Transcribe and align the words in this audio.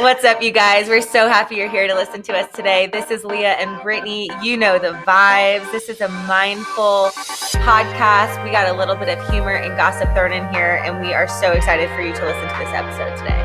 What's 0.00 0.24
up, 0.24 0.42
you 0.42 0.50
guys? 0.50 0.88
We're 0.88 1.00
so 1.00 1.28
happy 1.28 1.54
you're 1.54 1.70
here 1.70 1.86
to 1.86 1.94
listen 1.94 2.20
to 2.22 2.32
us 2.32 2.50
today. 2.52 2.88
This 2.92 3.12
is 3.12 3.24
Leah 3.24 3.52
and 3.52 3.80
Brittany. 3.80 4.28
You 4.42 4.56
know 4.56 4.76
the 4.76 4.92
vibes. 5.06 5.70
This 5.70 5.88
is 5.88 6.00
a 6.00 6.08
mindful 6.08 7.10
podcast. 7.62 8.42
We 8.42 8.50
got 8.50 8.68
a 8.68 8.76
little 8.76 8.96
bit 8.96 9.16
of 9.16 9.30
humor 9.30 9.54
and 9.54 9.76
gossip 9.76 10.12
thrown 10.12 10.32
in 10.32 10.52
here, 10.52 10.82
and 10.84 11.00
we 11.00 11.14
are 11.14 11.28
so 11.28 11.52
excited 11.52 11.88
for 11.90 12.02
you 12.02 12.12
to 12.12 12.24
listen 12.24 12.42
to 12.42 12.58
this 12.58 12.74
episode 12.74 13.16
today. 13.16 13.38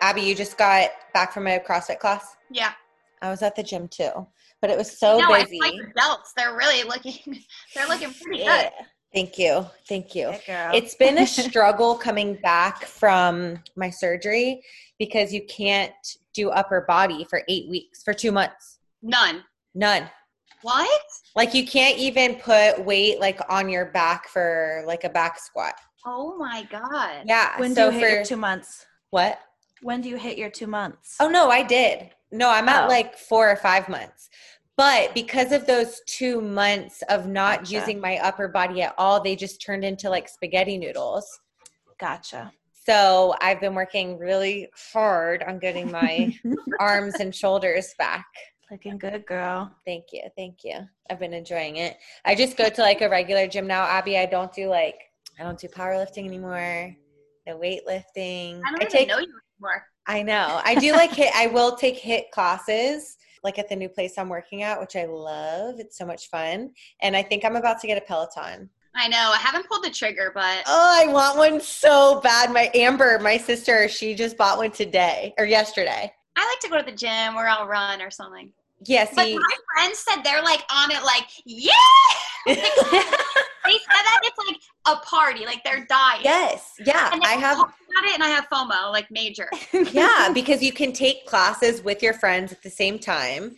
Abby, 0.00 0.22
you 0.22 0.34
just 0.34 0.58
got 0.58 0.90
back 1.14 1.32
from 1.32 1.46
a 1.46 1.60
CrossFit 1.60 2.00
class? 2.00 2.36
Yeah. 2.50 2.72
I 3.22 3.30
was 3.30 3.42
at 3.42 3.56
the 3.56 3.62
gym 3.62 3.88
too, 3.88 4.26
but 4.60 4.70
it 4.70 4.76
was 4.78 4.98
so 4.98 5.18
no, 5.18 5.28
busy. 5.28 5.58
I 5.62 5.66
like 5.70 5.78
the 5.80 5.92
belts. 5.94 6.32
They're 6.36 6.56
really 6.56 6.82
looking. 6.88 7.42
They're 7.74 7.88
looking 7.88 8.12
pretty 8.12 8.42
Yeah. 8.42 8.62
good. 8.64 8.72
Thank 9.14 9.38
you. 9.38 9.66
Thank 9.88 10.14
you. 10.14 10.32
girl. 10.46 10.72
It's 10.74 10.94
been 10.94 11.18
a 11.18 11.26
struggle 11.26 11.94
coming 11.94 12.34
back 12.42 12.84
from 12.84 13.62
my 13.76 13.88
surgery 13.88 14.62
because 14.98 15.32
you 15.32 15.44
can't 15.46 15.92
do 16.34 16.50
upper 16.50 16.84
body 16.86 17.24
for 17.30 17.42
eight 17.48 17.68
weeks, 17.70 18.02
for 18.02 18.12
two 18.12 18.30
months. 18.32 18.78
None. 19.02 19.42
None. 19.74 20.10
What? 20.62 21.00
Like 21.34 21.54
you 21.54 21.66
can't 21.66 21.96
even 21.98 22.34
put 22.36 22.84
weight 22.84 23.20
like 23.20 23.40
on 23.48 23.68
your 23.68 23.86
back 23.86 24.28
for 24.28 24.82
like 24.86 25.04
a 25.04 25.08
back 25.08 25.38
squat. 25.38 25.74
Oh 26.04 26.36
my 26.36 26.66
god. 26.70 27.22
Yeah. 27.24 27.58
when 27.60 27.74
so 27.74 27.90
do 27.90 27.94
you 27.96 28.00
for 28.02 28.06
hit 28.08 28.14
your 28.16 28.24
two 28.24 28.36
months? 28.36 28.84
what? 29.10 29.38
When 29.82 30.00
do 30.00 30.08
you 30.08 30.16
hit 30.16 30.36
your 30.38 30.50
two 30.50 30.66
months? 30.66 31.16
Oh 31.20 31.28
no, 31.28 31.50
I 31.50 31.62
did. 31.62 32.10
No, 32.32 32.50
I'm 32.50 32.68
at 32.68 32.84
Oh. 32.84 32.88
like 32.88 33.16
four 33.16 33.50
or 33.50 33.56
five 33.56 33.88
months. 33.88 34.28
But 34.76 35.14
because 35.14 35.52
of 35.52 35.66
those 35.66 36.02
two 36.06 36.40
months 36.40 37.02
of 37.08 37.26
not 37.26 37.60
Gotcha. 37.60 37.72
using 37.74 38.00
my 38.00 38.18
upper 38.18 38.46
body 38.48 38.82
at 38.82 38.94
all, 38.98 39.22
they 39.22 39.34
just 39.34 39.62
turned 39.62 39.84
into 39.84 40.10
like 40.10 40.28
spaghetti 40.28 40.76
noodles. 40.76 41.26
Gotcha. 41.98 42.52
So 42.86 43.34
I've 43.40 43.60
been 43.60 43.74
working 43.74 44.18
really 44.18 44.68
hard 44.92 45.42
on 45.44 45.58
getting 45.58 45.90
my 45.90 46.32
arms 46.80 47.14
and 47.20 47.34
shoulders 47.34 47.94
back. 47.98 48.26
Looking 48.70 48.98
good, 48.98 49.24
girl. 49.26 49.74
Thank 49.86 50.06
you. 50.12 50.22
Thank 50.36 50.58
you. 50.62 50.80
I've 51.08 51.20
been 51.20 51.32
enjoying 51.32 51.76
it. 51.76 51.96
I 52.24 52.34
just 52.34 52.56
go 52.56 52.68
to 52.68 52.80
like 52.82 53.00
a 53.00 53.08
regular 53.08 53.46
gym 53.46 53.66
now, 53.66 53.84
Abby. 53.84 54.18
I 54.18 54.26
don't 54.26 54.52
do 54.52 54.68
like 54.68 54.96
I 55.38 55.42
don't 55.42 55.58
do 55.58 55.68
powerlifting 55.68 56.26
anymore. 56.26 56.94
No 57.46 57.58
weightlifting. 57.58 58.60
I 58.66 58.70
don't 58.72 58.82
even 58.82 58.88
take 58.88 59.08
know 59.08 59.18
you 59.18 59.32
anymore. 59.60 59.84
I 60.06 60.22
know. 60.22 60.60
I 60.64 60.74
do 60.76 60.92
like 60.92 61.10
HIIT 61.10 61.30
I 61.34 61.48
will 61.48 61.76
take 61.76 62.00
HIIT 62.00 62.30
classes 62.30 63.16
like 63.42 63.58
at 63.58 63.68
the 63.68 63.76
new 63.76 63.88
place 63.88 64.18
I'm 64.18 64.28
working 64.28 64.62
at, 64.62 64.80
which 64.80 64.96
I 64.96 65.04
love. 65.04 65.78
It's 65.78 65.96
so 65.96 66.04
much 66.04 66.28
fun. 66.30 66.70
And 67.00 67.16
I 67.16 67.22
think 67.22 67.44
I'm 67.44 67.56
about 67.56 67.80
to 67.80 67.86
get 67.86 67.96
a 67.96 68.00
Peloton. 68.00 68.68
I 68.94 69.08
know. 69.08 69.32
I 69.34 69.36
haven't 69.36 69.68
pulled 69.68 69.84
the 69.84 69.90
trigger, 69.90 70.32
but 70.34 70.62
Oh, 70.66 71.00
I 71.00 71.06
want 71.12 71.36
one 71.36 71.60
so 71.60 72.20
bad. 72.22 72.50
My 72.52 72.70
Amber, 72.74 73.18
my 73.20 73.36
sister, 73.36 73.88
she 73.88 74.14
just 74.14 74.36
bought 74.36 74.58
one 74.58 74.70
today 74.72 75.34
or 75.38 75.44
yesterday. 75.44 76.12
I 76.34 76.46
like 76.48 76.60
to 76.60 76.68
go 76.68 76.78
to 76.78 76.84
the 76.84 76.96
gym 76.96 77.36
or 77.36 77.46
I'll 77.46 77.66
run 77.66 78.02
or 78.02 78.10
something. 78.10 78.52
Yeah, 78.84 79.08
But 79.14 79.24
see, 79.24 79.34
my 79.34 79.56
friends 79.74 79.98
said 79.98 80.22
they're 80.22 80.42
like 80.42 80.62
on 80.70 80.90
it, 80.90 81.02
like 81.02 81.26
yeah. 81.44 81.72
They 83.66 83.72
said 83.72 84.04
that 84.06 84.20
it's 84.22 84.38
like 84.38 84.55
a 84.86 84.96
party, 84.96 85.44
like 85.44 85.62
they're 85.64 85.84
dying. 85.86 86.22
yes, 86.22 86.74
yeah, 86.84 87.10
I 87.22 87.32
have, 87.34 87.58
about 87.58 88.04
it, 88.04 88.14
and 88.14 88.22
I 88.22 88.28
have 88.28 88.48
FOMO, 88.50 88.92
like 88.92 89.10
major. 89.10 89.50
yeah, 89.92 90.30
because 90.32 90.62
you 90.62 90.72
can 90.72 90.92
take 90.92 91.26
classes 91.26 91.82
with 91.82 92.02
your 92.02 92.14
friends 92.14 92.52
at 92.52 92.62
the 92.62 92.70
same 92.70 92.98
time, 92.98 93.56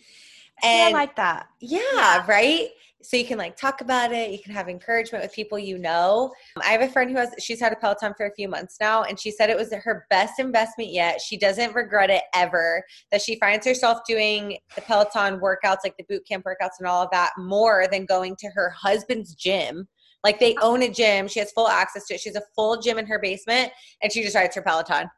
and 0.63 0.95
I 0.95 0.99
like 0.99 1.15
that. 1.15 1.47
yeah, 1.59 1.79
Yeah. 1.95 2.25
right. 2.27 2.69
So 3.01 3.15
you 3.15 3.23
can 3.23 3.37
like 3.37 3.55
talk 3.55 3.79
about 3.79 4.11
it. 4.11 4.29
You 4.29 4.39
can 4.39 4.53
have 4.53 4.67
encouragement 4.67 5.23
with 5.23 5.33
people 5.33 5.57
you 5.57 5.77
know. 5.77 6.33
I 6.61 6.71
have 6.71 6.81
a 6.81 6.89
friend 6.89 7.09
who 7.09 7.15
has 7.15 7.33
she's 7.39 7.61
had 7.61 7.71
a 7.71 7.77
Peloton 7.77 8.13
for 8.17 8.25
a 8.25 8.33
few 8.33 8.49
months 8.49 8.75
now, 8.81 9.03
and 9.03 9.17
she 9.17 9.31
said 9.31 9.49
it 9.49 9.55
was 9.55 9.73
her 9.73 10.05
best 10.09 10.37
investment 10.37 10.91
yet. 10.91 11.21
She 11.21 11.37
doesn't 11.37 11.73
regret 11.73 12.09
it 12.09 12.23
ever. 12.35 12.83
That 13.11 13.21
she 13.21 13.39
finds 13.39 13.65
herself 13.65 13.99
doing 14.05 14.57
the 14.75 14.81
Peloton 14.81 15.39
workouts, 15.39 15.77
like 15.85 15.95
the 15.97 16.03
boot 16.09 16.27
camp 16.27 16.43
workouts 16.43 16.79
and 16.79 16.87
all 16.89 17.01
of 17.01 17.09
that, 17.11 17.31
more 17.37 17.87
than 17.89 18.05
going 18.05 18.35
to 18.39 18.49
her 18.49 18.69
husband's 18.71 19.33
gym. 19.33 19.87
Like 20.23 20.39
they 20.39 20.55
own 20.61 20.83
a 20.83 20.89
gym, 20.89 21.27
she 21.27 21.39
has 21.39 21.51
full 21.51 21.67
access 21.67 22.05
to 22.07 22.15
it. 22.15 22.19
She 22.19 22.29
has 22.29 22.35
a 22.35 22.43
full 22.55 22.81
gym 22.81 22.97
in 22.97 23.07
her 23.07 23.19
basement, 23.19 23.71
and 24.03 24.11
she 24.11 24.21
just 24.21 24.35
rides 24.35 24.55
her 24.55 24.61
Peloton. 24.61 25.09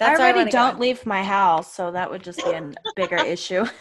I 0.00 0.08
where 0.08 0.20
already 0.20 0.38
wanna 0.40 0.50
don't 0.50 0.80
leave 0.80 1.04
my 1.06 1.22
house, 1.22 1.72
so 1.72 1.90
that 1.90 2.10
would 2.10 2.22
just 2.22 2.44
be 2.44 2.50
a 2.50 2.72
bigger 2.96 3.18
issue. 3.18 3.64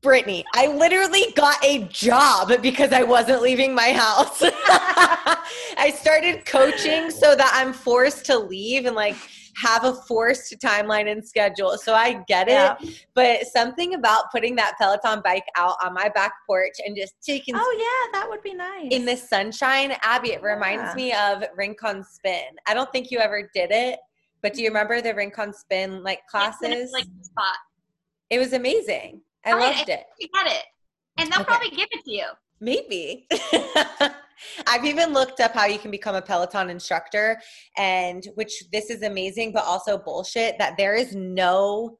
Brittany, 0.00 0.44
I 0.54 0.68
literally 0.68 1.32
got 1.34 1.62
a 1.64 1.84
job 1.88 2.62
because 2.62 2.92
I 2.92 3.02
wasn't 3.02 3.42
leaving 3.42 3.74
my 3.74 3.92
house. 3.92 4.40
I 4.42 5.92
started 5.94 6.46
coaching 6.46 7.10
so 7.10 7.34
that 7.34 7.50
I'm 7.52 7.72
forced 7.72 8.24
to 8.26 8.38
leave 8.38 8.86
and 8.86 8.94
like 8.94 9.16
have 9.60 9.84
a 9.84 9.92
forced 9.92 10.54
timeline 10.60 11.10
and 11.10 11.26
schedule. 11.26 11.76
So 11.78 11.94
I 11.94 12.22
get 12.28 12.48
it. 12.48 12.52
Yeah. 12.52 12.76
But 13.14 13.46
something 13.46 13.94
about 13.94 14.30
putting 14.30 14.54
that 14.56 14.74
Peloton 14.78 15.20
bike 15.24 15.44
out 15.56 15.74
on 15.84 15.94
my 15.94 16.08
back 16.08 16.32
porch 16.46 16.74
and 16.84 16.96
just 16.96 17.14
taking 17.24 17.54
oh 17.56 17.76
yeah, 17.78 18.18
that 18.20 18.28
would 18.28 18.42
be 18.42 18.54
nice. 18.54 18.88
in 18.90 19.04
the 19.04 19.16
sunshine, 19.16 19.96
Abby, 20.02 20.30
it 20.32 20.42
reminds 20.42 20.90
Yeah. 20.90 20.94
me 20.94 21.12
of 21.12 21.44
Rincon 21.56 22.04
Spin. 22.04 22.44
I 22.66 22.74
don't 22.74 22.90
think 22.92 23.10
you 23.10 23.18
ever 23.18 23.48
did 23.54 23.70
it, 23.72 23.98
but 24.42 24.54
do 24.54 24.62
you 24.62 24.68
remember 24.68 25.00
the 25.00 25.14
Rincon 25.14 25.52
Spin 25.52 26.02
like 26.02 26.26
classes? 26.30 26.92
like 26.92 27.06
spot. 27.22 27.56
it 28.30 28.38
was 28.38 28.52
amazing. 28.52 29.20
I 29.44 29.52
oh, 29.52 29.56
Right, 29.56 29.76
loved 29.76 29.88
it. 29.88 30.04
You 30.20 30.28
get 30.34 30.46
it, 30.46 30.64
and 31.18 31.32
they'll 31.32 31.40
Okay. 31.40 31.48
probably 31.48 31.70
give 31.70 31.88
it 31.90 32.04
to 32.04 32.10
you. 32.12 32.26
Maybe. 32.60 33.26
I've 34.66 34.84
even 34.84 35.12
looked 35.12 35.40
up 35.40 35.52
how 35.52 35.66
you 35.66 35.78
can 35.78 35.90
become 35.90 36.14
a 36.14 36.22
Peloton 36.22 36.70
instructor, 36.70 37.40
and 37.76 38.26
which 38.34 38.64
this 38.72 38.90
is 38.90 39.02
amazing, 39.02 39.52
but 39.52 39.64
also 39.64 39.98
bullshit 39.98 40.56
that 40.58 40.76
there 40.76 40.94
is 40.94 41.14
no 41.14 41.98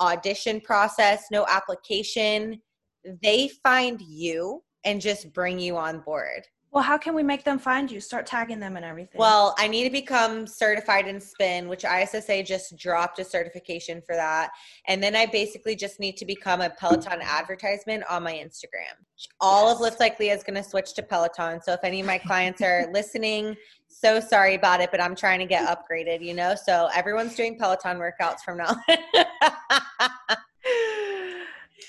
audition 0.00 0.60
process, 0.60 1.24
no 1.30 1.46
application. 1.48 2.60
They 3.22 3.50
find 3.62 4.00
you 4.00 4.62
and 4.84 5.00
just 5.00 5.32
bring 5.32 5.58
you 5.58 5.76
on 5.76 6.00
board. 6.00 6.42
Well, 6.70 6.82
how 6.82 6.98
can 6.98 7.14
we 7.14 7.22
make 7.22 7.44
them 7.44 7.58
find 7.58 7.90
you? 7.90 7.98
Start 7.98 8.26
tagging 8.26 8.60
them 8.60 8.76
and 8.76 8.84
everything. 8.84 9.18
Well, 9.18 9.54
I 9.58 9.68
need 9.68 9.84
to 9.84 9.90
become 9.90 10.46
certified 10.46 11.08
in 11.08 11.18
spin, 11.18 11.66
which 11.66 11.84
ISSA 11.84 12.42
just 12.42 12.76
dropped 12.76 13.18
a 13.18 13.24
certification 13.24 14.02
for 14.04 14.14
that. 14.14 14.50
And 14.86 15.02
then 15.02 15.16
I 15.16 15.26
basically 15.26 15.74
just 15.74 15.98
need 15.98 16.18
to 16.18 16.26
become 16.26 16.60
a 16.60 16.68
Peloton 16.68 17.20
advertisement 17.22 18.04
on 18.10 18.22
my 18.22 18.34
Instagram. 18.34 18.94
All 19.40 19.68
of 19.68 19.76
Yes. 19.76 19.82
Lift 19.82 20.00
Like 20.00 20.20
Leah 20.20 20.34
is 20.34 20.42
going 20.42 20.62
to 20.62 20.68
switch 20.68 20.92
to 20.94 21.02
Peloton. 21.02 21.62
So 21.62 21.72
if 21.72 21.80
any 21.84 22.00
of 22.00 22.06
my 22.06 22.18
clients 22.18 22.60
are 22.60 22.86
listening, 22.92 23.56
so 23.88 24.20
sorry 24.20 24.54
about 24.54 24.80
it, 24.80 24.90
but 24.90 25.00
I'm 25.00 25.16
trying 25.16 25.38
to 25.38 25.46
get 25.46 25.66
upgraded, 25.66 26.22
you 26.22 26.34
know? 26.34 26.54
So 26.54 26.88
everyone's 26.94 27.34
doing 27.34 27.58
Peloton 27.58 27.98
workouts 27.98 28.40
from 28.44 28.58
now. 28.58 28.76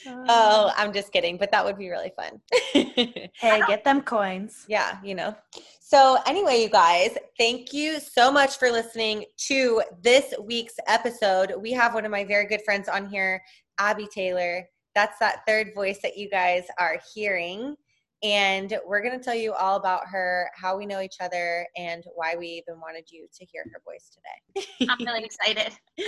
oh, 0.07 0.25
uh. 0.27 0.73
I'm 0.77 0.93
just 0.93 1.11
kidding, 1.11 1.37
but 1.37 1.51
that 1.51 1.63
would 1.63 1.77
be 1.77 1.89
really 1.89 2.11
fun. 2.15 2.41
hey, 2.73 3.61
get 3.67 3.83
them 3.83 4.01
coins. 4.01 4.65
yeah, 4.67 4.97
you 5.03 5.15
know. 5.15 5.35
So, 5.79 6.19
anyway, 6.27 6.61
you 6.61 6.69
guys, 6.69 7.17
thank 7.37 7.73
you 7.73 7.99
so 7.99 8.31
much 8.31 8.57
for 8.57 8.69
listening 8.69 9.25
to 9.47 9.81
this 10.03 10.33
week's 10.43 10.75
episode. 10.87 11.53
We 11.59 11.71
have 11.71 11.95
one 11.95 12.05
of 12.05 12.11
my 12.11 12.23
very 12.23 12.45
good 12.45 12.61
friends 12.63 12.87
on 12.87 13.07
here, 13.09 13.41
Abby 13.79 14.07
Taylor. 14.13 14.67
That's 14.93 15.17
that 15.19 15.41
third 15.47 15.73
voice 15.73 15.99
that 16.03 16.15
you 16.15 16.29
guys 16.29 16.63
are 16.77 16.99
hearing. 17.13 17.75
And 18.21 18.77
we're 18.85 19.01
going 19.01 19.17
to 19.17 19.23
tell 19.23 19.33
you 19.33 19.53
all 19.53 19.77
about 19.77 20.05
her, 20.07 20.51
how 20.53 20.77
we 20.77 20.85
know 20.85 20.99
each 20.99 21.15
other, 21.21 21.65
and 21.77 22.03
why 22.15 22.35
we 22.37 22.47
even 22.47 22.79
wanted 22.79 23.05
you 23.09 23.27
to 23.33 23.45
hear 23.45 23.63
her 23.73 23.81
voice 23.85 24.11
today. 24.13 24.87
I'm 24.91 25.05
really 25.05 25.23
excited. 25.23 25.73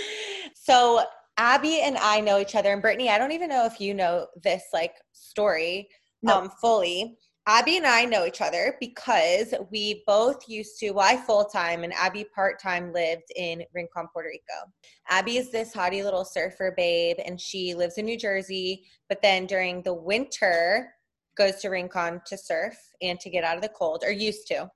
So 0.54 1.04
Abby 1.38 1.82
and 1.82 1.98
I 1.98 2.20
know 2.20 2.40
each 2.40 2.56
other, 2.56 2.72
and 2.72 2.82
Brittany, 2.82 3.10
I 3.10 3.18
don't 3.18 3.32
even 3.32 3.50
know 3.50 3.66
if 3.66 3.80
you 3.80 3.94
know 3.94 4.28
this 4.44 4.64
like 4.74 4.96
story 5.14 5.90
No. 6.22 6.42
um 6.42 6.52
fully. 6.62 7.18
Abby 7.48 7.78
and 7.78 7.88
I 7.88 8.06
know 8.06 8.26
each 8.26 8.40
other 8.40 8.78
because 8.80 9.54
we 9.72 10.04
both 10.06 10.48
used 10.48 10.78
to, 10.80 10.92
well, 10.92 11.08
I 11.08 11.18
full 11.18 11.46
time 11.46 11.84
and 11.84 11.92
Abby 11.94 12.24
part 12.36 12.62
time 12.62 12.94
lived 12.94 13.32
in 13.36 13.64
Rincon, 13.74 14.08
Puerto 14.14 14.30
Rico. 14.30 14.72
Abby 15.10 15.38
is 15.38 15.52
this 15.52 15.74
haughty 15.74 16.04
little 16.04 16.24
surfer 16.24 16.72
babe, 16.78 17.18
and 17.26 17.42
she 17.42 17.74
lives 17.74 17.98
in 17.98 18.06
New 18.06 18.18
Jersey. 18.18 18.86
But 19.10 19.24
then 19.24 19.48
during 19.48 19.82
the 19.82 19.94
winter, 19.94 20.94
goes 21.36 21.56
to 21.62 21.70
Rincon 21.70 22.22
to 22.28 22.38
surf 22.38 22.78
and 23.02 23.20
to 23.22 23.30
get 23.30 23.44
out 23.44 23.56
of 23.56 23.64
the 23.64 23.70
cold, 23.70 24.04
or 24.06 24.12
used 24.12 24.48
to, 24.48 24.70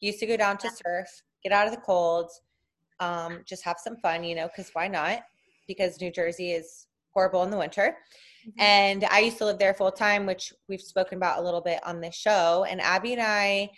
used 0.00 0.18
to 0.20 0.26
go 0.26 0.36
down 0.36 0.58
to 0.58 0.70
surf, 0.70 1.08
get 1.42 1.52
out 1.52 1.66
of 1.66 1.72
the 1.72 1.80
cold, 1.80 2.30
um, 3.00 3.42
just 3.46 3.64
have 3.64 3.78
some 3.82 3.96
fun, 3.96 4.24
you 4.24 4.34
know, 4.34 4.48
because 4.48 4.70
why 4.74 4.88
not? 4.88 5.22
Because 5.74 6.00
New 6.00 6.10
Jersey 6.10 6.50
is 6.50 6.88
horrible 7.14 7.44
in 7.44 7.50
the 7.50 7.56
winter. 7.56 7.96
Mm-hmm. 8.48 8.60
And 8.60 9.04
I 9.04 9.20
used 9.20 9.38
to 9.38 9.44
live 9.44 9.60
there 9.60 9.72
full 9.72 9.92
time, 9.92 10.26
which 10.26 10.52
we've 10.68 10.80
spoken 10.80 11.16
about 11.16 11.38
a 11.38 11.42
little 11.42 11.60
bit 11.60 11.78
on 11.86 12.00
this 12.00 12.16
show. 12.16 12.66
And 12.68 12.80
Abby 12.80 13.12
and 13.12 13.22
I 13.22 13.70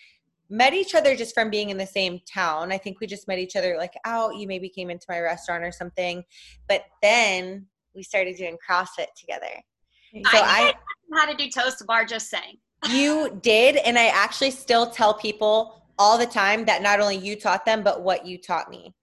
met 0.49 0.73
each 0.73 0.95
other 0.95 1.15
just 1.15 1.35
from 1.35 1.51
being 1.51 1.69
in 1.69 1.77
the 1.77 1.87
same 1.87 2.21
town. 2.27 2.73
I 2.73 2.79
think 2.79 2.99
we 2.99 3.07
just 3.07 3.29
met 3.29 3.39
each 3.39 3.57
other 3.57 3.77
like 3.77 3.93
out. 4.07 4.37
You 4.37 4.47
maybe 4.47 4.71
came 4.71 4.89
into 4.89 5.05
my 5.07 5.21
restaurant 5.21 5.65
or 5.65 5.73
something. 5.73 6.25
But 6.67 6.85
then 7.03 7.67
we 7.95 8.03
started 8.03 8.37
doing 8.37 8.57
CrossFit 8.67 9.13
together. 9.19 9.53
So 10.15 10.39
I, 10.39 10.73
how 11.13 11.27
to 11.27 11.37
do 11.37 11.51
toes 11.51 11.77
to 11.77 11.85
bar. 11.85 12.07
Just 12.07 12.31
saying. 12.31 12.57
You 12.91 13.39
did, 13.43 13.77
and 13.77 13.99
I 13.99 14.07
actually 14.07 14.51
still 14.51 14.91
tell 14.91 15.15
people 15.15 15.85
all 15.99 16.19
the 16.19 16.27
time 16.27 16.65
that 16.65 16.83
not 16.83 17.01
only 17.01 17.17
you 17.17 17.37
taught 17.37 17.65
them, 17.65 17.83
but 17.83 18.03
what 18.03 18.27
you 18.27 18.39
taught 18.39 18.69
me, 18.69 18.95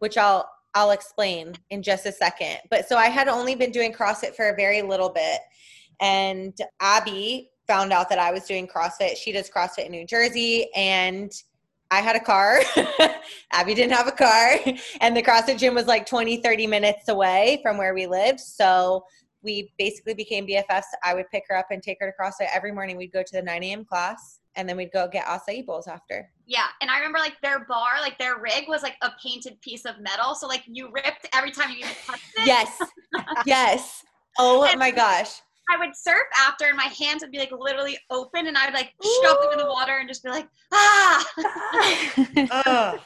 which 0.00 0.18
I'll 0.18 0.50
I'll 0.74 0.92
explain 0.92 1.54
in 1.70 1.82
just 1.82 2.06
a 2.06 2.12
second. 2.12 2.58
But 2.70 2.88
so 2.88 2.96
I 2.96 3.06
had 3.06 3.28
only 3.28 3.54
been 3.54 3.70
doing 3.70 3.92
CrossFit 3.92 4.34
for 4.34 4.50
a 4.50 4.56
very 4.56 4.82
little 4.82 5.10
bit, 5.10 5.40
and 6.00 6.56
Abby 6.80 7.50
found 7.66 7.92
out 7.92 8.08
that 8.08 8.18
I 8.18 8.32
was 8.32 8.44
doing 8.44 8.66
CrossFit. 8.66 9.16
She 9.16 9.32
does 9.32 9.48
CrossFit 9.48 9.86
in 9.86 9.92
New 9.92 10.06
Jersey, 10.06 10.68
and 10.74 11.32
I 11.90 12.00
had 12.00 12.16
a 12.16 12.20
car. 12.20 12.60
Abby 13.52 13.74
didn't 13.74 13.92
have 13.92 14.08
a 14.08 14.12
car. 14.12 14.56
And 15.00 15.16
the 15.16 15.22
CrossFit 15.22 15.58
gym 15.58 15.74
was 15.74 15.86
like 15.86 16.06
20, 16.06 16.42
30 16.42 16.66
minutes 16.66 17.08
away 17.08 17.60
from 17.62 17.78
where 17.78 17.94
we 17.94 18.06
lived. 18.06 18.40
So 18.40 19.04
we 19.42 19.72
basically 19.78 20.14
became 20.14 20.46
BFFs. 20.46 20.82
I 21.04 21.14
would 21.14 21.30
pick 21.30 21.44
her 21.48 21.56
up 21.56 21.66
and 21.70 21.82
take 21.82 21.98
her 22.00 22.10
to 22.10 22.22
CrossFit 22.22 22.48
every 22.54 22.72
morning. 22.72 22.96
We'd 22.96 23.12
go 23.12 23.22
to 23.22 23.32
the 23.32 23.42
9 23.42 23.62
a.m. 23.64 23.84
class 23.84 24.39
and 24.56 24.68
then 24.68 24.76
we'd 24.76 24.92
go 24.92 25.08
get 25.08 25.24
acai 25.26 25.64
bowls 25.64 25.86
after. 25.86 26.30
Yeah, 26.46 26.66
and 26.80 26.90
I 26.90 26.96
remember 26.98 27.18
like 27.18 27.40
their 27.42 27.64
bar, 27.66 28.00
like 28.00 28.18
their 28.18 28.38
rig 28.40 28.64
was 28.68 28.82
like 28.82 28.96
a 29.02 29.10
painted 29.22 29.60
piece 29.60 29.84
of 29.84 30.00
metal, 30.00 30.34
so 30.34 30.46
like 30.46 30.62
you 30.66 30.90
ripped 30.92 31.28
every 31.32 31.50
time 31.52 31.70
you 31.70 31.78
even 31.78 31.90
touched 32.06 32.22
it. 32.36 32.46
Yes, 32.46 32.78
yes. 33.46 34.02
Oh 34.38 34.64
And- 34.64 34.78
my 34.78 34.90
gosh. 34.90 35.40
I 35.72 35.76
would 35.78 35.94
surf 35.94 36.24
after, 36.36 36.64
and 36.64 36.76
my 36.76 36.92
hands 36.98 37.22
would 37.22 37.30
be 37.30 37.38
like 37.38 37.52
literally 37.52 37.96
open, 38.10 38.48
and 38.48 38.58
I 38.58 38.64
would 38.64 38.74
like 38.74 38.92
shove 39.22 39.36
them 39.40 39.52
in 39.52 39.58
the 39.58 39.66
water 39.66 39.98
and 39.98 40.08
just 40.08 40.24
be 40.24 40.30
like, 40.30 40.48
ah. 40.72 41.24
Oh, 42.66 42.98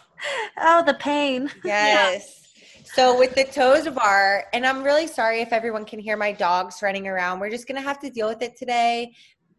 oh, 0.60 0.82
the 0.84 0.94
pain. 0.94 1.50
yes. 1.62 2.40
So 2.84 3.18
with 3.18 3.34
the 3.34 3.44
toes 3.44 3.88
bar, 3.88 4.44
and 4.52 4.64
I'm 4.64 4.82
really 4.82 5.06
sorry 5.06 5.40
if 5.40 5.52
everyone 5.52 5.84
can 5.84 5.98
hear 5.98 6.16
my 6.16 6.32
dogs 6.32 6.80
running 6.80 7.06
around. 7.08 7.40
We're 7.40 7.50
just 7.50 7.66
gonna 7.66 7.80
have 7.82 7.98
to 8.00 8.08
deal 8.08 8.28
with 8.28 8.40
it 8.40 8.56
today. 8.56 9.12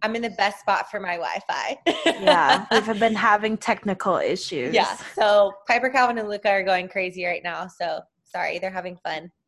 I'm 0.06 0.16
in 0.16 0.22
the 0.22 0.30
best 0.30 0.60
spot 0.60 0.92
for 0.92 1.00
my 1.00 1.18
Wi-Fi. 1.18 1.80
Yeah, 2.06 2.68
we've 2.88 3.00
been 3.00 3.16
having 3.16 3.58
technical 3.58 4.18
issues. 4.18 4.72
Yeah. 4.72 4.96
So 5.16 5.52
Piper, 5.68 5.90
Calvin, 5.90 6.20
and 6.20 6.30
Luca 6.30 6.48
are 6.52 6.62
going 6.62 6.88
crazy 6.88 7.26
right 7.26 7.42
now. 7.44 7.66
So 7.68 8.02
sorry, 8.24 8.60
they're 8.60 8.70
having 8.70 8.98
fun. 8.98 9.32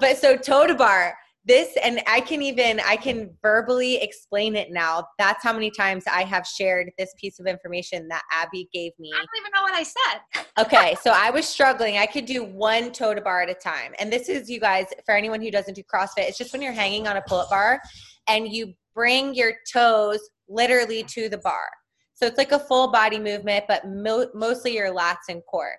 but 0.00 0.18
so 0.18 0.36
toe 0.36 0.66
to 0.66 0.74
bar, 0.74 1.16
this, 1.46 1.78
and 1.82 2.02
I 2.06 2.20
can 2.20 2.42
even 2.42 2.78
I 2.80 2.96
can 2.96 3.34
verbally 3.40 3.96
explain 4.02 4.54
it 4.54 4.70
now. 4.70 5.06
That's 5.18 5.42
how 5.42 5.54
many 5.54 5.70
times 5.70 6.04
I 6.06 6.24
have 6.24 6.46
shared 6.46 6.90
this 6.98 7.14
piece 7.18 7.40
of 7.40 7.46
information 7.46 8.06
that 8.08 8.24
Abby 8.30 8.68
gave 8.70 8.92
me. 8.98 9.10
I 9.14 9.16
don't 9.16 9.28
even 9.38 9.50
know 9.54 9.62
what 9.62 9.74
I 9.74 9.82
said. 9.82 10.44
Okay, 10.58 10.96
so 11.00 11.12
I 11.14 11.30
was 11.30 11.46
struggling. 11.46 11.98
I 11.98 12.06
could 12.06 12.26
do 12.26 12.42
one 12.42 12.90
toe 12.90 13.14
to 13.14 13.20
bar 13.20 13.42
at 13.42 13.48
a 13.48 13.54
time. 13.54 13.92
And 14.00 14.12
this 14.12 14.28
is, 14.28 14.50
you 14.50 14.58
guys, 14.58 14.86
for 15.06 15.14
anyone 15.14 15.40
who 15.40 15.52
doesn't 15.52 15.74
do 15.74 15.84
CrossFit, 15.84 16.26
it's 16.26 16.36
just 16.36 16.52
when 16.52 16.60
you're 16.60 16.72
hanging 16.72 17.06
on 17.06 17.16
a 17.16 17.22
pull 17.22 17.38
up 17.38 17.48
bar 17.48 17.80
and 18.28 18.48
you 18.52 18.74
bring 18.98 19.32
your 19.32 19.52
toes 19.72 20.18
literally 20.48 21.04
to 21.04 21.28
the 21.28 21.38
bar. 21.38 21.68
So 22.14 22.26
it's 22.26 22.36
like 22.36 22.50
a 22.50 22.58
full 22.58 22.90
body 22.90 23.20
movement, 23.20 23.66
but 23.68 23.86
mo- 23.86 24.28
mostly 24.34 24.74
your 24.74 24.92
lats 24.92 25.28
and 25.28 25.40
core. 25.48 25.76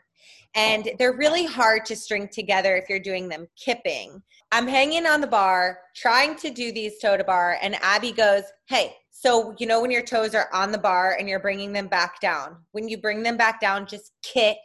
And 0.55 0.89
they're 0.97 1.17
really 1.17 1.45
hard 1.45 1.83
to 1.87 1.97
string 1.97 2.29
together 2.31 2.77
if 2.77 2.87
you're 2.87 2.97
doing 2.97 3.27
them 3.27 3.45
kipping. 3.61 4.23
I'm 4.53 4.69
hanging 4.69 5.05
on 5.05 5.19
the 5.19 5.27
bar, 5.27 5.79
trying 5.97 6.37
to 6.37 6.49
do 6.49 6.71
these 6.71 6.97
toe 6.99 7.17
to 7.17 7.25
bar, 7.25 7.57
and 7.61 7.75
Abby 7.81 8.13
goes, 8.13 8.43
Hey, 8.69 8.95
so 9.11 9.53
you 9.59 9.67
know 9.67 9.81
when 9.81 9.91
your 9.91 10.01
toes 10.01 10.33
are 10.33 10.47
on 10.53 10.71
the 10.71 10.77
bar 10.77 11.17
and 11.19 11.27
you're 11.27 11.41
bringing 11.41 11.73
them 11.73 11.87
back 11.87 12.21
down, 12.21 12.55
when 12.71 12.87
you 12.87 12.97
bring 12.97 13.21
them 13.21 13.35
back 13.35 13.59
down, 13.59 13.85
just 13.85 14.13
kick 14.23 14.59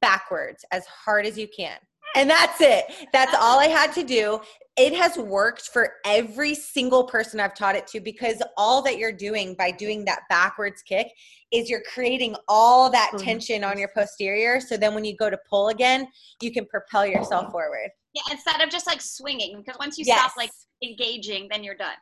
backwards 0.00 0.64
as 0.70 0.86
hard 0.86 1.26
as 1.26 1.36
you 1.36 1.48
can. 1.48 1.78
And 2.14 2.30
that's 2.30 2.60
it. 2.60 2.84
That's 3.12 3.34
all 3.34 3.58
I 3.58 3.66
had 3.66 3.92
to 3.94 4.04
do. 4.04 4.40
It 4.76 4.94
has 4.94 5.18
worked 5.18 5.68
for 5.68 5.94
every 6.06 6.54
single 6.54 7.04
person 7.04 7.40
I've 7.40 7.54
taught 7.54 7.76
it 7.76 7.86
to 7.88 8.00
because 8.00 8.42
all 8.56 8.80
that 8.82 8.96
you're 8.96 9.12
doing 9.12 9.54
by 9.54 9.70
doing 9.70 10.04
that 10.06 10.20
backwards 10.30 10.80
kick 10.82 11.08
is 11.50 11.68
you're 11.68 11.82
creating 11.92 12.34
all 12.48 12.88
that 12.90 13.10
Mhm. 13.12 13.22
tension 13.22 13.64
on 13.64 13.78
your 13.78 13.88
posterior. 13.88 14.60
So 14.60 14.78
then 14.78 14.94
when 14.94 15.04
you 15.04 15.14
go 15.14 15.28
to 15.28 15.36
pull 15.48 15.68
again, 15.68 16.10
you 16.40 16.50
can 16.50 16.64
propel 16.64 17.04
yourself 17.04 17.50
forward. 17.52 17.90
Yeah, 18.14 18.22
instead 18.30 18.62
of 18.62 18.70
just 18.70 18.86
like 18.86 19.02
swinging, 19.02 19.58
because 19.62 19.78
once 19.78 19.98
you 19.98 20.04
Yes. 20.06 20.18
stop 20.20 20.36
like 20.38 20.50
engaging, 20.82 21.48
then 21.50 21.62
you're 21.62 21.74
done. 21.74 21.96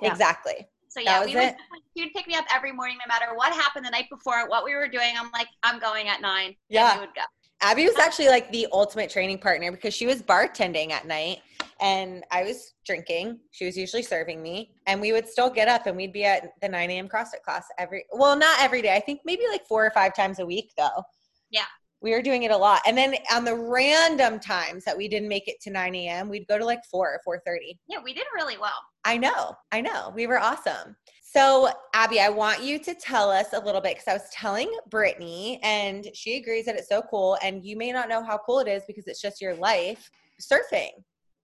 Yeah. 0.00 0.10
Exactly. 0.12 0.68
So 0.90 1.00
yeah, 1.00 1.24
we 1.24 1.34
would 1.34 1.42
it. 1.44 1.56
he 1.94 2.04
would 2.04 2.12
pick 2.14 2.28
me 2.28 2.34
up 2.36 2.44
every 2.54 2.70
morning, 2.70 2.98
no 3.04 3.12
matter 3.12 3.34
what 3.34 3.52
happened 3.52 3.84
the 3.84 3.90
night 3.90 4.08
before, 4.10 4.46
what 4.48 4.64
we 4.64 4.74
were 4.76 4.86
doing. 4.88 5.16
I'm 5.18 5.32
like, 5.32 5.48
I'm 5.64 5.80
going 5.80 6.08
at 6.08 6.20
nine. 6.20 6.54
Yeah. 6.68 6.92
and 6.92 7.00
we 7.00 7.06
would 7.06 7.14
go. 7.16 7.22
Abby 7.64 7.86
was 7.86 7.96
actually 7.96 8.26
like 8.28 8.50
the 8.50 8.66
ultimate 8.72 9.08
training 9.08 9.38
partner 9.38 9.70
because 9.70 9.94
she 9.94 10.04
was 10.04 10.20
bartending 10.20 10.90
at 10.90 11.06
night 11.06 11.42
and 11.82 12.24
I 12.30 12.44
was 12.44 12.74
drinking. 12.86 13.40
She 13.50 13.66
was 13.66 13.76
usually 13.76 14.02
serving 14.02 14.40
me, 14.40 14.70
and 14.86 15.00
we 15.00 15.12
would 15.12 15.28
still 15.28 15.50
get 15.50 15.68
up 15.68 15.86
and 15.86 15.96
we'd 15.96 16.12
be 16.12 16.24
at 16.24 16.52
the 16.62 16.68
9 16.68 16.90
a.m. 16.90 17.08
CrossFit 17.08 17.42
class 17.44 17.66
every 17.78 18.04
well, 18.12 18.36
not 18.36 18.60
every 18.60 18.80
day. 18.80 18.94
I 18.94 19.00
think 19.00 19.20
maybe 19.24 19.42
like 19.50 19.66
four 19.66 19.84
or 19.84 19.90
five 19.90 20.14
times 20.14 20.38
a 20.38 20.46
week 20.46 20.72
though. 20.78 21.02
Yeah. 21.50 21.64
We 22.00 22.12
were 22.12 22.22
doing 22.22 22.44
it 22.44 22.50
a 22.50 22.56
lot. 22.56 22.80
And 22.86 22.98
then 22.98 23.14
on 23.32 23.44
the 23.44 23.54
random 23.54 24.40
times 24.40 24.84
that 24.84 24.96
we 24.96 25.06
didn't 25.06 25.28
make 25.28 25.46
it 25.46 25.60
to 25.62 25.70
9 25.70 25.94
a.m., 25.94 26.28
we'd 26.28 26.48
go 26.48 26.58
to 26.58 26.64
like 26.64 26.84
4 26.90 27.20
or 27.26 27.40
4:30. 27.46 27.78
Yeah, 27.88 27.98
we 28.02 28.14
did 28.14 28.26
really 28.34 28.58
well. 28.58 28.80
I 29.04 29.16
know, 29.16 29.56
I 29.72 29.80
know. 29.80 30.12
We 30.14 30.26
were 30.26 30.38
awesome. 30.38 30.96
So, 31.22 31.70
Abby, 31.94 32.20
I 32.20 32.28
want 32.28 32.62
you 32.62 32.78
to 32.80 32.94
tell 32.94 33.30
us 33.30 33.54
a 33.54 33.58
little 33.58 33.80
bit 33.80 33.94
because 33.94 34.08
I 34.08 34.12
was 34.12 34.28
telling 34.32 34.70
Brittany, 34.90 35.58
and 35.62 36.06
she 36.12 36.36
agrees 36.36 36.66
that 36.66 36.76
it's 36.76 36.90
so 36.90 37.02
cool. 37.02 37.38
And 37.42 37.64
you 37.64 37.76
may 37.76 37.90
not 37.90 38.08
know 38.08 38.22
how 38.22 38.38
cool 38.44 38.60
it 38.60 38.68
is 38.68 38.82
because 38.86 39.06
it's 39.06 39.22
just 39.22 39.40
your 39.40 39.54
life 39.54 40.10
surfing, 40.40 40.90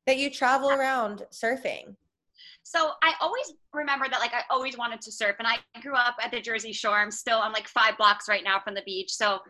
that 0.09 0.17
you 0.17 0.31
travel 0.31 0.71
around 0.71 1.27
surfing. 1.31 1.95
So 2.63 2.93
I 3.03 3.13
always 3.21 3.53
remember 3.75 4.07
that 4.09 4.21
like 4.21 4.33
I 4.33 4.41
always 4.49 4.79
wanted 4.79 5.03
to 5.03 5.13
surf 5.13 5.37
and 5.39 5.47
I 5.47 5.59
grew 5.83 5.95
up 5.95 6.17
at 6.23 6.31
the 6.31 6.41
Jersey 6.41 6.73
Shore. 6.73 6.97
I'm 6.97 7.11
still 7.11 7.39
I'm 7.39 7.53
like 7.53 7.69
five 7.69 7.99
blocks 7.99 8.27
right 8.27 8.43
now 8.43 8.59
from 8.59 8.73
the 8.73 8.81
beach. 8.87 9.13
So, 9.13 9.41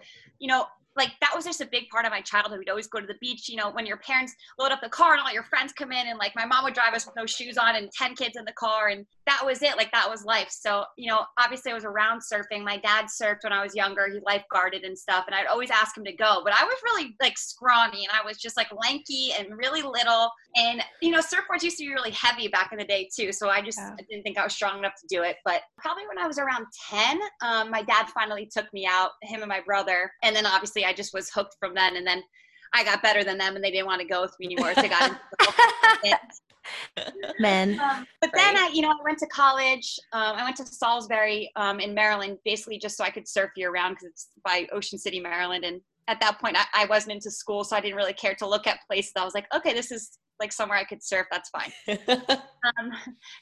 you 0.40 0.48
know, 0.48 0.66
like 0.98 1.12
that 1.20 1.30
was 1.34 1.44
just 1.44 1.60
a 1.60 1.66
big 1.66 1.88
part 1.88 2.04
of 2.04 2.10
my 2.10 2.20
childhood. 2.20 2.58
We'd 2.58 2.68
always 2.68 2.88
go 2.88 3.00
to 3.00 3.06
the 3.06 3.14
beach, 3.20 3.48
you 3.48 3.56
know, 3.56 3.70
when 3.70 3.86
your 3.86 3.96
parents 3.98 4.34
load 4.58 4.72
up 4.72 4.80
the 4.82 4.88
car 4.88 5.12
and 5.12 5.20
all 5.20 5.32
your 5.32 5.44
friends 5.44 5.72
come 5.72 5.92
in 5.92 6.08
and 6.08 6.18
like 6.18 6.32
my 6.36 6.44
mom 6.44 6.64
would 6.64 6.74
drive 6.74 6.92
us 6.92 7.06
with 7.06 7.16
no 7.16 7.24
shoes 7.24 7.56
on 7.56 7.76
and 7.76 7.90
10 7.92 8.16
kids 8.16 8.36
in 8.36 8.44
the 8.44 8.52
car 8.52 8.88
and 8.88 9.06
that 9.26 9.42
was 9.44 9.62
it. 9.62 9.76
Like 9.76 9.92
that 9.92 10.08
was 10.08 10.24
life. 10.24 10.48
So, 10.50 10.84
you 10.96 11.08
know, 11.08 11.24
obviously 11.38 11.70
I 11.70 11.74
was 11.74 11.84
around 11.84 12.20
surfing. 12.20 12.64
My 12.64 12.78
dad 12.78 13.06
surfed 13.06 13.44
when 13.44 13.52
I 13.52 13.62
was 13.62 13.74
younger. 13.74 14.08
He 14.08 14.18
lifeguarded 14.20 14.84
and 14.84 14.98
stuff 14.98 15.24
and 15.26 15.34
I'd 15.34 15.46
always 15.46 15.70
ask 15.70 15.96
him 15.96 16.04
to 16.04 16.12
go, 16.12 16.40
but 16.44 16.52
I 16.52 16.64
was 16.64 16.76
really 16.84 17.14
like 17.20 17.38
scrawny 17.38 18.04
and 18.04 18.12
I 18.12 18.26
was 18.26 18.36
just 18.36 18.56
like 18.56 18.68
lanky 18.72 19.32
and 19.38 19.56
really 19.56 19.82
little 19.82 20.30
and 20.56 20.82
you 21.00 21.10
know, 21.10 21.20
surfboards 21.20 21.62
used 21.62 21.78
to 21.78 21.84
be 21.84 21.90
really 21.92 22.10
heavy 22.10 22.48
back 22.48 22.70
in 22.72 22.78
the 22.78 22.84
day 22.84 23.08
too. 23.14 23.32
So 23.32 23.48
I 23.48 23.62
just 23.62 23.78
Yeah. 23.78 23.94
I 23.98 24.02
didn't 24.02 24.24
think 24.24 24.38
I 24.38 24.44
was 24.44 24.54
strong 24.54 24.78
enough 24.78 24.94
to 25.00 25.06
do 25.08 25.22
it. 25.22 25.36
But 25.44 25.62
probably 25.76 26.06
when 26.08 26.18
I 26.18 26.26
was 26.26 26.38
around 26.38 26.66
10, 26.90 27.20
um, 27.42 27.70
my 27.70 27.82
dad 27.82 28.08
finally 28.08 28.46
took 28.46 28.72
me 28.72 28.86
out, 28.86 29.12
him 29.22 29.40
and 29.42 29.48
my 29.48 29.60
brother. 29.60 30.10
And 30.22 30.34
then 30.34 30.46
obviously 30.46 30.84
I 30.88 30.92
just 30.92 31.14
was 31.14 31.30
hooked 31.30 31.56
from 31.60 31.74
then. 31.74 31.96
And 31.96 32.06
then 32.06 32.22
I 32.74 32.84
got 32.84 33.02
better 33.02 33.24
than 33.24 33.38
them 33.38 33.54
and 33.54 33.64
they 33.64 33.70
didn't 33.70 33.86
want 33.86 34.00
to 34.00 34.06
go 34.06 34.22
with 34.22 34.34
me 34.38 34.46
anymore. 34.46 34.74
So 34.74 34.82
I 34.82 34.88
got 34.88 35.02
into 35.10 35.20
the 35.38 35.44
whole 35.44 35.96
thing. 36.02 36.14
Men. 37.40 37.80
Um, 37.80 38.06
but 38.20 38.30
then 38.34 38.54
Right. 38.54 38.70
I, 38.70 38.74
you 38.74 38.82
know, 38.82 38.90
I 38.90 38.96
went 39.02 39.18
to 39.18 39.26
college. 39.28 39.98
Um, 40.12 40.36
I 40.36 40.44
went 40.44 40.56
to 40.56 40.66
Salisbury 40.66 41.50
um, 41.56 41.80
in 41.80 41.94
Maryland, 41.94 42.38
basically 42.44 42.78
just 42.78 42.96
so 42.96 43.04
I 43.04 43.10
could 43.10 43.26
surf 43.26 43.50
year 43.56 43.70
round 43.72 43.96
because 43.96 44.08
it's 44.10 44.28
by 44.44 44.66
Ocean 44.72 44.98
City, 44.98 45.20
Maryland. 45.20 45.64
And 45.64 45.80
at 46.08 46.20
that 46.20 46.40
point, 46.40 46.56
I, 46.58 46.82
I 46.82 46.86
wasn't 46.86 47.12
into 47.12 47.30
school, 47.30 47.62
so 47.64 47.76
I 47.76 47.80
didn't 47.80 47.96
really 47.96 48.14
care 48.14 48.34
to 48.36 48.48
look 48.48 48.66
at 48.66 48.80
places. 48.88 49.12
I 49.16 49.24
was 49.24 49.34
like, 49.34 49.46
okay, 49.54 49.74
this 49.74 49.92
is 49.92 50.18
like 50.40 50.52
somewhere 50.52 50.78
I 50.78 50.84
could 50.84 51.02
surf. 51.02 51.26
That's 51.30 51.50
fine. 51.50 51.72
Um, 52.80 52.90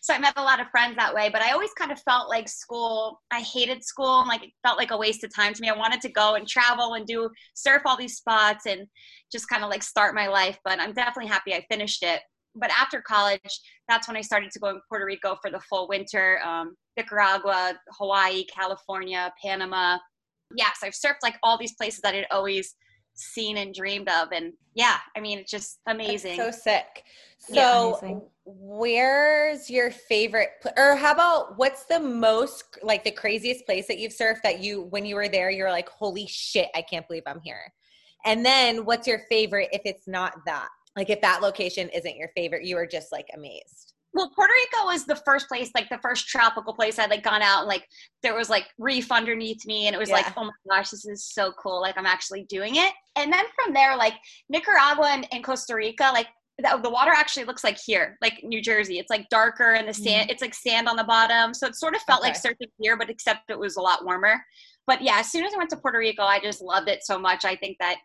so 0.02 0.12
I 0.12 0.18
met 0.18 0.35
a 0.37 0.42
lot 0.42 0.61
of 0.61 0.68
friends 0.68 0.94
that 0.96 1.14
way. 1.14 1.30
But 1.30 1.40
I 1.40 1.52
always 1.52 1.73
kind 1.73 1.90
of 1.90 1.99
felt 2.02 2.28
like 2.28 2.50
school. 2.50 3.23
I 3.30 3.40
hated 3.40 3.82
school, 3.82 4.20
and 4.20 4.28
like 4.28 4.44
it 4.44 4.50
felt 4.62 4.76
like 4.76 4.90
a 4.90 4.96
waste 4.96 5.25
of 5.25 5.35
time 5.35 5.54
to 5.54 5.61
me. 5.62 5.70
I 5.70 5.76
wanted 5.76 6.02
to 6.02 6.11
go 6.11 6.35
and 6.35 6.46
travel 6.46 6.94
and 6.94 7.06
do 7.06 7.30
surf 7.54 7.80
all 7.87 7.96
these 7.96 8.16
spots 8.16 8.66
and 8.66 8.87
just 9.32 9.49
kind 9.49 9.64
of 9.64 9.70
like 9.70 9.82
start 9.82 10.14
my 10.14 10.28
life. 10.28 10.58
But 10.64 10.80
I'm 10.80 10.92
definitely 10.92 11.30
happy 11.30 11.54
I 11.54 11.64
finished 11.70 12.02
it 12.02 12.20
but 12.56 12.70
after 12.70 13.02
college, 13.02 13.61
that's 13.88 14.08
when 14.08 14.16
I 14.16 14.23
started 14.23 14.50
to 14.52 14.58
go 14.58 14.68
in 14.68 14.80
Puerto 14.88 15.04
Rico 15.04 15.37
for 15.40 15.50
the 15.50 15.61
full 15.61 15.88
winter. 15.88 16.40
Um, 16.44 16.75
Nicaragua, 16.96 17.78
Hawaii, 17.99 18.44
California, 18.44 19.32
Panama. 19.42 19.99
Yes, 20.55 20.79
I've 20.83 20.93
surfed 20.93 21.23
like 21.23 21.37
all 21.43 21.59
these 21.59 21.75
places 21.75 22.00
that 22.00 22.15
I'd 22.15 22.26
always 22.31 22.75
seen 23.15 23.57
and 23.57 23.75
dreamed 23.75 24.09
of, 24.09 24.29
and 24.33 24.53
yeah, 24.75 24.99
I 25.17 25.21
mean 25.21 25.38
it's 25.38 25.50
just 25.50 25.81
That's 25.87 25.97
amazing. 25.97 26.37
so 26.37 26.50
sick. 26.50 27.05
So, 27.38 27.99
Amazing. 28.00 28.23
where's 28.45 29.71
your 29.71 29.91
favorite, 29.91 30.50
or 30.76 30.97
how 30.97 31.12
about 31.12 31.59
what's 31.59 31.85
the 31.85 32.00
most, 32.00 32.65
like 32.83 33.05
the 33.05 33.11
craziest 33.11 33.65
place 33.67 33.87
that 33.87 33.99
you've 33.99 34.12
surfed 34.12 34.43
that 34.43 34.61
you, 34.61 34.83
when 34.83 35.05
you 35.05 35.15
were 35.15 35.29
there, 35.29 35.50
you're 35.50 35.71
like, 35.71 35.88
holy 35.88 36.26
shit, 36.26 36.69
I 36.75 36.83
can't 36.83 37.07
believe 37.07 37.23
I'm 37.26 37.41
here. 37.41 37.73
And 38.25 38.45
then 38.45 38.85
what's 38.85 39.07
your 39.07 39.21
favorite 39.29 39.69
if 39.73 39.83
it's 39.85 40.09
not 40.09 40.35
that? 40.47 40.69
Like 40.97 41.11
if 41.11 41.21
that 41.21 41.43
location 41.43 41.88
isn't 41.91 42.17
your 42.17 42.31
favorite, 42.35 42.65
you 42.65 42.76
are 42.76 42.87
just 42.87 43.12
like 43.12 43.26
amazed. 43.35 43.93
Well, 44.16 44.30
Puerto 44.35 44.52
Rico 44.54 44.87
was 44.87 45.04
the 45.04 45.20
first 45.26 45.46
place, 45.46 45.70
like 45.75 45.90
the 45.90 45.99
first 45.99 46.26
tropical 46.26 46.73
place 46.73 46.99
I'd 46.99 47.11
like 47.11 47.23
gone 47.23 47.42
out 47.42 47.61
and 47.61 47.68
like 47.68 47.87
there 48.23 48.35
was 48.35 48.49
like 48.49 48.64
reef 48.78 49.12
underneath 49.12 49.66
me 49.66 49.87
and 49.87 49.94
it 49.94 49.99
was 49.99 50.08
like, 50.08 50.26
oh 50.38 50.44
my 50.44 50.52
gosh, 50.70 50.88
this 50.88 51.04
is 51.04 51.26
so 51.26 51.52
cool. 51.62 51.82
Like 51.82 51.99
I'm 51.99 52.06
actually 52.06 52.44
doing 52.44 52.76
it. 52.76 52.94
And 53.14 53.30
then 53.30 53.44
from 53.54 53.75
there, 53.75 53.94
like 53.94 54.14
Nicaragua 54.49 55.11
and, 55.11 55.28
and 55.32 55.44
Costa 55.44 55.75
Rica, 55.75 56.11
like 56.14 56.28
the, 56.56 56.80
the 56.82 56.88
water 56.88 57.11
actually 57.14 57.44
looks 57.44 57.62
like 57.62 57.78
here, 57.78 58.16
like 58.23 58.40
New 58.42 58.62
Jersey. 58.62 58.99
It's 58.99 59.11
like 59.11 59.28
darker 59.28 59.75
and 59.75 59.87
the 59.87 59.92
mm-hmm. 59.92 60.04
sand, 60.04 60.30
it's 60.30 60.40
like 60.40 60.54
sand 60.54 60.88
on 60.88 60.96
the 60.96 61.04
bottom. 61.04 61.52
So 61.52 61.66
it 61.66 61.76
sort 61.76 61.94
of 61.94 62.00
felt 62.02 62.23
like 62.23 62.40
surfing 62.40 62.70
here, 62.78 62.96
but 62.96 63.11
except 63.11 63.50
it 63.50 63.58
was 63.58 63.76
a 63.76 63.82
lot 63.82 64.02
warmer. 64.02 64.42
But 64.87 65.02
yeah, 65.02 65.18
as 65.18 65.30
soon 65.30 65.44
as 65.44 65.52
I 65.52 65.58
went 65.58 65.68
to 65.70 65.76
Puerto 65.76 65.99
Rico, 65.99 66.23
I 66.23 66.40
just 66.40 66.62
loved 66.62 66.88
it 66.88 67.04
so 67.04 67.18
much. 67.18 67.44
I 67.44 67.54
think 67.54 67.76
that 67.80 67.99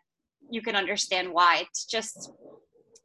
you 0.50 0.60
can 0.60 0.76
understand 0.76 1.32
why. 1.32 1.62
It's 1.62 1.86
just 1.86 2.32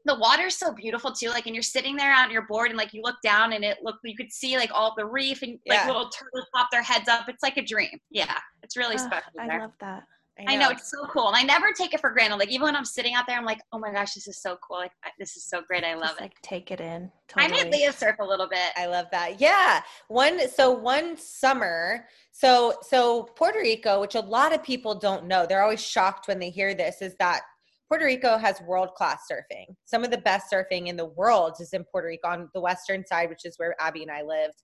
the 0.07 0.15
water's 0.15 0.55
so 0.55 0.73
beautiful 0.73 1.11
too. 1.11 1.29
Like, 1.29 1.45
and 1.45 1.55
you're 1.55 1.61
sitting 1.63 1.95
there 1.95 2.13
on 2.15 2.31
your 2.31 2.43
board, 2.47 2.69
and 2.69 2.77
like 2.77 2.93
you 2.93 3.01
look 3.03 3.17
down, 3.23 3.53
and 3.53 3.63
it 3.63 3.77
look 3.83 3.97
you 4.03 4.15
could 4.15 4.31
see 4.31 4.57
like 4.57 4.71
all 4.73 4.93
the 4.97 5.05
reef 5.05 5.41
and 5.43 5.59
like 5.67 5.79
Yeah. 5.79 5.87
little 5.87 6.09
turtles 6.09 6.45
pop 6.55 6.69
their 6.71 6.81
heads 6.83 7.07
up. 7.09 7.29
It's 7.29 7.43
like 7.43 7.57
a 7.57 7.61
dream. 7.63 7.99
Yeah, 8.09 8.37
it's 8.63 8.75
really 8.77 8.95
Ugh, 8.95 9.01
special 9.01 9.31
I 9.39 9.47
there. 9.47 9.59
love 9.61 9.73
that. 9.81 10.03
I 10.47 10.55
know 10.55 10.69
it's 10.69 10.91
so 10.91 11.07
cool, 11.07 11.29
and 11.29 11.35
I 11.35 11.41
never 11.41 11.71
take 11.75 11.95
it 11.95 11.99
for 11.99 12.11
granted. 12.11 12.35
Like 12.35 12.49
even 12.49 12.65
when 12.65 12.75
I'm 12.75 12.85
sitting 12.85 13.15
out 13.15 13.25
there, 13.27 13.39
I'm 13.39 13.43
like, 13.43 13.59
oh 13.73 13.79
my 13.79 13.91
gosh, 13.91 14.13
this 14.13 14.27
is 14.27 14.39
so 14.39 14.55
cool. 14.61 14.77
Like 14.77 14.91
I- 15.03 15.09
this 15.17 15.35
is 15.35 15.43
so 15.45 15.61
great. 15.67 15.83
I 15.83 15.95
love 15.95 16.09
Just, 16.09 16.19
it. 16.19 16.21
like 16.21 16.41
take 16.43 16.69
it 16.69 16.79
in. 16.79 17.11
I 17.35 17.47
made 17.47 17.71
Leah 17.71 17.91
surf 17.91 18.17
a 18.19 18.23
little 18.23 18.47
bit. 18.47 18.69
I 18.75 18.85
love 18.85 19.07
that. 19.11 19.41
Yeah. 19.41 19.81
One 20.09 20.47
so 20.47 20.69
one 20.69 21.17
summer, 21.17 22.05
so 22.31 22.75
so 22.83 23.23
Puerto 23.35 23.59
Rico, 23.59 23.99
which 23.99 24.13
a 24.13 24.19
lot 24.19 24.53
of 24.53 24.61
people 24.61 24.93
don't 24.93 25.25
know, 25.25 25.47
they're 25.47 25.63
always 25.63 25.83
shocked 25.83 26.27
when 26.27 26.37
they 26.37 26.51
hear 26.51 26.75
this, 26.75 27.01
is 27.01 27.15
that 27.17 27.41
Puerto 27.87 28.05
Rico 28.05 28.37
has 28.37 28.61
world-class 28.61 29.23
surfing. 29.31 29.75
Some 29.85 30.03
of 30.03 30.11
the 30.11 30.17
best 30.17 30.51
surfing 30.51 30.87
in 30.87 30.97
the 30.97 31.05
world 31.05 31.55
is 31.59 31.73
in 31.73 31.83
Puerto 31.85 32.07
Rico 32.07 32.27
on 32.27 32.49
the 32.53 32.61
western 32.61 33.05
side, 33.05 33.29
which 33.29 33.45
is 33.45 33.55
where 33.57 33.75
Abby 33.79 34.03
and 34.03 34.11
I 34.11 34.23
lived. 34.23 34.61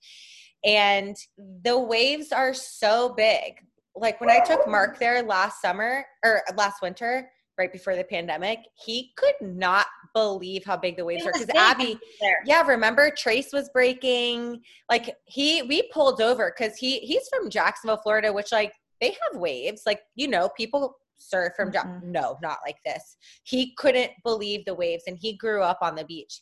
And 0.65 1.15
the 1.63 1.77
waves 1.79 2.31
are 2.31 2.53
so 2.53 3.13
big. 3.15 3.53
Like 3.95 4.19
when 4.19 4.29
I 4.29 4.39
took 4.39 4.67
Mark 4.67 4.99
there 4.99 5.21
last 5.21 5.61
summer 5.61 6.05
or 6.25 6.41
last 6.55 6.81
winter, 6.81 7.29
right 7.57 7.71
before 7.71 7.95
the 7.95 8.03
pandemic, 8.03 8.59
he 8.73 9.11
could 9.15 9.35
not 9.39 9.85
believe 10.13 10.63
how 10.65 10.77
big 10.77 10.97
the 10.97 11.05
waves 11.05 11.25
are 11.25 11.31
because 11.31 11.49
Abby 11.55 11.99
yeah, 12.45 12.65
remember 12.65 13.11
Trace 13.15 13.53
was 13.53 13.69
breaking. 13.69 14.61
Like 14.89 15.15
he 15.25 15.61
we 15.63 15.83
pulled 15.93 16.21
over 16.21 16.53
because 16.57 16.75
he 16.77 16.99
he's 16.99 17.27
from 17.29 17.49
Jacksonville, 17.49 18.01
Florida, 18.01 18.33
which 18.33 18.51
like 18.51 18.73
they 19.01 19.09
have 19.09 19.39
waves. 19.39 19.83
Like, 19.85 20.01
you 20.15 20.27
know, 20.27 20.49
people 20.57 20.95
surf 21.29 21.53
from 21.55 21.71
Mhm. 21.71 22.03
no, 22.03 22.37
not 22.41 22.59
like 22.65 22.77
this. 22.85 23.17
He 23.43 23.73
couldn't 23.75 24.11
believe 24.23 24.65
the 24.65 24.75
waves 24.75 25.03
and 25.07 25.17
he 25.17 25.35
grew 25.35 25.61
up 25.63 25.79
on 25.81 25.95
the 25.95 26.05
beach. 26.05 26.41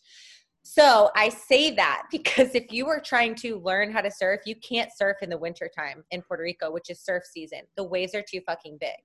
So 0.64 1.10
I 1.16 1.30
say 1.30 1.72
that 1.72 2.04
because 2.12 2.56
if 2.56 2.72
you 2.72 2.88
are 2.88 3.02
trying 3.02 3.36
to 3.36 3.60
learn 3.60 3.92
how 3.92 4.02
to 4.02 4.12
surf, 4.12 4.42
you 4.46 4.56
can't 4.58 4.92
surf 4.96 5.18
in 5.22 5.30
the 5.30 5.38
wintertime 5.38 6.04
in 6.12 6.22
Puerto 6.22 6.44
Rico, 6.44 6.72
which 6.72 6.90
is 6.90 7.04
surf 7.04 7.24
season. 7.26 7.62
The 7.78 7.84
waves 7.84 8.14
are 8.16 8.24
too 8.28 8.42
fucking 8.46 8.78
big. 8.80 8.98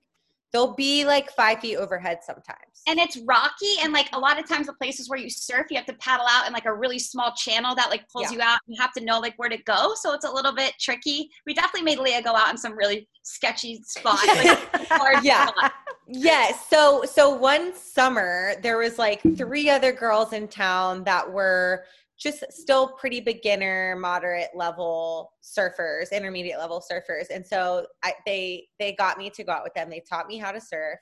They'll 0.57 0.73
be 0.73 1.05
like 1.05 1.29
five 1.33 1.59
feet 1.59 1.75
overhead 1.75 2.17
sometimes. 2.25 2.81
And 2.87 2.97
it's 2.97 3.15
rocky, 3.27 3.73
and 3.83 3.93
like 3.93 4.09
a 4.13 4.19
lot 4.19 4.39
of 4.39 4.49
times 4.49 4.65
the 4.65 4.73
places 4.73 5.07
where 5.07 5.19
you 5.19 5.29
surf, 5.29 5.67
you 5.69 5.77
have 5.77 5.85
to 5.85 5.93
paddle 5.93 6.25
out 6.27 6.47
in 6.47 6.53
like 6.53 6.65
a 6.65 6.73
really 6.73 6.97
small 6.97 7.31
channel 7.35 7.75
that 7.75 7.91
like 7.91 8.09
pulls 8.09 8.31
Yeah. 8.31 8.37
you 8.37 8.41
out. 8.41 8.59
You 8.65 8.81
have 8.81 8.91
to 8.93 9.03
know 9.03 9.19
like 9.19 9.35
where 9.37 9.49
to 9.49 9.57
go, 9.65 9.93
so 9.93 10.13
it's 10.13 10.25
a 10.25 10.31
little 10.31 10.55
bit 10.55 10.73
tricky. 10.79 11.29
We 11.45 11.53
definitely 11.53 11.83
made 11.83 11.99
Leah 11.99 12.23
go 12.23 12.35
out 12.35 12.49
in 12.49 12.57
some 12.57 12.75
really 12.75 13.07
sketchy 13.21 13.83
spots. 13.83 14.25
Like, 14.25 14.67
Yeah. 15.23 15.45
spots. 15.45 15.75
Yes. 16.07 16.67
So 16.71 17.03
so 17.05 17.29
one 17.29 17.75
summer 17.75 18.53
there 18.63 18.79
was 18.79 18.97
like 18.97 19.21
three 19.37 19.69
other 19.69 19.91
girls 19.91 20.33
in 20.33 20.47
town 20.47 21.03
that 21.03 21.31
were 21.31 21.83
just 22.19 22.43
still 22.51 22.89
pretty 22.93 23.19
beginner, 23.19 23.95
moderate 23.95 24.49
level 24.55 25.31
surfers, 25.43 26.11
intermediate 26.11 26.57
level 26.57 26.83
surfers, 26.91 27.25
and 27.33 27.45
so 27.45 27.85
I, 28.03 28.13
they 28.25 28.67
they 28.79 28.93
got 28.93 29.17
me 29.17 29.29
to 29.31 29.43
go 29.43 29.51
out 29.51 29.63
with 29.63 29.73
them. 29.73 29.89
They 29.89 30.01
taught 30.07 30.27
me 30.27 30.37
how 30.37 30.51
to 30.51 30.59
surf. 30.59 30.99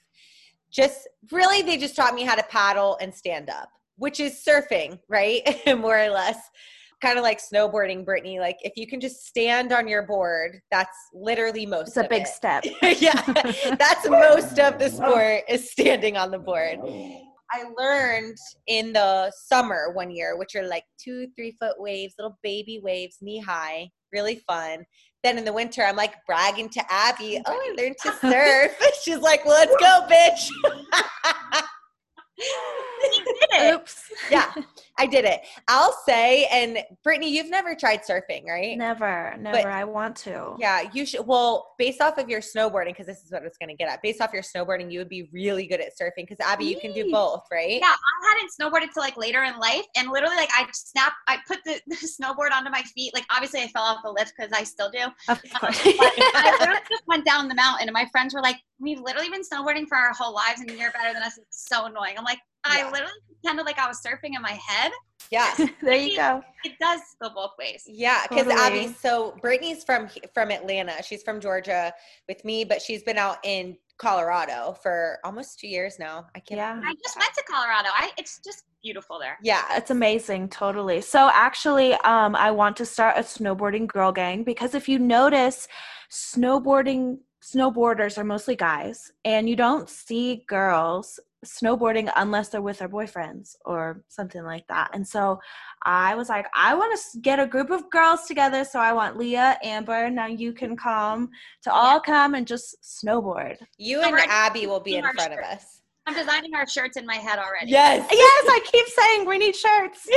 Just 0.71 1.07
really, 1.31 1.61
they 1.61 1.77
just 1.77 1.95
taught 1.95 2.15
me 2.15 2.23
how 2.23 2.35
to 2.35 2.43
paddle 2.43 2.97
and 2.99 3.13
stand 3.13 3.49
up, 3.49 3.69
which 3.97 4.19
is 4.19 4.43
surfing, 4.45 4.99
right? 5.09 5.41
More 5.77 5.99
or 5.99 6.09
less. 6.09 6.37
Kind 7.01 7.17
of 7.17 7.23
like 7.23 7.39
snowboarding, 7.41 8.05
Brittany. 8.05 8.39
Like 8.39 8.57
if 8.61 8.73
you 8.77 8.87
can 8.87 8.99
just 8.99 9.25
stand 9.27 9.71
on 9.73 9.87
your 9.87 10.03
board, 10.03 10.61
that's 10.71 10.97
literally 11.13 11.65
most. 11.65 11.89
It's 11.89 11.97
a 11.97 12.07
big 12.09 12.23
it 12.23 12.27
step. 12.27 12.63
yeah, 12.81 13.21
that's 13.77 14.09
most 14.09 14.59
of 14.59 14.79
the 14.79 14.89
sport 14.89 15.43
is 15.47 15.69
standing 15.71 16.17
on 16.17 16.31
the 16.31 16.39
board. 16.39 16.79
I 17.55 17.63
learned 17.77 18.37
in 18.67 18.91
the 18.91 19.31
summer 19.33 19.91
one 19.93 20.11
year, 20.11 20.37
which 20.37 20.55
are 20.55 20.67
like 20.67 20.83
two, 20.97 21.27
three 21.37 21.55
foot 21.61 21.79
waves, 21.79 22.15
little 22.19 22.37
baby 22.43 22.81
waves, 22.83 23.17
knee 23.21 23.39
high, 23.39 23.89
really 24.11 24.43
fun. 24.47 24.85
Then 25.23 25.37
in 25.37 25.45
the 25.45 25.53
winter, 25.53 25.83
I'm 25.83 25.95
like 25.95 26.15
bragging 26.27 26.69
to 26.69 26.83
Abby, 26.91 27.37
oh, 27.37 27.43
oh 27.47 27.53
I 27.53 27.81
learned 27.81 27.95
to 28.03 28.13
surf. 28.21 28.77
She's 29.03 29.19
like, 29.19 29.45
well, 29.45 29.53
let's 29.53 29.75
go, 29.79 30.05
bitch. 30.11 30.49
You 32.37 33.23
did 33.23 33.49
it. 33.51 33.73
Oops. 33.75 34.11
yeah, 34.29 34.51
I 34.97 35.05
did 35.05 35.25
it. 35.25 35.41
I'll 35.67 35.95
say, 36.05 36.45
and 36.45 36.77
Brittany, 37.03 37.29
you've 37.29 37.49
never 37.49 37.75
tried 37.75 38.01
surfing, 38.03 38.45
right? 38.47 38.77
Never, 38.77 39.35
never. 39.37 39.69
I 39.69 39.83
want 39.83 40.15
to. 40.17 40.55
Yeah, 40.57 40.89
you 40.93 41.05
should. 41.05 41.27
Well, 41.27 41.73
based 41.77 42.01
off 42.01 42.17
of 42.17 42.29
your 42.29 42.39
snowboarding, 42.39 42.87
because 42.87 43.05
this 43.05 43.21
is 43.21 43.31
what 43.31 43.41
I 43.41 43.45
was 43.45 43.57
going 43.59 43.69
to 43.69 43.75
get 43.75 43.89
at. 43.89 44.01
Based 44.01 44.21
off 44.21 44.31
your 44.31 44.41
snowboarding, 44.41 44.91
you 44.91 44.99
would 44.99 45.09
be 45.09 45.29
really 45.33 45.67
good 45.67 45.81
at 45.81 45.91
surfing. 45.99 46.27
Because 46.27 46.39
Abby, 46.39 46.65
you 46.65 46.79
can 46.79 46.93
do 46.93 47.11
both, 47.11 47.43
right? 47.51 47.79
Yeah, 47.81 47.93
I 47.93 48.29
hadn't 48.29 48.51
snowboarded 48.59 48.93
till 48.93 49.03
like 49.03 49.17
later 49.17 49.43
in 49.43 49.57
life, 49.59 49.85
and 49.97 50.09
literally 50.09 50.35
like 50.35 50.49
I 50.53 50.65
snapped, 50.71 51.15
I 51.27 51.39
put 51.45 51.59
the, 51.65 51.81
the 51.87 51.95
snowboard 51.95 52.51
onto 52.51 52.71
my 52.71 52.83
feet. 52.83 53.13
Like 53.13 53.25
obviously 53.31 53.61
I 53.61 53.67
fell 53.67 53.83
off 53.83 53.99
the 54.03 54.11
lift 54.11 54.33
because 54.37 54.51
I 54.53 54.63
still 54.63 54.89
do. 54.89 55.05
Of 55.27 55.41
um, 55.43 55.59
course. 55.59 55.83
But 55.83 56.13
I 56.35 56.57
literally 56.59 56.79
just 56.89 57.03
went 57.07 57.25
down 57.25 57.49
the 57.49 57.55
mountain, 57.55 57.87
and 57.87 57.93
my 57.93 58.05
friends 58.11 58.33
were 58.33 58.41
like, 58.41 58.57
"We've 58.79 58.99
literally 58.99 59.29
been 59.29 59.41
snowboarding 59.41 59.87
for 59.87 59.97
our 59.97 60.13
whole 60.13 60.33
lives, 60.33 60.61
and 60.61 60.69
you're 60.71 60.91
better 60.91 61.13
than 61.13 61.21
us." 61.21 61.37
It's 61.37 61.67
so 61.67 61.85
annoying. 61.85 62.15
I'm 62.17 62.23
like, 62.23 62.39
I 62.65 62.79
Yeah. 62.79 62.89
literally 62.91 63.13
pretended 63.27 63.65
like 63.65 63.79
I 63.79 63.87
was 63.87 64.01
surfing 64.01 64.35
in 64.35 64.41
my 64.41 64.59
head. 64.67 64.91
Yeah, 65.31 65.53
there 65.81 65.95
you 65.95 66.17
go. 66.17 66.43
It 66.63 66.73
does 66.79 67.01
go 67.21 67.29
both 67.33 67.51
ways. 67.57 67.83
yeah. 67.87 68.23
Because 68.29 68.47
Abby, 68.47 68.87
so 68.99 69.35
Brittany's 69.41 69.83
from 69.83 70.09
from 70.33 70.51
Atlanta. 70.51 71.01
She's 71.03 71.23
from 71.23 71.39
Georgia 71.39 71.93
with 72.27 72.43
me, 72.45 72.63
but 72.63 72.81
she's 72.81 73.01
been 73.03 73.17
out 73.17 73.37
in 73.43 73.77
Colorado 73.97 74.75
for 74.83 75.19
almost 75.23 75.59
two 75.59 75.67
years 75.67 75.97
now. 75.99 76.25
I 76.35 76.39
can't. 76.39 76.57
Yeah. 76.59 76.81
I 76.89 76.93
just 77.03 77.15
went 77.17 77.33
to 77.33 77.43
Colorado. 77.49 77.89
I 77.93 78.11
it's 78.17 78.39
just 78.43 78.65
beautiful 78.83 79.17
there. 79.17 79.37
Yeah, 79.41 79.63
It's 79.71 79.89
amazing, 79.89 80.49
totally. 80.49 81.01
So 81.01 81.31
actually, 81.33 81.93
um, 82.03 82.35
I 82.35 82.51
want 82.51 82.77
to 82.77 82.85
start 82.85 83.17
a 83.17 83.21
snowboarding 83.21 83.87
girl 83.87 84.11
gang 84.11 84.43
because 84.43 84.75
if 84.75 84.87
you 84.87 84.99
notice, 84.99 85.67
snowboarding 86.11 87.17
snowboarders 87.43 88.17
are 88.17 88.23
mostly 88.23 88.55
guys, 88.55 89.11
and 89.23 89.47
you 89.49 89.55
don't 89.55 89.89
see 89.89 90.43
girls 90.47 91.19
snowboarding 91.45 92.11
unless 92.15 92.49
they're 92.49 92.61
with 92.61 92.79
their 92.79 92.89
boyfriends 92.89 93.55
or 93.65 94.03
something 94.09 94.43
like 94.43 94.67
that. 94.67 94.89
And 94.93 95.07
so 95.07 95.39
I 95.83 96.15
was 96.15 96.29
like, 96.29 96.47
I 96.55 96.75
want 96.75 96.99
to 96.99 97.19
get 97.19 97.39
a 97.39 97.47
group 97.47 97.69
of 97.69 97.89
girls 97.89 98.25
together. 98.25 98.63
So 98.63 98.79
I 98.79 98.93
want 98.93 99.17
Leah, 99.17 99.57
Amber, 99.63 100.09
now 100.09 100.27
you 100.27 100.51
can 100.53 100.75
come 100.75 101.29
to 101.63 101.71
all 101.71 101.99
come 101.99 102.35
and 102.35 102.45
just 102.45 102.75
snowboard. 102.83 103.57
you 103.77 104.01
So 104.01 104.07
and 104.07 104.19
Abby 104.29 104.67
will 104.67 104.79
be 104.79 104.95
in 104.95 105.05
our 105.05 105.13
front 105.13 105.33
of 105.33 105.39
us. 105.39 105.81
I'm 106.07 106.15
designing 106.15 106.53
our 106.53 106.67
shirts 106.67 106.97
in 106.97 107.05
my 107.05 107.15
head 107.15 107.39
already. 107.39 107.71
Yes. 107.71 108.07
Yes, 108.11 108.45
I 108.47 108.59
keep 108.65 108.87
saying 108.87 109.27
we 109.27 109.37
need 109.37 109.55
shirts. 109.55 110.07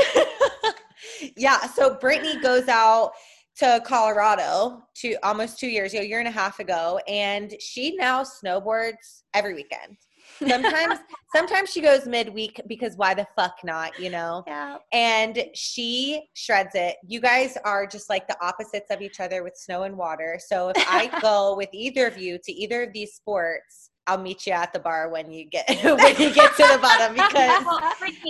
yeah. 1.36 1.66
So 1.66 1.94
Brittany 1.94 2.40
goes 2.40 2.68
out 2.68 3.12
to 3.56 3.82
Colorado 3.84 4.82
to 4.96 5.16
almost 5.22 5.58
two 5.58 5.66
years 5.66 5.92
ago, 5.92 6.02
year 6.02 6.20
and 6.20 6.28
a 6.28 6.32
half 6.32 6.60
ago, 6.60 7.00
and 7.08 7.54
she 7.60 7.96
now 7.96 8.22
snowboards 8.22 9.22
every 9.34 9.54
weekend. 9.54 9.96
Sometimes, 10.38 11.00
sometimes 11.34 11.70
she 11.70 11.80
goes 11.80 12.06
midweek 12.06 12.60
because 12.66 12.96
why 12.96 13.14
the 13.14 13.26
fuck 13.36 13.56
not, 13.64 13.98
you 13.98 14.10
know? 14.10 14.44
Yeah. 14.46 14.78
And 14.92 15.44
she 15.54 16.28
shreds 16.34 16.74
it. 16.74 16.96
You 17.06 17.20
guys 17.20 17.56
are 17.64 17.86
just 17.86 18.08
like 18.08 18.28
the 18.28 18.36
opposites 18.44 18.90
of 18.90 19.00
each 19.02 19.20
other 19.20 19.42
with 19.42 19.56
snow 19.56 19.82
and 19.82 19.96
water. 19.96 20.38
So 20.44 20.70
if 20.74 20.84
I 20.88 21.18
go 21.22 21.56
with 21.56 21.70
either 21.72 22.06
of 22.06 22.18
you 22.18 22.38
to 22.44 22.52
either 22.52 22.82
of 22.82 22.92
these 22.92 23.14
sports, 23.14 23.90
I'll 24.08 24.18
meet 24.18 24.46
you 24.46 24.54
at 24.54 24.72
the 24.72 24.78
bar 24.78 25.10
when 25.10 25.30
you 25.30 25.44
get 25.44 25.68
when 25.84 26.16
you 26.16 26.32
get 26.34 26.56
to 26.56 26.66
the 26.72 26.78
bottom 26.80 27.12
because 27.14 27.34
Well, 27.64 27.80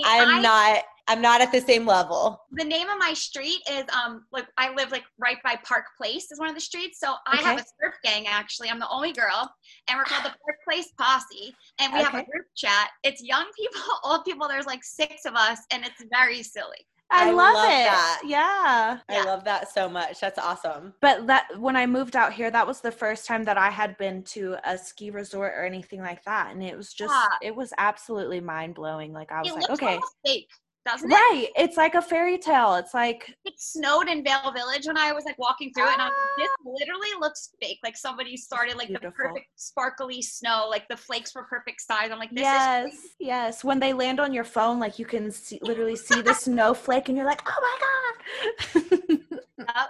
I'm 0.05 0.29
I- 0.29 0.41
not 0.43 0.83
I'm 1.11 1.23
not 1.23 1.41
at 1.41 1.51
the 1.53 1.61
same 1.63 1.87
level. 1.87 2.39
the 2.53 2.65
name 2.65 2.87
of 2.91 2.99
my 2.99 3.15
street 3.15 3.61
is 3.71 3.85
um 3.95 4.27
like 4.31 4.47
I 4.59 4.75
live 4.75 4.91
like 4.93 5.05
right 5.19 5.39
by 5.43 5.57
Park 5.65 5.85
Place 5.97 6.31
is 6.31 6.39
one 6.39 6.49
of 6.51 6.55
the 6.55 6.61
streets. 6.61 6.99
So 7.01 7.15
I 7.27 7.37
have 7.37 7.59
a 7.59 7.65
surf 7.81 7.95
gang 8.05 8.27
actually. 8.27 8.69
I'm 8.69 8.79
the 8.81 8.91
only 8.91 9.13
girl, 9.13 9.51
and 9.89 9.97
we're 9.97 10.05
called 10.05 10.25
the 10.25 10.29
Park 10.45 10.59
Place 10.69 10.93
Posse. 10.99 11.55
And 11.81 11.95
we 11.95 12.01
have 12.01 12.13
a 12.15 12.25
group 12.25 12.47
chat. 12.57 12.91
It's 13.05 13.23
young 13.23 13.47
people, 13.57 13.81
old 14.05 14.25
people. 14.25 14.49
There's 14.49 14.67
like 14.67 14.85
six 14.85 15.25
of 15.25 15.35
us, 15.35 15.61
and 15.71 15.83
it's 15.85 16.05
very 16.13 16.43
silly. 16.43 16.85
I, 17.11 17.29
I 17.29 17.33
love, 17.33 17.55
love 17.55 17.65
it. 17.71 17.85
that. 17.85 18.21
Yeah. 18.27 18.99
I 19.09 19.13
Yeah. 19.13 19.25
love 19.25 19.45
that 19.45 19.73
so 19.73 19.89
much. 19.89 20.21
That's 20.21 20.39
awesome. 20.39 20.95
But 21.01 21.27
that 21.27 21.59
when 21.59 21.77
I 21.77 21.87
moved 21.87 22.17
out 22.17 22.33
here, 22.33 22.51
that 22.51 22.67
was 22.67 22.81
the 22.81 22.93
first 22.93 23.27
time 23.27 23.45
that 23.45 23.57
I 23.57 23.71
had 23.71 23.97
been 23.97 24.23
to 24.25 24.57
a 24.65 24.77
ski 24.77 25.11
resort 25.11 25.55
or 25.57 25.65
anything 25.65 26.01
like 26.01 26.23
that, 26.25 26.53
and 26.53 26.63
it 26.63 26.77
was 26.77 26.93
just 26.93 27.15
Yeah. 27.15 27.49
it 27.49 27.57
was 27.57 27.73
absolutely 27.79 28.41
mind 28.41 28.75
blowing. 28.75 29.13
Like 29.13 29.33
I 29.33 29.41
was 29.41 29.53
It 29.53 29.55
like, 29.57 29.71
okay, 29.71 30.01
fake. 30.25 30.51
Doesn't 30.89 31.11
it? 31.11 31.15
Right. 31.15 31.49
It's 31.55 31.77
like 31.77 31.95
a 31.95 32.01
fairy 32.01 32.39
tale. 32.39 32.75
It's 32.77 32.95
like 32.95 33.35
It 33.45 33.53
snowed 33.59 34.09
in 34.09 34.25
Vail 34.25 34.51
Village 34.57 34.87
when 34.87 34.97
I 34.97 35.13
was 35.13 35.25
like 35.27 35.39
walking 35.39 35.71
through 35.75 35.87
it, 35.87 35.93
and 35.93 36.01
I'm 36.01 36.09
like, 36.09 36.39
this 36.39 36.49
Ah. 36.51 36.63
literally 36.65 37.09
looks 37.21 37.51
fake. 37.61 37.79
Like 37.83 37.95
somebody 37.97 38.39
started 38.39 38.77
like 38.79 38.89
the 38.89 38.99
perfect 39.11 39.49
sparkly 39.57 40.23
snow, 40.23 40.67
like 40.71 40.89
the 40.89 40.97
flakes 40.97 41.35
were 41.35 41.45
perfect 41.45 41.83
size. 41.83 42.09
I'm 42.11 42.19
like, 42.19 42.31
this 42.31 42.41
yes, 42.43 42.95
is 42.95 43.01
yes. 43.19 43.63
When 43.65 43.79
they 43.79 43.93
land 43.93 44.19
on 44.19 44.33
your 44.33 44.45
phone, 44.45 44.81
like 44.81 44.99
you 44.99 45.05
can 45.05 45.31
see, 45.31 45.59
literally 45.61 45.97
see 45.97 46.23
the 46.23 46.33
snowflake, 46.47 47.09
and 47.09 47.19
you're 47.19 47.27
like, 47.27 47.43
oh 47.47 47.61
my 47.69 47.77
god. 47.85 49.21
Yep. 49.59 49.89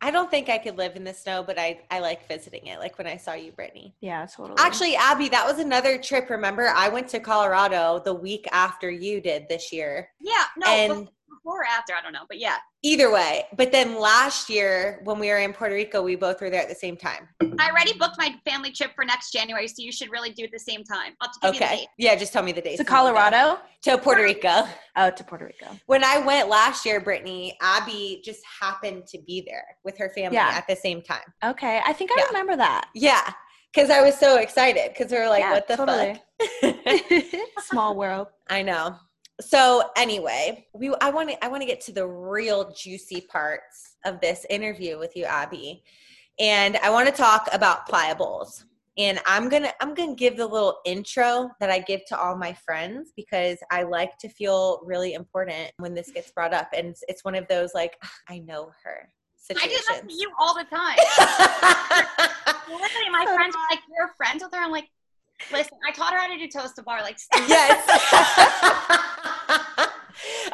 I 0.00 0.10
don't 0.12 0.30
think 0.30 0.48
I 0.48 0.58
could 0.58 0.76
live 0.78 0.94
in 0.94 1.02
the 1.04 1.12
snow, 1.12 1.42
but 1.44 1.58
I, 1.58 1.80
I 1.90 1.98
like 1.98 2.28
visiting 2.28 2.66
it, 2.66 2.78
like 2.78 2.98
when 2.98 3.06
I 3.08 3.16
saw 3.16 3.32
you, 3.34 3.50
Brittany. 3.52 3.94
yeah, 4.00 4.26
totally. 4.26 4.56
Actually, 4.58 4.94
Abby, 4.96 5.28
that 5.30 5.44
was 5.44 5.58
another 5.58 5.98
trip. 5.98 6.30
Remember, 6.30 6.68
I 6.68 6.88
went 6.88 7.08
to 7.08 7.20
Colorado 7.20 8.00
the 8.04 8.14
week 8.14 8.46
after 8.52 8.88
you 8.90 9.20
did 9.20 9.48
this 9.48 9.72
year. 9.72 10.10
Yeah, 10.20 10.44
no, 10.56 10.66
And- 10.68 10.92
bef- 10.92 11.08
before 11.28 11.60
or 11.62 11.64
after, 11.64 11.94
I 11.94 12.00
don't 12.02 12.12
know, 12.12 12.24
but 12.28 12.38
yeah. 12.38 12.56
Either 12.82 13.10
way. 13.10 13.44
But 13.56 13.72
then 13.72 13.98
last 13.98 14.48
year, 14.48 15.00
when 15.04 15.18
we 15.18 15.28
were 15.28 15.38
in 15.38 15.52
Puerto 15.52 15.74
Rico, 15.74 16.00
we 16.02 16.14
both 16.16 16.40
were 16.40 16.48
there 16.50 16.62
at 16.62 16.68
the 16.68 16.74
same 16.74 16.96
time. 16.96 17.28
I 17.58 17.70
already 17.70 17.92
booked 17.98 18.16
my 18.18 18.34
family 18.48 18.70
trip 18.70 18.92
for 18.94 19.04
next 19.04 19.32
January, 19.32 19.66
so 19.68 19.76
you 19.78 19.90
should 19.92 20.10
really 20.10 20.30
do 20.30 20.44
it 20.44 20.50
the 20.52 20.58
same 20.58 20.84
time. 20.84 21.14
I'll 21.20 21.28
have 21.42 21.52
to 21.52 21.56
you 21.56 21.58
the 21.60 21.64
Okay. 21.66 21.76
date. 21.78 21.88
Yeah, 21.98 22.14
just 22.14 22.32
tell 22.32 22.42
me 22.42 22.52
the 22.52 22.60
dates. 22.60 22.76
to 22.76 22.82
and. 22.82 22.88
Colorado. 22.88 23.60
To 23.82 23.98
Puerto 23.98 24.22
Rico. 24.22 24.64
Oh, 24.96 25.10
to 25.10 25.24
Puerto 25.24 25.46
Rico. 25.46 25.66
When 25.86 26.02
I 26.04 26.18
went 26.18 26.48
last 26.48 26.84
year, 26.86 27.00
Brittany, 27.00 27.56
Abby 27.62 28.20
just 28.24 28.40
happened 28.60 29.06
to 29.08 29.18
be 29.26 29.44
there 29.46 29.64
with 29.84 29.96
her 29.98 30.10
family 30.10 30.36
Yeah. 30.36 30.50
at 30.54 30.66
the 30.68 30.76
same 30.76 31.02
time. 31.02 31.22
Okay, 31.44 31.80
I 31.84 31.92
think 31.92 32.10
I 32.12 32.16
Yeah. 32.18 32.26
remember 32.26 32.56
that. 32.56 32.88
Yeah. 32.94 33.32
Because 33.74 33.90
I 33.90 34.00
was 34.02 34.16
so 34.18 34.38
excited 34.38 34.92
because 34.96 35.12
we 35.12 35.18
were 35.18 35.28
like, 35.28 35.40
Yeah, 35.42 35.52
what 35.52 35.68
the 35.68 35.76
totally. 35.76 36.20
fuck? 36.62 37.34
Small 37.64 37.94
world. 37.96 38.28
I 38.48 38.62
know. 38.62 38.96
So 39.40 39.90
anyway, 39.96 40.66
we 40.72 40.92
I 41.00 41.10
want 41.10 41.30
to 41.30 41.44
I 41.44 41.48
want 41.48 41.62
to 41.62 41.66
get 41.66 41.80
to 41.82 41.92
the 41.92 42.06
real 42.06 42.72
juicy 42.72 43.20
parts 43.20 43.96
of 44.04 44.20
this 44.20 44.44
interview 44.50 44.98
with 44.98 45.14
you, 45.16 45.24
Abby. 45.24 45.82
And 46.40 46.76
I 46.78 46.90
want 46.90 47.08
to 47.08 47.14
talk 47.14 47.48
about 47.52 47.86
Playa 47.86 48.14
Bowls. 48.14 48.64
And 48.96 49.20
I'm 49.26 49.48
gonna 49.48 49.72
I'm 49.80 49.94
gonna 49.94 50.16
give 50.16 50.36
the 50.36 50.46
little 50.46 50.80
intro 50.84 51.50
that 51.60 51.70
I 51.70 51.78
give 51.78 52.04
to 52.06 52.18
all 52.18 52.36
my 52.36 52.52
friends 52.52 53.12
because 53.14 53.58
I 53.70 53.84
like 53.84 54.18
to 54.18 54.28
feel 54.28 54.80
really 54.84 55.14
important 55.14 55.70
when 55.76 55.94
this 55.94 56.10
gets 56.10 56.32
brought 56.32 56.52
up. 56.52 56.70
And 56.76 56.88
it's, 56.88 57.04
it's 57.06 57.24
one 57.24 57.36
of 57.36 57.46
those 57.46 57.70
like 57.74 57.96
I 58.28 58.38
know 58.40 58.72
her 58.82 59.08
Situations. 59.48 59.84
I 59.88 59.94
do 59.94 60.02
that 60.02 60.08
to 60.10 60.14
you 60.14 60.30
all 60.38 60.54
the 60.54 60.64
time. 60.64 60.98
Literally, 62.68 63.10
my 63.10 63.24
So 63.24 63.34
friends 63.34 63.54
are 63.56 63.66
like, 63.70 63.80
"You're 63.88 64.08
friends 64.14 64.42
with 64.42 64.52
her." 64.52 64.60
I'm 64.60 64.70
like, 64.70 64.88
"Listen, 65.50 65.78
I 65.88 65.92
taught 65.92 66.12
her 66.12 66.18
how 66.18 66.26
to 66.26 66.36
do 66.36 66.48
toast 66.48 66.76
to 66.76 66.82
bar." 66.82 67.00
Like, 67.00 67.18
yes. 67.48 69.00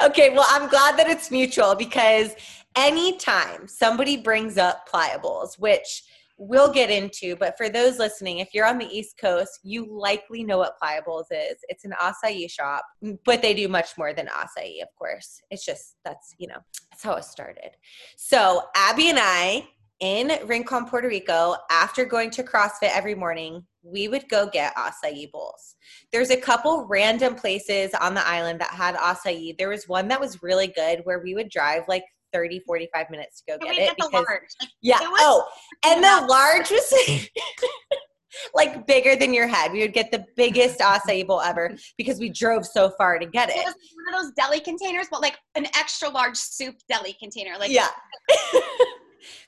okay, 0.05 0.29
well, 0.29 0.45
I'm 0.49 0.69
glad 0.69 0.97
that 0.97 1.09
it's 1.09 1.31
mutual 1.31 1.75
because 1.75 2.35
anytime 2.75 3.67
somebody 3.67 4.17
brings 4.17 4.57
up 4.57 4.87
Playa 4.87 5.19
Bowls, 5.19 5.57
which 5.57 6.03
we'll 6.37 6.71
get 6.71 6.89
into, 6.89 7.35
but 7.37 7.57
for 7.57 7.69
those 7.69 7.97
listening, 7.97 8.39
if 8.39 8.49
you're 8.53 8.65
on 8.65 8.77
the 8.77 8.85
East 8.85 9.17
Coast, 9.17 9.59
you 9.63 9.87
likely 9.89 10.43
know 10.43 10.57
what 10.57 10.77
Playa 10.77 11.01
Bowls 11.05 11.27
is. 11.31 11.57
It's 11.69 11.85
an 11.85 11.93
acai 11.99 12.49
shop, 12.51 12.83
but 13.25 13.41
they 13.41 13.53
do 13.53 13.67
much 13.67 13.97
more 13.97 14.13
than 14.13 14.27
acai, 14.27 14.81
of 14.81 14.89
course. 14.97 15.41
It's 15.49 15.65
just 15.65 15.95
that's, 16.03 16.35
you 16.37 16.47
know, 16.47 16.59
that's 16.91 17.03
how 17.03 17.13
it 17.13 17.23
started. 17.23 17.71
So, 18.17 18.63
Abby 18.75 19.09
and 19.09 19.19
I 19.19 19.67
in 19.99 20.31
Rincon, 20.45 20.85
Puerto 20.85 21.07
Rico, 21.07 21.55
after 21.71 22.05
going 22.05 22.29
to 22.31 22.43
CrossFit 22.43 22.91
every 22.93 23.15
morning, 23.15 23.65
we 23.83 24.07
would 24.07 24.27
go 24.29 24.49
get 24.51 24.75
acai 24.75 25.31
bowls. 25.31 25.75
There's 26.11 26.31
a 26.31 26.37
couple 26.37 26.85
random 26.87 27.35
places 27.35 27.91
on 28.01 28.13
the 28.13 28.27
island 28.27 28.59
that 28.61 28.71
had 28.71 28.95
acai. 28.95 29.57
There 29.57 29.69
was 29.69 29.87
one 29.87 30.07
that 30.09 30.19
was 30.19 30.41
really 30.43 30.67
good 30.67 31.01
where 31.03 31.19
we 31.19 31.33
would 31.35 31.49
drive 31.49 31.83
like 31.87 32.03
30, 32.33 32.59
45 32.65 33.09
minutes 33.09 33.41
to 33.41 33.53
go 33.53 33.57
can 33.59 33.73
get 33.75 33.81
it. 33.81 33.85
get 33.85 33.95
because-? 33.97 34.25
Like, 34.61 34.69
yeah. 34.81 34.97
It 35.01 35.09
was- 35.09 35.19
oh, 35.21 35.47
and 35.85 36.03
the 36.03 36.25
large 36.27 36.69
was 36.71 36.93
like 38.53 38.85
bigger 38.85 39.15
than 39.15 39.33
your 39.33 39.47
head. 39.47 39.71
We 39.71 39.79
would 39.79 39.93
get 39.93 40.11
the 40.11 40.25
biggest 40.35 40.79
acai 40.81 41.25
bowl 41.25 41.41
ever 41.41 41.75
because 41.97 42.19
we 42.19 42.29
drove 42.29 42.65
so 42.65 42.91
far 42.97 43.17
to 43.19 43.25
get 43.25 43.49
it 43.49 43.55
it. 43.57 43.65
was 43.65 43.75
one 43.93 44.15
of 44.15 44.21
those 44.23 44.33
deli 44.33 44.59
containers, 44.59 45.07
but 45.09 45.21
like 45.21 45.37
an 45.55 45.67
extra 45.77 46.09
large 46.09 46.35
soup 46.35 46.75
deli 46.89 47.13
container. 47.13 47.57
Like, 47.57 47.71
yeah. 47.71 47.87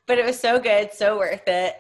but 0.06 0.18
it 0.18 0.26
was 0.26 0.40
so 0.40 0.60
good, 0.60 0.94
so 0.94 1.18
worth 1.18 1.48
it. 1.48 1.76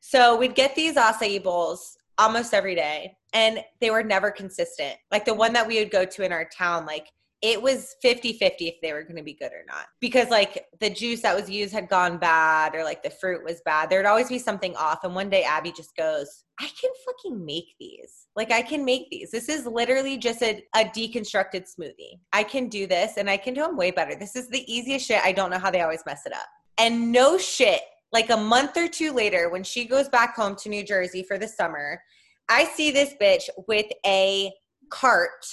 So 0.00 0.36
we'd 0.36 0.54
get 0.54 0.74
these 0.74 0.94
acai 0.94 1.42
bowls 1.42 1.96
almost 2.18 2.54
every 2.54 2.74
day, 2.74 3.16
and 3.32 3.64
they 3.80 3.90
were 3.90 4.02
never 4.02 4.30
consistent. 4.30 4.96
Like 5.10 5.24
the 5.24 5.34
one 5.34 5.52
that 5.54 5.66
we 5.66 5.78
would 5.78 5.90
go 5.90 6.04
to 6.04 6.24
in 6.24 6.32
our 6.32 6.48
town, 6.56 6.86
like 6.86 7.08
it 7.42 7.60
was 7.60 7.96
50 8.00 8.38
50 8.38 8.68
if 8.68 8.74
they 8.80 8.92
were 8.92 9.02
going 9.02 9.16
to 9.16 9.22
be 9.22 9.34
good 9.34 9.52
or 9.52 9.64
not. 9.68 9.86
Because 10.00 10.30
like 10.30 10.66
the 10.80 10.88
juice 10.88 11.20
that 11.22 11.36
was 11.36 11.50
used 11.50 11.72
had 11.72 11.88
gone 11.88 12.18
bad, 12.18 12.74
or 12.74 12.82
like 12.82 13.02
the 13.02 13.10
fruit 13.10 13.44
was 13.44 13.60
bad. 13.64 13.90
There'd 13.90 14.06
always 14.06 14.28
be 14.28 14.38
something 14.38 14.74
off. 14.76 15.04
And 15.04 15.14
one 15.14 15.28
day 15.28 15.42
Abby 15.42 15.70
just 15.70 15.94
goes, 15.96 16.44
I 16.58 16.68
can 16.80 16.90
fucking 17.04 17.44
make 17.44 17.74
these. 17.78 18.26
Like 18.34 18.50
I 18.50 18.62
can 18.62 18.84
make 18.84 19.10
these. 19.10 19.30
This 19.30 19.48
is 19.48 19.66
literally 19.66 20.16
just 20.16 20.42
a, 20.42 20.64
a 20.74 20.84
deconstructed 20.84 21.66
smoothie. 21.68 22.20
I 22.32 22.42
can 22.42 22.68
do 22.68 22.86
this 22.86 23.18
and 23.18 23.28
I 23.28 23.36
can 23.36 23.54
do 23.54 23.62
them 23.62 23.76
way 23.76 23.90
better. 23.90 24.14
This 24.14 24.36
is 24.36 24.48
the 24.48 24.64
easiest 24.72 25.06
shit. 25.06 25.20
I 25.22 25.32
don't 25.32 25.50
know 25.50 25.58
how 25.58 25.70
they 25.70 25.82
always 25.82 26.02
mess 26.06 26.22
it 26.24 26.32
up. 26.32 26.46
And 26.78 27.10
no 27.12 27.38
shit, 27.38 27.80
like 28.12 28.30
a 28.30 28.36
month 28.36 28.76
or 28.76 28.88
two 28.88 29.12
later, 29.12 29.48
when 29.50 29.64
she 29.64 29.84
goes 29.84 30.08
back 30.08 30.36
home 30.36 30.56
to 30.56 30.68
New 30.68 30.84
Jersey 30.84 31.22
for 31.22 31.38
the 31.38 31.48
summer, 31.48 32.00
I 32.48 32.64
see 32.64 32.90
this 32.90 33.14
bitch 33.20 33.48
with 33.66 33.86
a 34.04 34.52
cart, 34.90 35.46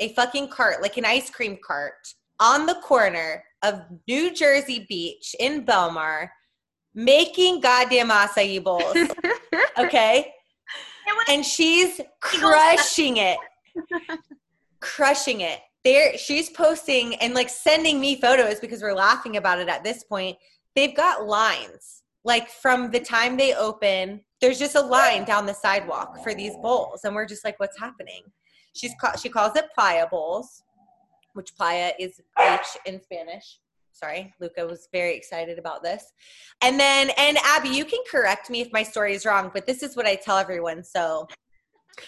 a 0.00 0.12
fucking 0.14 0.48
cart, 0.48 0.82
like 0.82 0.96
an 0.96 1.04
ice 1.04 1.30
cream 1.30 1.58
cart, 1.64 2.14
on 2.38 2.66
the 2.66 2.74
corner 2.82 3.44
of 3.62 3.82
New 4.08 4.32
Jersey 4.34 4.86
Beach 4.88 5.34
in 5.38 5.64
Belmar, 5.64 6.28
making 6.94 7.60
goddamn 7.60 8.10
acai 8.10 8.62
bowls. 8.62 8.96
Okay. 9.78 10.32
And 11.28 11.44
she's 11.44 12.00
crushing 12.20 13.16
it. 13.16 13.38
crushing 14.80 15.40
it. 15.40 15.60
There 15.84 16.16
she's 16.18 16.50
posting 16.50 17.14
and 17.16 17.34
like 17.34 17.48
sending 17.48 18.00
me 18.00 18.20
photos 18.20 18.60
because 18.60 18.82
we're 18.82 18.94
laughing 18.94 19.36
about 19.36 19.58
it 19.58 19.68
at 19.68 19.84
this 19.84 20.04
point. 20.04 20.36
They've 20.76 20.94
got 20.94 21.26
lines. 21.26 22.02
Like 22.22 22.50
from 22.50 22.90
the 22.90 23.00
time 23.00 23.36
they 23.36 23.54
open, 23.54 24.20
there's 24.40 24.58
just 24.58 24.74
a 24.74 24.80
line 24.80 25.24
down 25.24 25.46
the 25.46 25.54
sidewalk 25.54 26.22
for 26.22 26.34
these 26.34 26.54
bowls 26.56 27.00
and 27.04 27.14
we're 27.14 27.26
just 27.26 27.44
like 27.44 27.58
what's 27.58 27.78
happening? 27.78 28.22
She's 28.74 28.92
she 29.20 29.28
calls 29.28 29.56
it 29.56 29.66
playa 29.74 30.06
bowls, 30.10 30.62
which 31.32 31.56
playa 31.56 31.92
is 31.98 32.20
beach 32.36 32.76
in 32.84 33.00
Spanish. 33.02 33.58
Sorry, 33.92 34.32
Luca 34.40 34.66
was 34.66 34.88
very 34.92 35.14
excited 35.16 35.58
about 35.58 35.82
this. 35.82 36.12
And 36.62 36.80
then, 36.80 37.10
and 37.18 37.36
Abby, 37.44 37.68
you 37.68 37.84
can 37.84 37.98
correct 38.10 38.48
me 38.48 38.60
if 38.62 38.72
my 38.72 38.82
story 38.82 39.14
is 39.14 39.26
wrong, 39.26 39.50
but 39.52 39.66
this 39.66 39.82
is 39.82 39.94
what 39.96 40.06
I 40.06 40.14
tell 40.14 40.38
everyone. 40.38 40.84
So 40.84 41.26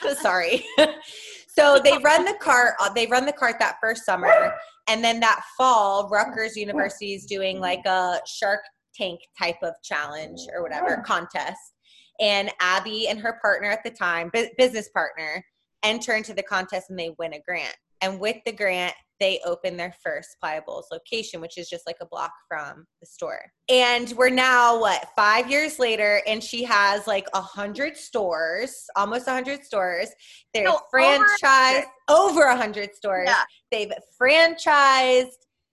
sorry. 0.21 0.65
so 1.59 1.79
they 1.85 1.99
run 1.99 2.25
the 2.25 2.37
cart, 2.41 2.75
uh, 2.81 2.93
they 2.93 3.07
run 3.07 3.27
the 3.27 3.33
cart 3.33 3.57
that 3.59 3.77
first 3.81 4.05
summer. 4.05 4.55
And 4.89 5.03
then 5.03 5.21
that 5.21 5.43
fall, 5.57 6.09
Rutgers 6.09 6.57
University 6.57 7.15
is 7.15 7.25
doing 7.27 7.61
like 7.61 7.85
a 7.87 8.21
shark 8.27 8.61
tank 8.95 9.21
type 9.39 9.57
of 9.63 9.75
challenge 9.83 10.41
or 10.55 10.63
whatever 10.63 11.03
contest. 11.07 11.75
And 12.21 12.51
Abby 12.61 13.09
and 13.09 13.19
her 13.21 13.39
partner 13.41 13.71
at 13.71 13.85
the 13.85 13.91
time, 13.91 14.31
business 14.59 14.89
partner, 14.91 15.45
enter 15.83 16.15
into 16.15 16.35
the 16.35 16.43
contest 16.43 16.91
and 16.91 16.99
they 16.99 17.15
win 17.19 17.35
a 17.35 17.41
grant. 17.47 17.75
And 18.01 18.21
with 18.21 18.37
the 18.45 18.53
grant, 18.53 18.95
they 19.23 19.39
open 19.47 19.77
their 19.77 19.95
first 20.03 20.31
Playa 20.41 20.63
Bowls 20.67 20.89
location, 20.91 21.41
which 21.41 21.57
is 21.57 21.69
just 21.71 21.87
like 21.87 21.99
a 22.01 22.07
block 22.07 22.33
from 22.49 22.85
the 23.01 23.07
store. 23.07 23.41
And 23.69 24.13
we're 24.17 24.31
now 24.31 24.81
what 24.81 25.11
five 25.15 25.49
years 25.49 25.79
later, 25.79 26.21
and 26.27 26.43
she 26.43 26.65
has 26.65 27.07
like 27.07 27.29
a 27.33 27.41
hundred 27.41 27.97
stores, 27.97 28.85
almost 28.97 29.29
a 29.29 29.31
hundred 29.31 29.65
stores. 29.65 30.09
They're 30.53 30.65
No, 30.65 30.81
franchised 30.93 31.85
over 32.11 32.47
a 32.47 32.57
hundred 32.57 32.97
stores. 32.97 33.29
Yeah. 33.29 33.45
They've 33.71 33.93
franchised. 34.21 35.29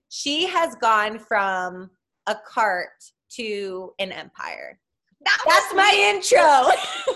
She 0.10 0.46
has 0.46 0.76
gone 0.76 1.18
from 1.18 1.90
a 2.28 2.36
cart 2.48 2.90
to 3.32 3.94
an 3.98 4.12
empire. 4.12 4.80
that 5.26 5.44
That's 5.48 5.74
my 5.74 5.92
intro. 5.96 7.16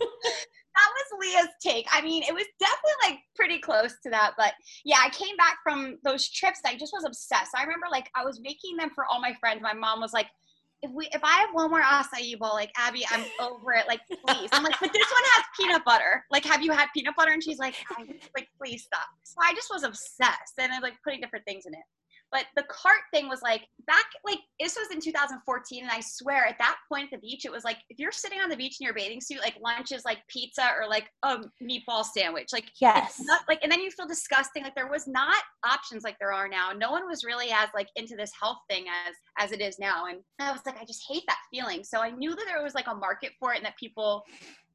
that 0.74 0.90
was 0.94 1.20
Leah's 1.20 1.54
take. 1.60 1.86
I 1.92 2.00
mean, 2.02 2.22
it 2.22 2.32
was 2.32 2.46
definitely 2.58 3.10
like 3.10 3.18
pretty 3.34 3.58
close 3.58 3.94
to 4.02 4.10
that, 4.10 4.32
but 4.36 4.52
yeah, 4.84 4.98
I 5.04 5.10
came 5.10 5.36
back 5.36 5.58
from 5.62 5.98
those 6.04 6.28
trips. 6.28 6.60
I 6.64 6.76
just 6.76 6.92
was 6.92 7.04
obsessed. 7.04 7.52
I 7.56 7.62
remember 7.62 7.86
like 7.90 8.08
I 8.14 8.24
was 8.24 8.40
making 8.40 8.76
them 8.76 8.90
for 8.94 9.04
all 9.06 9.20
my 9.20 9.34
friends. 9.40 9.60
My 9.62 9.74
mom 9.74 10.00
was 10.00 10.12
like, 10.12 10.26
"If 10.82 10.90
we, 10.92 11.08
if 11.12 11.22
I 11.24 11.40
have 11.40 11.50
one 11.52 11.70
more 11.70 11.82
acai 11.82 12.38
bowl, 12.38 12.54
like 12.54 12.72
Abby, 12.76 13.04
I'm 13.10 13.24
over 13.40 13.72
it. 13.72 13.86
Like, 13.88 14.00
please." 14.08 14.48
I'm 14.52 14.62
like, 14.62 14.78
"But 14.80 14.92
this 14.92 15.10
one 15.10 15.22
has 15.34 15.44
peanut 15.58 15.84
butter. 15.84 16.24
Like, 16.30 16.44
have 16.44 16.62
you 16.62 16.72
had 16.72 16.88
peanut 16.94 17.14
butter?" 17.16 17.32
And 17.32 17.42
she's 17.42 17.58
like, 17.58 17.74
"Like, 18.36 18.48
please 18.58 18.84
stop." 18.84 19.08
So 19.24 19.36
I 19.42 19.54
just 19.54 19.68
was 19.72 19.82
obsessed, 19.82 20.54
and 20.58 20.72
I 20.72 20.76
was 20.76 20.82
like 20.82 20.94
putting 21.04 21.20
different 21.20 21.44
things 21.44 21.66
in 21.66 21.74
it. 21.74 21.80
But 22.32 22.46
the 22.56 22.62
cart 22.64 23.00
thing 23.12 23.28
was 23.28 23.42
like 23.42 23.62
back, 23.86 24.04
like 24.24 24.38
this 24.60 24.76
was 24.76 24.88
in 24.92 25.00
2014, 25.00 25.82
and 25.82 25.90
I 25.90 26.00
swear 26.00 26.46
at 26.46 26.58
that 26.58 26.76
point 26.88 27.04
at 27.04 27.10
the 27.10 27.26
beach, 27.26 27.44
it 27.44 27.52
was 27.52 27.64
like 27.64 27.78
if 27.88 27.98
you're 27.98 28.12
sitting 28.12 28.40
on 28.40 28.48
the 28.48 28.56
beach 28.56 28.76
in 28.80 28.84
your 28.84 28.94
bathing 28.94 29.20
suit, 29.20 29.40
like 29.40 29.56
lunch 29.60 29.92
is 29.92 30.04
like 30.04 30.18
pizza 30.28 30.70
or 30.80 30.88
like 30.88 31.08
a 31.24 31.38
meatball 31.62 32.04
sandwich, 32.04 32.48
like 32.52 32.70
Yes. 32.80 33.20
not, 33.24 33.42
like, 33.48 33.58
and 33.62 33.70
then 33.70 33.80
you 33.80 33.90
feel 33.90 34.06
disgusting. 34.06 34.62
Like 34.62 34.74
there 34.74 34.90
was 34.90 35.08
not 35.08 35.42
options 35.64 36.04
like 36.04 36.16
there 36.20 36.32
are 36.32 36.48
now. 36.48 36.70
No 36.70 36.90
one 36.90 37.06
was 37.06 37.24
really 37.24 37.50
as 37.50 37.68
like 37.74 37.88
into 37.96 38.16
this 38.16 38.30
health 38.40 38.58
thing 38.70 38.84
as 39.06 39.14
as 39.38 39.52
it 39.52 39.60
is 39.60 39.78
now, 39.78 40.06
and 40.06 40.20
I 40.38 40.52
was 40.52 40.60
like, 40.64 40.80
I 40.80 40.84
just 40.84 41.04
hate 41.08 41.24
that 41.26 41.38
feeling. 41.50 41.82
So 41.84 42.00
I 42.00 42.10
knew 42.10 42.34
that 42.36 42.44
there 42.46 42.62
was 42.62 42.74
like 42.74 42.86
a 42.86 42.94
market 42.94 43.32
for 43.40 43.52
it, 43.52 43.56
and 43.56 43.66
that 43.66 43.76
people 43.76 44.22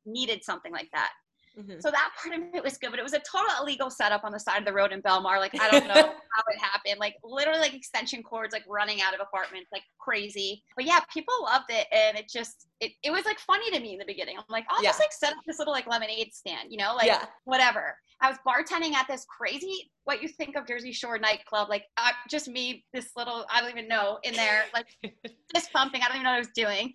needed 0.06 0.44
something 0.44 0.72
like 0.72 0.90
that. 0.94 1.12
Mhm. 1.58 1.82
So 1.82 1.90
that 1.90 2.12
part 2.22 2.36
of 2.36 2.42
it 2.54 2.64
was 2.64 2.78
good, 2.78 2.90
but 2.90 3.00
it 3.00 3.04
was 3.04 3.14
a 3.14 3.20
total 3.20 3.50
illegal 3.62 3.90
setup 3.90 4.24
on 4.24 4.32
the 4.32 4.40
side 4.40 4.60
of 4.60 4.66
the 4.66 4.74
road 4.74 4.92
in 4.92 5.02
Belmar. 5.02 5.40
Like 5.40 5.60
I 5.60 5.70
don't 5.72 5.88
know 5.88 5.94
how 6.34 6.44
it 6.50 6.60
happened. 6.60 7.00
Like 7.00 7.16
literally 7.24 7.60
like 7.60 7.74
extension 7.74 8.22
cords 8.24 8.54
like 8.54 8.64
running 8.68 9.02
out 9.02 9.14
of 9.14 9.22
apartments, 9.22 9.70
like 9.72 9.84
crazy. 9.98 10.64
But 10.76 10.86
yeah, 10.86 11.00
people 11.14 11.34
loved 11.44 11.68
it 11.70 11.88
and 11.92 12.18
it 12.18 12.30
just 12.30 12.68
it, 12.82 12.92
it 13.04 13.12
was 13.12 13.24
like 13.26 13.40
funny 13.40 13.72
to 13.72 13.80
me 13.80 13.94
in 13.94 14.00
the 14.00 14.06
beginning. 14.06 14.38
I'm 14.38 14.44
like, 14.50 14.66
I'll 14.70 14.84
just 14.84 15.00
like 15.00 15.14
set 15.14 15.32
up 15.32 15.40
this 15.48 15.60
little 15.60 15.74
like 15.74 15.88
lemonade 15.88 16.34
stand, 16.34 16.72
you 16.72 16.78
know, 16.78 16.94
like 16.96 17.08
Yeah. 17.08 17.26
whatever. 17.46 17.98
I 18.22 18.30
was 18.30 18.38
bartending 18.48 18.94
at 18.94 19.08
this 19.08 19.26
crazy 19.26 19.92
what 20.06 20.22
you 20.22 20.28
think 20.28 20.56
of 20.56 20.68
Jersey 20.68 20.92
Shore 20.94 21.18
nightclub, 21.18 21.68
like 21.70 21.86
uh, 21.98 22.12
just 22.30 22.48
me, 22.48 22.86
this 22.94 23.10
little 23.16 23.46
I 23.52 23.62
don't 23.62 23.72
even 23.72 23.88
know 23.88 24.20
in 24.24 24.34
there, 24.36 24.66
like 24.74 24.88
just 25.56 25.72
pumping. 25.74 26.02
I 26.02 26.08
don't 26.08 26.18
even 26.18 26.24
know 26.24 26.32
what 26.32 26.36
I 26.36 26.40
was 26.40 26.50
doing. 26.56 26.94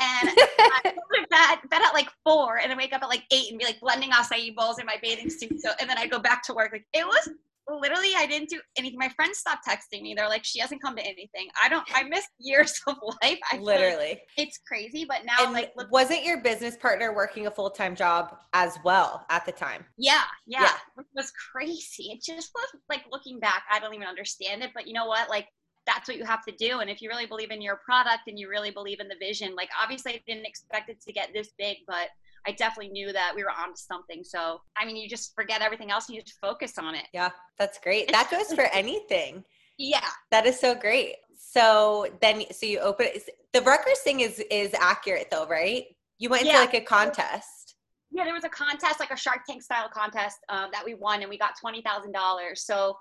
And 0.00 0.28
I 0.58 0.80
go 0.84 0.90
to 0.90 1.26
bed, 1.30 1.58
bed 1.70 1.82
at 1.82 1.94
like 1.94 2.08
four, 2.24 2.58
and 2.58 2.70
then 2.70 2.78
wake 2.78 2.92
up 2.92 3.02
at 3.02 3.08
like 3.08 3.24
eight 3.32 3.50
and 3.50 3.58
be 3.58 3.64
like 3.64 3.80
blending 3.80 4.10
acai 4.10 4.54
bowls 4.54 4.78
in 4.78 4.86
my 4.86 4.96
bathing 5.02 5.30
suit. 5.30 5.60
So, 5.60 5.70
and 5.80 5.88
then 5.88 5.98
I 5.98 6.06
go 6.06 6.18
back 6.18 6.42
to 6.44 6.54
work. 6.54 6.70
Like 6.72 6.86
it 6.92 7.06
was 7.06 7.30
literally, 7.66 8.10
I 8.16 8.26
didn't 8.26 8.50
do 8.50 8.60
anything. 8.76 8.98
My 8.98 9.08
friends 9.10 9.38
stopped 9.38 9.66
texting 9.66 10.02
me. 10.02 10.12
They're 10.14 10.28
like, 10.28 10.44
she 10.44 10.58
hasn't 10.58 10.82
come 10.82 10.96
to 10.96 11.02
anything. 11.02 11.48
I 11.62 11.68
don't. 11.68 11.86
I 11.94 12.02
missed 12.02 12.28
years 12.38 12.78
of 12.86 12.96
life. 13.22 13.38
I 13.50 13.56
feel 13.56 13.64
like 13.64 13.78
Literally. 13.80 14.20
it's 14.36 14.58
crazy. 14.68 15.04
But 15.08 15.24
now, 15.24 15.44
And 15.44 15.52
like, 15.52 15.72
look, 15.76 15.90
wasn't 15.90 16.24
your 16.24 16.42
business 16.42 16.76
partner 16.76 17.14
working 17.14 17.46
a 17.46 17.50
full 17.50 17.70
time 17.70 17.94
job 17.94 18.36
as 18.52 18.76
well 18.84 19.24
at 19.30 19.46
the 19.46 19.52
time? 19.52 19.84
yeah, 19.96 20.22
yeah, 20.46 20.62
Yeah. 20.62 20.74
it 20.98 21.06
was 21.14 21.32
crazy. 21.52 22.10
It 22.12 22.22
just 22.22 22.50
was 22.54 22.68
like 22.90 23.04
looking 23.10 23.38
back, 23.40 23.62
I 23.72 23.78
don't 23.80 23.94
even 23.94 24.08
understand 24.08 24.62
it. 24.62 24.70
But 24.74 24.86
you 24.88 24.92
know 24.92 25.06
what? 25.06 25.30
Like. 25.30 25.46
That's 25.86 26.08
what 26.08 26.16
you 26.16 26.24
have 26.24 26.44
to 26.46 26.52
do. 26.52 26.80
And 26.80 26.88
if 26.88 27.02
you 27.02 27.08
really 27.08 27.26
believe 27.26 27.50
in 27.50 27.60
your 27.60 27.76
product 27.76 28.22
and 28.26 28.38
you 28.38 28.48
really 28.48 28.70
believe 28.70 29.00
in 29.00 29.08
the 29.08 29.16
vision, 29.20 29.54
like 29.54 29.68
obviously 29.80 30.14
I 30.14 30.22
didn't 30.26 30.46
expect 30.46 30.88
it 30.88 31.00
to 31.02 31.12
get 31.12 31.30
this 31.34 31.50
big, 31.58 31.78
but 31.86 32.08
I 32.46 32.52
definitely 32.52 32.92
knew 32.92 33.12
that 33.12 33.32
we 33.34 33.42
were 33.42 33.50
onto 33.50 33.76
something. 33.76 34.22
So, 34.24 34.60
I 34.76 34.84
mean, 34.84 34.96
you 34.96 35.08
just 35.08 35.34
forget 35.34 35.62
everything 35.62 35.90
else 35.90 36.08
and 36.08 36.16
you 36.16 36.22
just 36.22 36.40
focus 36.40 36.78
on 36.78 36.94
it. 36.94 37.06
Yeah, 37.12 37.30
that's 37.58 37.78
great. 37.78 38.10
That 38.12 38.30
goes 38.30 38.52
for 38.52 38.64
anything. 38.72 39.44
Yeah. 39.78 40.06
That 40.30 40.46
is 40.46 40.58
so 40.58 40.74
great. 40.74 41.16
So 41.36 42.06
then, 42.20 42.44
so 42.50 42.66
you 42.66 42.80
open 42.80 43.08
the 43.52 43.60
Rutgers 43.62 44.00
thing 44.00 44.20
is 44.20 44.42
is 44.50 44.74
accurate 44.74 45.28
though, 45.30 45.46
right? 45.46 45.84
You 46.18 46.28
went 46.28 46.42
into 46.42 46.54
Yeah. 46.54 46.60
like 46.60 46.74
a 46.74 46.80
contest. 46.80 47.76
Yeah, 48.10 48.24
there 48.24 48.34
was 48.34 48.44
a 48.44 48.48
contest, 48.48 49.00
like 49.00 49.10
a 49.10 49.16
Shark 49.16 49.40
Tank 49.48 49.62
style 49.62 49.88
contest 49.92 50.38
um, 50.48 50.68
that 50.72 50.84
we 50.84 50.94
won, 50.94 51.22
and 51.22 51.28
we 51.28 51.36
got 51.36 51.54
$20,000. 51.64 52.56
So, 52.56 52.96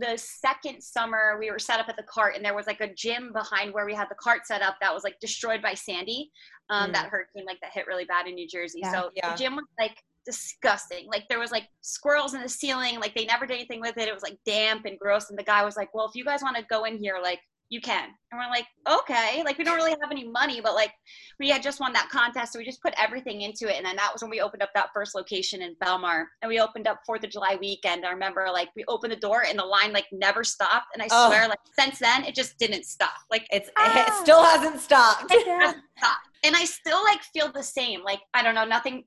the 0.00 0.16
second 0.16 0.82
summer 0.82 1.36
we 1.38 1.50
were 1.50 1.58
set 1.58 1.78
up 1.80 1.88
at 1.88 1.96
the 1.96 2.02
cart 2.04 2.34
and 2.36 2.44
there 2.44 2.54
was 2.54 2.66
like 2.66 2.80
a 2.80 2.92
gym 2.94 3.32
behind 3.32 3.72
where 3.74 3.86
we 3.86 3.94
had 3.94 4.08
the 4.08 4.14
cart 4.16 4.46
set 4.46 4.62
up 4.62 4.76
that 4.80 4.92
was 4.94 5.04
like 5.04 5.16
destroyed 5.20 5.60
by 5.62 5.74
sandy 5.74 6.30
um, 6.70 6.90
Mm. 6.90 6.92
that 6.94 7.08
hurricane 7.10 7.44
like 7.46 7.58
that 7.60 7.72
hit 7.72 7.86
really 7.86 8.04
bad 8.04 8.26
in 8.26 8.34
new 8.34 8.48
jersey 8.48 8.80
Yeah. 8.82 8.92
so 8.92 9.10
Yeah. 9.14 9.30
the 9.32 9.38
gym 9.42 9.56
was 9.56 9.64
like 9.78 9.96
disgusting 10.26 11.06
like 11.08 11.24
there 11.28 11.38
was 11.38 11.50
like 11.50 11.68
squirrels 11.80 12.34
in 12.34 12.42
the 12.42 12.48
ceiling 12.48 12.98
like 13.00 13.14
they 13.14 13.24
never 13.26 13.46
did 13.46 13.54
anything 13.54 13.80
with 13.80 13.96
it 13.98 14.08
it 14.08 14.14
was 14.14 14.22
like 14.22 14.38
damp 14.46 14.84
and 14.86 14.98
gross 14.98 15.30
and 15.30 15.38
the 15.38 15.42
guy 15.42 15.64
was 15.64 15.76
like 15.76 15.92
well 15.94 16.06
if 16.06 16.14
you 16.14 16.24
guys 16.24 16.42
want 16.42 16.56
to 16.56 16.64
go 16.70 16.84
in 16.84 16.96
here 16.98 17.18
like 17.22 17.40
you 17.70 17.80
can. 17.80 18.08
And 18.32 18.38
we're 18.40 18.48
like 18.50 18.66
okay. 18.88 19.42
Like 19.44 19.56
we 19.56 19.64
don't 19.64 19.76
really 19.76 19.92
have 20.02 20.10
any 20.10 20.26
money 20.28 20.60
but 20.60 20.74
like 20.74 20.92
we 21.38 21.48
had 21.48 21.62
just 21.62 21.80
won 21.80 21.92
that 21.94 22.08
contest 22.10 22.52
so 22.52 22.58
we 22.58 22.64
just 22.64 22.82
put 22.82 22.92
everything 22.98 23.40
into 23.42 23.68
it 23.68 23.76
and 23.76 23.86
then 23.86 23.96
that 23.96 24.12
was 24.12 24.22
when 24.22 24.30
we 24.30 24.40
opened 24.40 24.62
up 24.62 24.70
that 24.74 24.88
first 24.92 25.14
location 25.14 25.62
in 25.62 25.74
belmar. 25.82 26.24
And 26.42 26.48
we 26.48 26.60
opened 26.60 26.86
up 26.88 26.98
fourth 27.06 27.24
of 27.24 27.30
july 27.30 27.56
weekend. 27.60 28.04
I 28.04 28.10
remember 28.10 28.46
like 28.52 28.68
we 28.76 28.84
opened 28.88 29.12
the 29.12 29.16
door 29.16 29.44
and 29.48 29.58
the 29.58 29.64
line 29.64 29.92
like 29.92 30.06
never 30.12 30.42
stopped 30.44 30.86
and 30.94 31.02
i 31.02 31.06
Oh. 31.10 31.28
swear 31.28 31.48
like 31.48 31.60
since 31.78 31.98
then 32.00 32.24
it 32.24 32.34
just 32.34 32.58
didn't 32.58 32.84
stop. 32.84 33.10
Like 33.30 33.46
It's 33.50 33.68
it 33.68 33.74
Ah. 33.78 34.18
still 34.22 34.42
hasn't 34.44 34.80
stopped. 34.80 35.30
it 35.30 35.46
hasn't 35.46 35.84
stopped. 35.96 36.26
and 36.44 36.54
i 36.56 36.64
still 36.64 37.02
like 37.04 37.22
feel 37.32 37.50
the 37.52 37.62
same. 37.62 38.02
Like 38.02 38.20
i 38.34 38.42
don't 38.42 38.54
know 38.56 38.64
nothing 38.64 39.04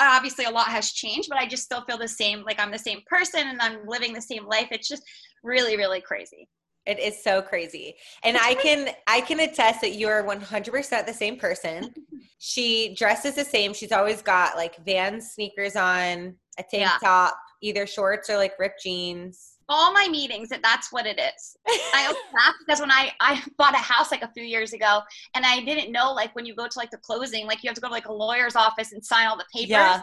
obviously 0.00 0.44
a 0.44 0.50
lot 0.50 0.68
has 0.68 0.92
changed 0.92 1.28
but 1.30 1.38
i 1.38 1.46
just 1.46 1.64
still 1.64 1.82
feel 1.86 1.98
the 1.98 2.06
same. 2.08 2.42
Like 2.44 2.60
i'm 2.60 2.70
the 2.70 2.78
same 2.78 3.00
person 3.06 3.48
and 3.48 3.60
i'm 3.60 3.84
living 3.86 4.12
the 4.12 4.22
same 4.22 4.46
life. 4.46 4.68
It's 4.70 4.88
just 4.88 5.02
really 5.42 5.76
really 5.76 6.00
crazy 6.00 6.48
It 6.86 6.98
is 7.00 7.22
so 7.22 7.42
crazy. 7.42 7.96
And 8.22 8.36
I 8.36 8.54
can 8.54 8.90
I 9.06 9.20
can 9.22 9.40
attest 9.40 9.80
that 9.80 9.92
you 9.94 10.08
are 10.08 10.22
100% 10.24 11.06
the 11.06 11.12
same 11.12 11.36
person. 11.38 11.92
She 12.38 12.94
dresses 12.94 13.34
the 13.34 13.44
same. 13.46 13.72
She's 13.72 13.92
always 13.92 14.20
got 14.20 14.56
like 14.56 14.76
Vans 14.84 15.30
sneakers 15.32 15.74
on, 15.74 16.34
a 16.58 16.62
tank 16.62 16.82
Yeah. 16.82 16.96
top, 17.02 17.34
either 17.62 17.86
shorts 17.86 18.28
or 18.28 18.36
like 18.36 18.52
ripped 18.58 18.82
jeans. 18.82 19.54
all 19.70 19.90
my 19.90 20.06
meetings 20.08 20.50
that 20.50 20.62
that's 20.62 20.92
what 20.92 21.06
it 21.06 21.18
is 21.18 21.56
i 21.94 22.02
always 22.04 22.16
laugh 22.34 22.54
because 22.60 22.78
when 22.78 22.90
i 22.92 23.10
i 23.20 23.42
bought 23.58 23.74
a 23.74 23.78
house 23.78 24.12
like 24.12 24.22
a 24.22 24.30
few 24.32 24.44
years 24.44 24.72
ago 24.74 25.00
and 25.34 25.44
i 25.46 25.60
didn't 25.64 25.90
know 25.90 26.12
like 26.12 26.32
when 26.36 26.46
you 26.46 26.54
go 26.54 26.68
to 26.68 26.78
like 26.78 26.90
the 26.92 26.98
closing 26.98 27.46
like 27.48 27.64
you 27.64 27.68
have 27.68 27.74
to 27.74 27.80
go 27.80 27.88
to 27.88 27.92
like 27.92 28.06
a 28.06 28.12
lawyer's 28.12 28.54
office 28.54 28.92
and 28.92 29.04
sign 29.04 29.26
all 29.26 29.36
the 29.36 29.46
papers 29.52 29.70
Yeah. 29.70 30.02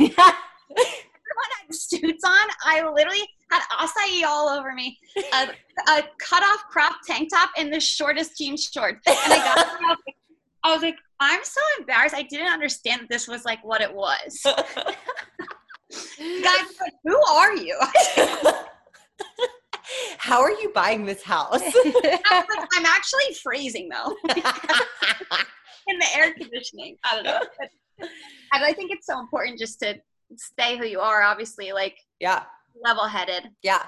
everyone 1.32 1.66
had 1.66 1.74
suits 1.74 2.24
on. 2.24 2.48
I 2.64 2.88
literally 2.90 3.28
had 3.50 3.62
acai 3.78 4.24
all 4.26 4.48
over 4.48 4.72
me, 4.72 4.98
a, 5.16 5.48
a 5.88 6.02
cut 6.18 6.42
off 6.42 6.64
crop 6.70 6.96
tank 7.06 7.30
top, 7.32 7.50
and 7.56 7.72
the 7.72 7.80
shortest 7.80 8.38
jean 8.38 8.56
shorts. 8.56 9.00
And 9.06 9.32
I 9.32 9.38
got 9.38 9.66
I 9.84 9.88
was 9.88 9.98
like, 10.06 10.14
I 10.64 10.72
was 10.74 10.82
like, 10.82 10.96
I'm 11.20 11.44
so 11.44 11.60
embarrassed. 11.78 12.14
I 12.14 12.22
didn't 12.22 12.52
understand 12.52 13.02
that 13.02 13.08
this 13.08 13.26
was 13.28 13.44
like 13.44 13.64
what 13.64 13.80
it 13.80 13.92
was. 13.92 14.44
The 16.18 16.40
guy 16.42 16.56
was 16.62 16.76
like, 16.80 16.94
Who 17.04 17.22
are 17.30 17.54
you? 17.54 17.78
How 20.16 20.40
are 20.40 20.50
you 20.50 20.70
buying 20.74 21.04
this 21.04 21.22
house? 21.22 21.60
I 21.60 22.44
like, 22.48 22.68
I'm 22.74 22.86
actually 22.86 23.34
freezing 23.42 23.90
though 23.90 24.16
in 25.86 25.98
the 25.98 26.06
air 26.16 26.32
conditioning. 26.32 26.96
I 27.04 27.16
don't 27.16 27.24
know. 27.24 27.40
But, 27.58 28.08
and 28.54 28.64
I 28.64 28.72
think 28.72 28.90
it's 28.90 29.06
so 29.06 29.20
important 29.20 29.58
just 29.58 29.80
to 29.80 29.96
stay 30.36 30.76
who 30.76 30.84
you 30.84 31.00
are. 31.00 31.22
Obviously, 31.22 31.72
like 31.72 31.98
yeah. 32.20 32.44
level 32.82 33.04
headed. 33.04 33.50
Yeah. 33.62 33.84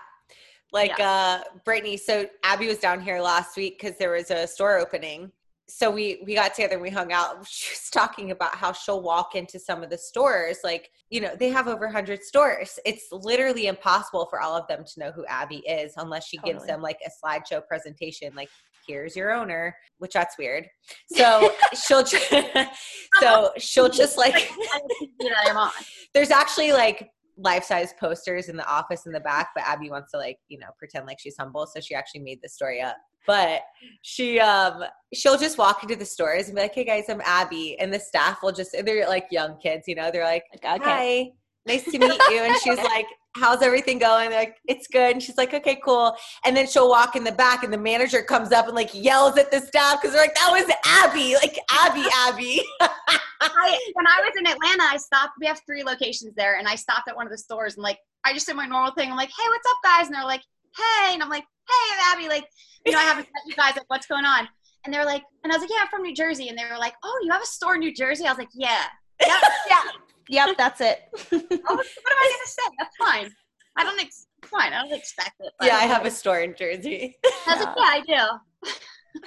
Like 0.72 0.98
uh 0.98 1.40
Brittany, 1.64 1.96
so 1.96 2.26
Abby 2.42 2.66
was 2.66 2.78
down 2.78 3.00
here 3.00 3.20
last 3.20 3.57
week 3.57 3.78
because 3.80 3.96
there 3.98 4.11
was 4.12 4.30
a 4.30 4.46
store 4.46 4.78
opening. 4.78 5.30
So 5.68 5.90
we 5.90 6.22
we 6.26 6.35
got 6.35 6.54
together 6.54 6.74
and 6.74 6.83
we 6.83 6.90
hung 6.90 7.12
out. 7.12 7.46
She 7.48 7.72
was 7.72 7.90
talking 7.90 8.33
about 8.33 8.57
how 8.57 8.72
she'll 8.72 9.00
walk 9.00 9.35
into 9.37 9.59
some 9.59 9.83
of 9.83 9.90
the 9.90 9.96
stores, 9.96 10.59
like, 10.64 10.90
you 11.11 11.20
know, 11.20 11.37
they 11.37 11.48
have 11.50 11.68
over 11.68 11.87
100 11.87 12.22
stores. 12.24 12.78
It's 12.85 13.07
literally 13.12 13.68
impossible 13.68 14.26
for 14.26 14.40
all 14.40 14.57
of 14.57 14.66
them 14.66 14.85
to 14.85 15.00
know 15.00 15.12
who 15.12 15.24
Abby 15.26 15.59
is 15.59 15.92
unless 15.96 16.26
she 16.26 16.38
gives 16.38 16.66
them 16.66 16.83
like 16.83 16.98
a 17.07 17.11
slideshow 17.11 17.66
presentation, 17.66 18.33
like, 18.35 18.50
here's 18.87 19.16
your 19.16 19.33
owner, 19.33 19.77
which 19.99 20.12
that's 20.12 20.38
weird. 20.38 20.66
So 21.14 21.53
she'll, 21.75 22.05
so 23.20 23.51
she'll 23.59 23.88
just 23.88 24.18
like, 24.18 24.35
I 24.35 24.79
don't 24.79 24.92
think 24.99 25.12
that 25.20 25.47
I'm 25.49 25.57
on. 25.57 25.70
there's 26.12 26.31
actually 26.31 26.73
like 26.73 27.11
life 27.37 27.64
size 27.64 27.94
posters 27.99 28.49
in 28.49 28.57
the 28.57 28.66
office 28.66 29.07
in 29.07 29.12
the 29.12 29.20
back, 29.20 29.51
but 29.55 29.64
Abby 29.64 29.90
wants 29.90 30.12
to 30.12 30.18
like, 30.18 30.38
you 30.49 30.59
know, 30.59 30.68
pretend 30.79 31.07
like 31.07 31.18
she's 31.20 31.37
humble. 31.38 31.66
So 31.66 31.81
she 31.81 31.94
actually 31.94 32.20
made 32.20 32.40
the 32.42 32.49
story 32.49 32.81
up. 32.81 32.97
But 33.27 33.62
she 34.03 34.38
um 34.38 34.85
she'll 35.14 35.38
just 35.38 35.57
walk 35.57 35.83
into 35.83 35.97
the 35.97 36.05
stores 36.05 36.47
and 36.47 36.57
be 36.57 36.62
like, 36.62 36.75
Hey 36.75 36.85
guys, 36.85 37.09
I'm 37.09 37.23
Abby. 37.25 37.79
And 37.81 37.92
the 37.92 37.99
staff 37.99 38.42
will 38.42 38.53
just 38.53 38.77
they're 38.85 39.09
like 39.09 39.27
young 39.31 39.59
kids, 39.59 39.85
you 39.88 39.94
know, 39.94 40.11
they're 40.11 40.25
like, 40.25 40.44
Like, 40.53 40.81
okay. 40.81 40.90
Hi, 40.90 41.33
nice 41.66 41.85
to 41.85 41.98
meet 41.98 42.20
you. 42.31 42.42
And 42.42 42.55
she's 42.62 42.79
like, 42.79 43.07
How's 43.37 43.62
everything 43.62 43.98
going? 43.98 44.31
They're 44.31 44.38
like, 44.38 44.59
it's 44.68 44.87
good. 44.87 45.11
And 45.11 45.20
she's 45.20 45.37
like, 45.37 45.53
okay, 45.53 45.81
cool. 45.85 46.16
And 46.44 46.57
then 46.57 46.68
she'll 46.68 46.88
walk 46.88 47.16
in 47.16 47.24
the 47.24 47.33
back 47.33 47.64
and 47.64 47.72
the 47.72 47.79
manager 47.79 48.22
comes 48.22 48.53
up 48.53 48.66
and 48.66 48.77
like 48.77 48.90
yells 48.94 49.37
at 49.37 49.50
the 49.50 49.61
staff 49.61 50.00
because 50.00 50.14
they're 50.14 50.22
like, 50.22 50.37
that 50.37 50.50
was 50.53 50.72
Abby, 50.87 51.35
like 51.35 51.59
Abby, 51.72 52.05
Abby. 52.14 52.62
I, 52.81 53.79
when 53.94 54.07
I 54.07 54.20
was 54.22 54.33
in 54.38 54.46
Atlanta, 54.46 54.85
I 54.85 54.98
stopped. 54.98 55.33
We 55.40 55.46
have 55.46 55.61
three 55.66 55.83
locations 55.83 56.35
there, 56.37 56.59
and 56.59 56.68
I 56.68 56.77
stopped 56.77 57.09
at 57.09 57.16
one 57.16 57.27
of 57.27 57.33
the 57.33 57.38
stores 57.38 57.74
and 57.74 57.83
like 57.83 57.98
I 58.24 58.33
just 58.33 58.46
did 58.46 58.57
my 58.57 58.66
normal 58.66 58.92
thing. 58.92 59.11
I'm 59.11 59.16
like, 59.16 59.31
"Hey, 59.31 59.48
what's 59.48 59.66
up, 59.68 59.77
guys?" 59.83 60.07
And 60.07 60.14
they're 60.14 60.24
like, 60.24 60.42
"Hey," 60.77 61.14
and 61.14 61.22
I'm 61.22 61.29
like, 61.29 61.44
"Hey, 61.68 61.94
I'm 61.94 62.14
Abby." 62.14 62.29
Like, 62.29 62.48
you 62.87 62.92
know, 62.92 62.98
I 62.98 63.03
haven't 63.03 63.24
met 63.27 63.42
you 63.46 63.55
guys. 63.55 63.74
Like, 63.77 63.88
what's 63.88 64.07
going 64.07 64.24
on? 64.24 64.48
And 64.85 64.92
they're 64.92 65.05
like, 65.05 65.22
and 65.42 65.53
I 65.53 65.57
was 65.57 65.62
like, 65.62 65.70
"Yeah, 65.70 65.83
I'm 65.83 65.88
from 65.88 66.03
New 66.03 66.14
Jersey." 66.14 66.48
And 66.48 66.59
they 66.59 66.64
were 66.70 66.79
like, 66.79 66.94
"Oh, 67.03 67.20
you 67.22 67.33
have 67.33 67.42
a 67.42 67.46
store 67.46 67.74
in 67.74 67.81
New 67.81 67.94
Jersey?" 67.94 68.27
I 68.27 68.31
was 68.31 68.38
like, 68.38 68.50
"Yeah." 68.55 68.85
Yep, 69.20 69.42
yeah. 69.70 69.83
Yep, 70.29 70.57
that's 70.59 70.81
it. 70.81 70.99
What 71.31 71.43
am 71.43 71.59
I 71.71 72.33
gonna 72.33 72.47
say? 72.47 72.63
That's 72.79 72.97
fine. 72.97 73.31
I 73.77 73.83
don't. 73.85 74.01
Ex- 74.01 74.27
fine. 74.45 74.73
I 74.73 74.83
don't 74.83 74.93
expect 74.93 75.33
it. 75.41 75.53
yeah, 75.63 75.77
I 75.77 75.83
have 75.85 76.07
a 76.07 76.11
store 76.11 76.41
in 76.41 76.55
Jersey. 76.57 77.17
I 77.47 77.55
was 77.57 77.65
like, 77.65 77.75
yeah, 78.07 78.23
I 78.23 78.31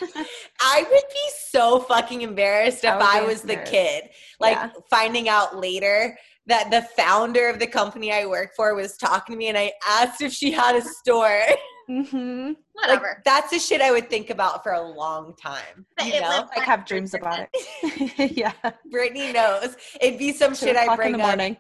do. 0.06 0.24
I 0.60 0.84
would 0.90 1.04
be 1.10 1.30
so 1.50 1.80
fucking 1.80 2.22
embarrassed 2.22 2.84
if 2.84 2.92
I 2.94 3.20
I, 3.20 3.26
was 3.26 3.42
the 3.42 3.56
kid. 3.58 4.10
Like 4.40 4.56
Yeah. 4.56 4.70
finding 4.90 5.30
out 5.30 5.58
later 5.58 6.18
that 6.46 6.70
the 6.72 6.82
founder 7.02 7.50
of 7.50 7.60
the 7.60 7.68
company 7.68 8.12
I 8.14 8.26
work 8.26 8.52
for 8.56 8.74
was 8.76 8.96
talking 8.98 9.34
to 9.34 9.38
me 9.38 9.48
and 9.48 9.58
I 9.58 9.72
asked 9.88 10.22
if 10.22 10.32
she 10.34 10.52
had 10.52 10.76
a 10.76 10.82
store. 10.82 11.42
Mm-hmm. 11.90 12.52
Whatever. 12.74 13.06
Like 13.16 13.24
that's 13.24 13.52
the 13.52 13.60
shit 13.60 13.82
I 13.82 13.92
would 13.92 14.10
think 14.10 14.30
about 14.30 14.62
for 14.64 14.74
a 14.74 14.82
long 14.82 15.34
time. 15.42 15.86
But 15.96 16.08
You 16.08 16.20
know, 16.22 16.30
lived 16.30 16.50
Like 16.56 16.66
have 16.66 16.86
dreams 16.86 17.14
about 17.14 17.48
it. 17.54 18.32
yeah. 18.38 18.52
Brittany 18.92 19.32
knows 19.32 19.76
it'd 20.02 20.20
be 20.20 20.34
some 20.34 20.54
Two 20.54 20.68
shit 20.68 20.76
I 20.76 20.84
o'clock 20.84 20.98
bring 20.98 21.14
in 21.14 21.20
the 21.20 21.24
up. 21.24 21.30
morning. 21.38 21.58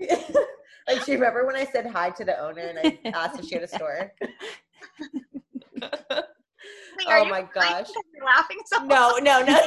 like, 0.88 1.02
she 1.04 1.12
remember 1.12 1.46
when 1.46 1.56
I 1.56 1.64
said 1.66 1.86
hi 1.86 2.10
to 2.10 2.24
the 2.24 2.38
owner 2.38 2.62
and 2.62 2.78
I 2.78 2.98
asked 3.10 3.38
if 3.38 3.46
she 3.46 3.54
had 3.54 3.64
a 3.64 3.68
store? 3.68 4.12
Wait, 6.96 7.06
oh 7.08 7.24
my 7.26 7.42
gosh. 7.54 7.88
You're 8.14 8.24
laughing 8.24 8.58
so 8.66 8.82
No, 8.84 9.18
no, 9.18 9.42
no. 9.42 9.60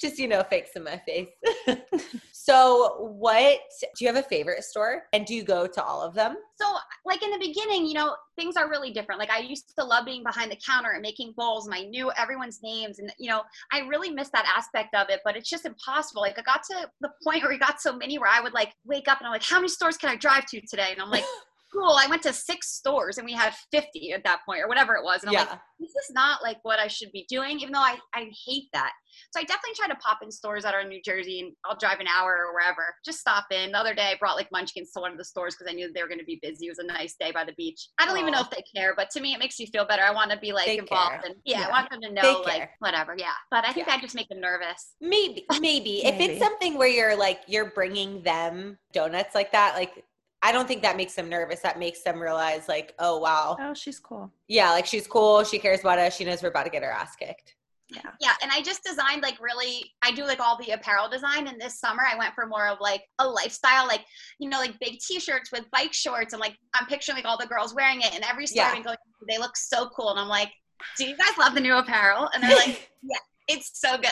Just, 0.00 0.18
you 0.18 0.28
know, 0.28 0.42
fakes 0.42 0.70
in 0.76 0.84
my 0.84 1.00
face. 1.06 1.28
so, 2.32 2.96
what 3.18 3.60
do 3.80 4.04
you 4.04 4.12
have 4.12 4.22
a 4.22 4.26
favorite 4.28 4.64
store? 4.64 5.04
And 5.12 5.26
do 5.26 5.34
you 5.34 5.44
go 5.44 5.66
to 5.66 5.82
all 5.82 6.02
of 6.02 6.14
them? 6.14 6.36
So, 6.54 6.66
like 7.04 7.22
in 7.22 7.30
the 7.30 7.38
beginning, 7.38 7.86
you 7.86 7.94
know, 7.94 8.16
things 8.36 8.56
are 8.56 8.68
really 8.68 8.92
different. 8.92 9.18
Like 9.18 9.30
I 9.30 9.38
used 9.38 9.74
to 9.76 9.84
love 9.84 10.04
being 10.04 10.22
behind 10.22 10.50
the 10.50 10.58
counter 10.64 10.90
and 10.90 11.02
making 11.02 11.34
bowls, 11.36 11.66
and 11.66 11.74
I 11.74 11.82
knew 11.82 12.10
everyone's 12.16 12.60
names, 12.62 12.98
and 12.98 13.12
you 13.18 13.28
know, 13.28 13.42
I 13.72 13.80
really 13.80 14.10
miss 14.10 14.30
that 14.30 14.46
aspect 14.56 14.94
of 14.94 15.08
it. 15.10 15.20
But 15.24 15.36
it's 15.36 15.50
just 15.50 15.66
impossible. 15.66 16.22
Like 16.22 16.38
I 16.38 16.42
got 16.42 16.62
to 16.70 16.90
the 17.00 17.10
point 17.22 17.42
where 17.42 17.50
we 17.50 17.58
got 17.58 17.80
so 17.80 17.96
many 17.96 18.18
where 18.18 18.30
I 18.30 18.40
would 18.40 18.54
like 18.54 18.72
wake 18.84 19.08
up 19.08 19.18
and 19.18 19.26
I'm 19.26 19.32
like, 19.32 19.42
how 19.42 19.56
many 19.56 19.68
stores 19.68 19.96
can 19.96 20.10
I 20.10 20.16
drive 20.16 20.46
to 20.46 20.60
today? 20.62 20.88
And 20.92 21.00
I'm 21.00 21.10
like, 21.10 21.24
cool. 21.72 21.96
I 21.98 22.06
went 22.08 22.22
to 22.22 22.32
six 22.32 22.68
stores 22.74 23.18
and 23.18 23.24
we 23.24 23.32
had 23.32 23.54
50 23.70 24.12
at 24.12 24.24
that 24.24 24.40
point 24.46 24.62
or 24.62 24.68
whatever 24.68 24.94
it 24.94 25.02
was. 25.04 25.22
And 25.22 25.30
I'm 25.30 25.36
like, 25.36 25.48
yeah. 25.48 25.58
this 25.80 25.90
is 25.90 26.10
not 26.12 26.42
like 26.42 26.58
what 26.62 26.78
I 26.78 26.86
should 26.88 27.10
be 27.12 27.24
doing, 27.28 27.58
even 27.60 27.72
though 27.72 27.80
I, 27.80 27.96
I 28.14 28.30
hate 28.46 28.68
that. 28.72 28.92
So 29.30 29.40
I 29.40 29.44
definitely 29.44 29.74
try 29.76 29.88
to 29.88 29.94
pop 29.96 30.18
in 30.22 30.30
stores 30.30 30.62
that 30.62 30.74
are 30.74 30.80
in 30.80 30.88
New 30.88 31.00
Jersey 31.02 31.40
and 31.40 31.52
I'll 31.66 31.76
drive 31.76 32.00
an 32.00 32.06
hour 32.06 32.46
or 32.46 32.54
wherever. 32.54 32.94
Just 33.04 33.20
stop 33.20 33.44
in. 33.50 33.72
The 33.72 33.78
other 33.78 33.94
day 33.94 34.10
I 34.12 34.16
brought 34.18 34.36
like 34.36 34.48
munchkins 34.52 34.90
to 34.92 35.00
one 35.00 35.12
of 35.12 35.18
the 35.18 35.24
stores 35.24 35.54
because 35.54 35.70
I 35.70 35.74
knew 35.74 35.92
they 35.92 36.02
were 36.02 36.08
going 36.08 36.18
to 36.20 36.24
be 36.24 36.38
busy. 36.42 36.66
It 36.66 36.70
was 36.70 36.78
a 36.78 36.84
nice 36.86 37.14
day 37.20 37.30
by 37.32 37.44
the 37.44 37.52
beach. 37.54 37.88
I 37.98 38.06
don't 38.06 38.18
even 38.18 38.32
know 38.32 38.40
if 38.40 38.50
they 38.50 38.62
care, 38.74 38.94
but 38.96 39.10
to 39.10 39.20
me 39.20 39.34
it 39.34 39.38
makes 39.38 39.58
you 39.58 39.66
feel 39.66 39.84
better. 39.84 40.02
I 40.02 40.12
want 40.12 40.30
to 40.30 40.38
be 40.38 40.52
like 40.52 40.66
They 40.66 40.78
involved 40.78 41.10
care. 41.10 41.22
and 41.26 41.34
yeah, 41.44 41.60
Yeah. 41.60 41.66
I 41.66 41.70
want 41.70 41.90
them 41.90 42.00
to 42.02 42.08
They 42.08 42.14
know 42.14 42.42
care. 42.42 42.58
like 42.60 42.70
whatever. 42.78 43.14
Yeah. 43.18 43.32
But 43.50 43.66
I 43.66 43.72
think 43.72 43.86
Yeah. 43.86 43.94
I 43.96 44.00
just 44.00 44.14
make 44.14 44.28
them 44.28 44.40
nervous. 44.40 44.94
Maybe, 45.00 45.44
maybe. 45.60 46.04
If 46.04 46.18
it's 46.20 46.38
something 46.38 46.78
where 46.78 46.88
you're 46.88 47.16
like, 47.16 47.40
you're 47.46 47.70
bringing 47.70 48.22
them 48.22 48.78
donuts 48.92 49.34
like 49.34 49.52
that, 49.52 49.74
like, 49.76 50.04
I 50.42 50.50
don't 50.52 50.66
think 50.66 50.82
that 50.82 50.96
makes 50.96 51.14
them 51.14 51.28
nervous. 51.28 51.60
That 51.60 51.78
makes 51.78 52.02
them 52.02 52.18
realize, 52.20 52.68
like, 52.68 52.94
oh, 52.98 53.18
wow. 53.18 53.56
Oh, 53.60 53.74
she's 53.74 54.00
cool. 54.00 54.32
Yeah, 54.48 54.70
like 54.70 54.86
she's 54.86 55.06
cool. 55.06 55.44
She 55.44 55.58
cares 55.58 55.80
about 55.80 55.98
us. 55.98 56.16
She 56.16 56.24
knows 56.24 56.42
we're 56.42 56.48
about 56.48 56.64
to 56.64 56.70
get 56.70 56.82
her 56.82 56.90
ass 56.90 57.14
kicked. 57.16 57.54
Yeah. 57.88 58.10
Yeah, 58.20 58.32
and 58.42 58.50
I 58.50 58.62
just 58.62 58.82
designed 58.84 59.22
like 59.22 59.38
really. 59.40 59.92
I 60.00 60.12
do 60.12 60.24
like 60.24 60.40
all 60.40 60.56
the 60.56 60.70
apparel 60.72 61.10
design, 61.10 61.46
and 61.46 61.60
this 61.60 61.78
summer 61.78 62.02
I 62.10 62.16
went 62.16 62.34
for 62.34 62.46
more 62.46 62.66
of 62.66 62.78
like 62.80 63.02
a 63.18 63.28
lifestyle, 63.28 63.86
like 63.86 64.00
you 64.38 64.48
know, 64.48 64.58
like 64.58 64.78
big 64.80 64.98
T-shirts 64.98 65.52
with 65.52 65.70
bike 65.72 65.92
shorts, 65.92 66.32
and 66.32 66.40
like 66.40 66.56
I'm 66.74 66.86
picturing 66.86 67.16
like 67.16 67.26
all 67.26 67.36
the 67.38 67.46
girls 67.46 67.74
wearing 67.74 68.00
it, 68.00 68.14
and 68.14 68.24
every 68.24 68.46
store 68.46 68.62
Yeah. 68.64 68.68
I've 68.68 68.74
been 68.76 68.82
going, 68.84 68.96
they 69.28 69.36
look 69.38 69.56
so 69.58 69.90
cool, 69.94 70.08
and 70.10 70.18
I'm 70.18 70.28
like, 70.28 70.48
do 70.96 71.04
you 71.06 71.16
guys 71.18 71.36
love 71.38 71.54
the 71.54 71.60
new 71.60 71.76
apparel? 71.76 72.30
And 72.34 72.42
they're 72.42 72.56
like, 72.56 72.90
yeah, 73.02 73.18
it's 73.46 73.78
so 73.78 73.96
good. 73.98 74.08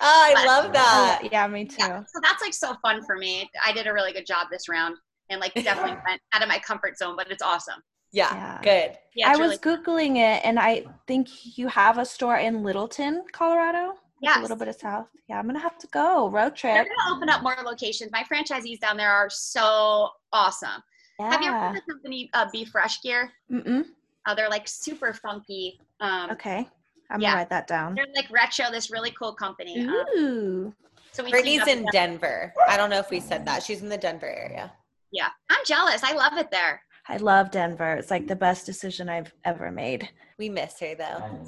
Oh, 0.00 0.24
I 0.26 0.34
But- 0.34 0.46
love 0.46 0.72
that. 0.72 1.22
Yeah, 1.30 1.46
me 1.46 1.66
too. 1.66 1.76
Yeah, 1.78 2.00
so 2.00 2.20
that's 2.22 2.42
like 2.42 2.54
so 2.54 2.74
fun 2.82 3.00
for 3.06 3.16
me. 3.16 3.48
I 3.64 3.72
did 3.72 3.86
a 3.86 3.92
really 3.92 4.12
good 4.12 4.26
job 4.26 4.48
this 4.50 4.68
round, 4.68 4.96
and 5.30 5.40
like 5.40 5.54
definitely 5.64 5.96
went 6.06 6.20
out 6.32 6.42
of 6.42 6.48
my 6.48 6.58
comfort 6.58 6.98
zone, 6.98 7.16
but 7.16 7.30
it's 7.30 7.42
awesome. 7.42 7.80
Yeah, 8.12 8.34
Yeah. 8.34 8.58
good. 8.62 8.98
Yeah, 9.14 9.28
I 9.28 9.30
it's 9.32 9.40
was 9.40 9.58
really- 9.64 9.78
googling 9.78 10.16
it, 10.16 10.44
and 10.44 10.58
I 10.58 10.84
think 11.06 11.28
you 11.56 11.68
have 11.68 11.98
a 11.98 12.04
store 12.04 12.36
in 12.36 12.62
Littleton, 12.62 13.24
Colorado. 13.32 13.94
like 14.22 14.36
a 14.36 14.40
little 14.40 14.56
bit 14.56 14.68
of 14.68 14.74
south. 14.74 15.06
Yeah, 15.28 15.38
I'm 15.38 15.46
gonna 15.46 15.60
have 15.60 15.78
to 15.78 15.86
go 15.88 16.28
road 16.28 16.56
trip. 16.56 16.74
They're 16.74 16.84
trip. 16.84 16.96
gonna 17.04 17.16
open 17.16 17.30
up 17.30 17.42
more 17.42 17.56
locations. 17.64 18.10
My 18.12 18.24
franchisees 18.24 18.80
down 18.80 18.96
there 18.96 19.12
are 19.12 19.30
so 19.30 20.10
awesome. 20.32 20.82
Yeah. 21.18 21.30
Have 21.30 21.40
you 21.42 21.48
ever 21.48 21.58
heard 21.58 21.68
of 21.68 21.74
the 21.86 21.92
company 21.92 22.30
uh, 22.34 22.46
Be 22.52 22.64
Fresh 22.64 23.00
Gear? 23.02 23.30
Mm-mm. 23.50 23.84
Uh, 24.26 24.34
they're 24.34 24.48
like 24.50 24.66
super 24.68 25.12
funky. 25.14 25.80
Um, 26.00 26.30
Okay, 26.32 26.68
I'm 27.10 27.20
Yeah. 27.20 27.28
gonna 27.30 27.40
write 27.40 27.50
that 27.50 27.66
down. 27.68 27.94
They're 27.94 28.06
like 28.14 28.28
retro, 28.30 28.66
this 28.70 28.90
really 28.90 29.12
cool 29.12 29.32
company. 29.34 29.86
Um, 29.86 30.04
Ooh. 30.18 30.74
so 31.12 31.22
we 31.22 31.30
Brittany's 31.30 31.66
in. 31.68 31.86
Denver. 31.92 32.52
I 32.68 32.76
don't 32.76 32.90
know 32.90 32.98
if 32.98 33.10
we 33.10 33.20
said 33.20 33.44
that. 33.46 33.62
She's 33.62 33.82
in 33.82 33.88
the 33.88 33.96
Denver 33.98 34.26
area. 34.28 34.72
Yeah, 35.12 35.28
I'm 35.50 35.64
jealous. 35.66 36.02
I 36.02 36.12
love 36.14 36.36
it 36.36 36.50
there. 36.50 36.80
I 37.08 37.16
love 37.16 37.50
Denver. 37.50 37.94
It's 37.94 38.10
like 38.10 38.26
the 38.28 38.36
best 38.36 38.66
decision 38.66 39.08
I've 39.08 39.32
ever 39.44 39.70
made. 39.70 40.08
We 40.38 40.48
miss 40.48 40.78
her 40.80 40.94
though. 40.94 41.40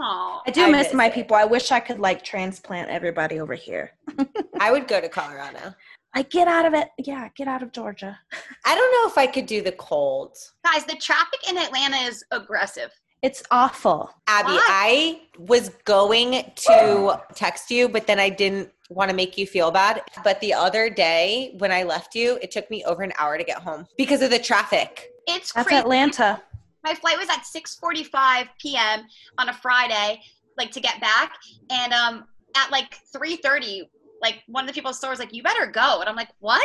Oh, 0.00 0.40
I 0.46 0.50
do 0.50 0.64
I 0.64 0.70
miss 0.70 0.88
miss 0.88 0.94
my 0.94 1.06
it. 1.08 1.14
people. 1.14 1.36
I 1.36 1.44
wish 1.44 1.72
I 1.72 1.80
could 1.80 1.98
like 1.98 2.22
transplant 2.22 2.88
everybody 2.88 3.40
over 3.40 3.54
here. 3.54 3.92
I 4.60 4.70
would 4.70 4.86
go 4.88 5.00
to 5.00 5.08
Colorado. 5.08 5.74
Like 6.14 6.30
get 6.30 6.48
out 6.48 6.64
of 6.64 6.72
it. 6.74 6.88
Yeah, 6.98 7.28
get 7.36 7.48
out 7.48 7.62
of 7.62 7.72
Georgia. 7.72 8.18
I 8.64 8.74
don't 8.74 8.92
know 8.92 9.10
if 9.10 9.18
I 9.18 9.26
could 9.26 9.46
do 9.46 9.60
the 9.60 9.72
cold. 9.72 10.36
guys, 10.64 10.84
the 10.84 10.96
traffic 10.96 11.40
in 11.50 11.58
Atlanta 11.58 11.96
is 11.96 12.24
aggressive. 12.30 12.90
It's 13.22 13.42
awful. 13.50 14.10
Abby, 14.26 14.52
Why? 14.52 14.66
I 14.68 15.20
was 15.38 15.70
going 15.84 16.44
to 16.54 17.20
text 17.34 17.70
you, 17.70 17.88
but 17.88 18.06
then 18.06 18.20
I 18.20 18.28
didn't 18.28 18.70
want 18.90 19.10
to 19.10 19.16
make 19.16 19.36
you 19.36 19.46
feel 19.46 19.70
bad. 19.70 20.02
But 20.22 20.40
the 20.40 20.54
other 20.54 20.88
day 20.88 21.54
when 21.58 21.72
I 21.72 21.82
left 21.82 22.14
you, 22.14 22.38
it 22.40 22.50
took 22.50 22.70
me 22.70 22.84
over 22.84 23.02
an 23.02 23.12
hour 23.18 23.36
to 23.36 23.44
get 23.44 23.58
home 23.58 23.86
because 23.96 24.22
of 24.22 24.30
the 24.30 24.38
traffic. 24.38 25.10
It's 25.26 25.52
That's 25.52 25.66
crazy. 25.66 25.80
Atlanta. 25.80 26.42
My 26.84 26.94
flight 26.94 27.18
was 27.18 27.28
at 27.28 27.42
6:45 27.42 28.48
p.m. 28.58 29.04
on 29.36 29.48
a 29.48 29.52
Friday, 29.52 30.20
like 30.56 30.70
to 30.70 30.80
get 30.80 31.00
back, 31.00 31.32
and 31.70 31.92
um, 31.92 32.24
at 32.56 32.70
like 32.70 32.96
3:30, 33.14 33.82
like 34.22 34.42
one 34.46 34.64
of 34.64 34.68
the 34.68 34.72
people 34.72 34.90
at 34.90 34.92
the 34.92 34.98
store 34.98 35.10
was 35.10 35.18
like, 35.18 35.34
"You 35.34 35.42
better 35.42 35.66
go," 35.66 36.00
and 36.00 36.08
I'm 36.08 36.16
like, 36.16 36.30
"What?" 36.38 36.62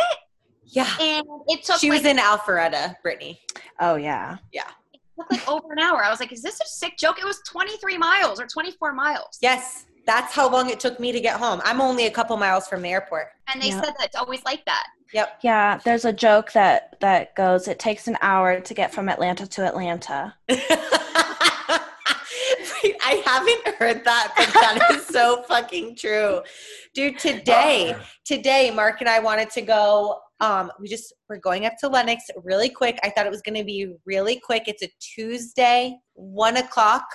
Yeah. 0.66 0.90
And 1.02 1.26
it 1.48 1.64
took 1.64 1.80
She 1.80 1.90
like, 1.90 2.04
was 2.04 2.06
in 2.06 2.18
Alpharetta, 2.18 2.96
Brittany. 3.02 3.42
Oh 3.80 3.96
yeah. 3.96 4.38
yeah. 4.54 4.70
Took 5.16 5.32
like 5.32 5.48
over 5.50 5.72
an 5.72 5.80
hour. 5.80 6.04
I 6.04 6.10
was 6.10 6.20
like, 6.20 6.32
"Is 6.32 6.42
this 6.42 6.60
a 6.62 6.66
sick 6.66 6.98
joke?" 6.98 7.20
It 7.20 7.26
was 7.26 7.40
23 7.48 7.98
miles 7.98 8.40
or 8.40 8.48
24 8.48 8.94
miles. 8.94 9.38
Yes, 9.42 9.86
that's 10.06 10.34
how 10.34 10.50
long 10.50 10.70
it 10.70 10.80
took 10.80 11.00
me 11.00 11.12
to 11.12 11.20
get 11.20 11.38
home. 11.40 11.62
I'm 11.64 11.80
only 11.82 12.06
a 12.08 12.12
couple 12.12 12.36
miles 12.38 12.68
from 12.68 12.82
the 12.82 12.90
airport. 12.90 13.28
And 13.48 13.62
they 13.62 13.70
Yeah. 13.70 13.82
said 13.82 13.94
that 13.98 14.06
it's 14.08 14.16
always 14.16 14.44
like 14.46 14.66
that. 14.66 14.86
Yep. 15.14 15.40
Yeah, 15.44 15.80
there's 15.86 16.06
a 16.06 16.14
joke 16.14 16.52
that 16.54 16.96
that 17.02 17.36
goes 17.36 17.68
it 17.68 17.78
takes 17.80 18.08
an 18.08 18.18
hour 18.22 18.60
to 18.60 18.74
get 18.74 18.94
from 18.94 19.10
Atlanta 19.10 19.46
to 19.48 19.66
Atlanta. 19.66 20.36
I 23.06 23.22
haven't 23.26 23.76
heard 23.76 24.04
that, 24.06 24.34
but 24.36 24.54
that 24.54 24.88
is 24.92 25.06
so 25.08 25.44
fucking 25.48 25.96
true. 25.96 26.42
Dude, 26.94 27.18
today, 27.20 27.96
oh, 27.98 28.02
today, 28.26 28.72
Mark 28.72 29.00
and 29.02 29.10
I 29.10 29.20
wanted 29.20 29.50
to 29.52 29.62
go. 29.62 30.20
Um, 30.44 30.72
we 30.78 30.90
just 30.90 31.14
we're 31.30 31.38
going 31.38 31.66
up 31.66 31.74
to 31.80 31.88
Lenox 31.88 32.26
really 32.44 32.68
quick. 32.68 33.00
I 33.02 33.10
thought 33.10 33.26
it 33.26 33.32
was 33.32 33.42
gonna 33.42 33.64
be 33.64 33.94
really 34.06 34.42
quick. 34.42 34.64
It's 34.68 34.84
a 34.84 34.90
Tuesday, 35.00 35.98
one 36.16 36.58
o'clock, 36.58 37.06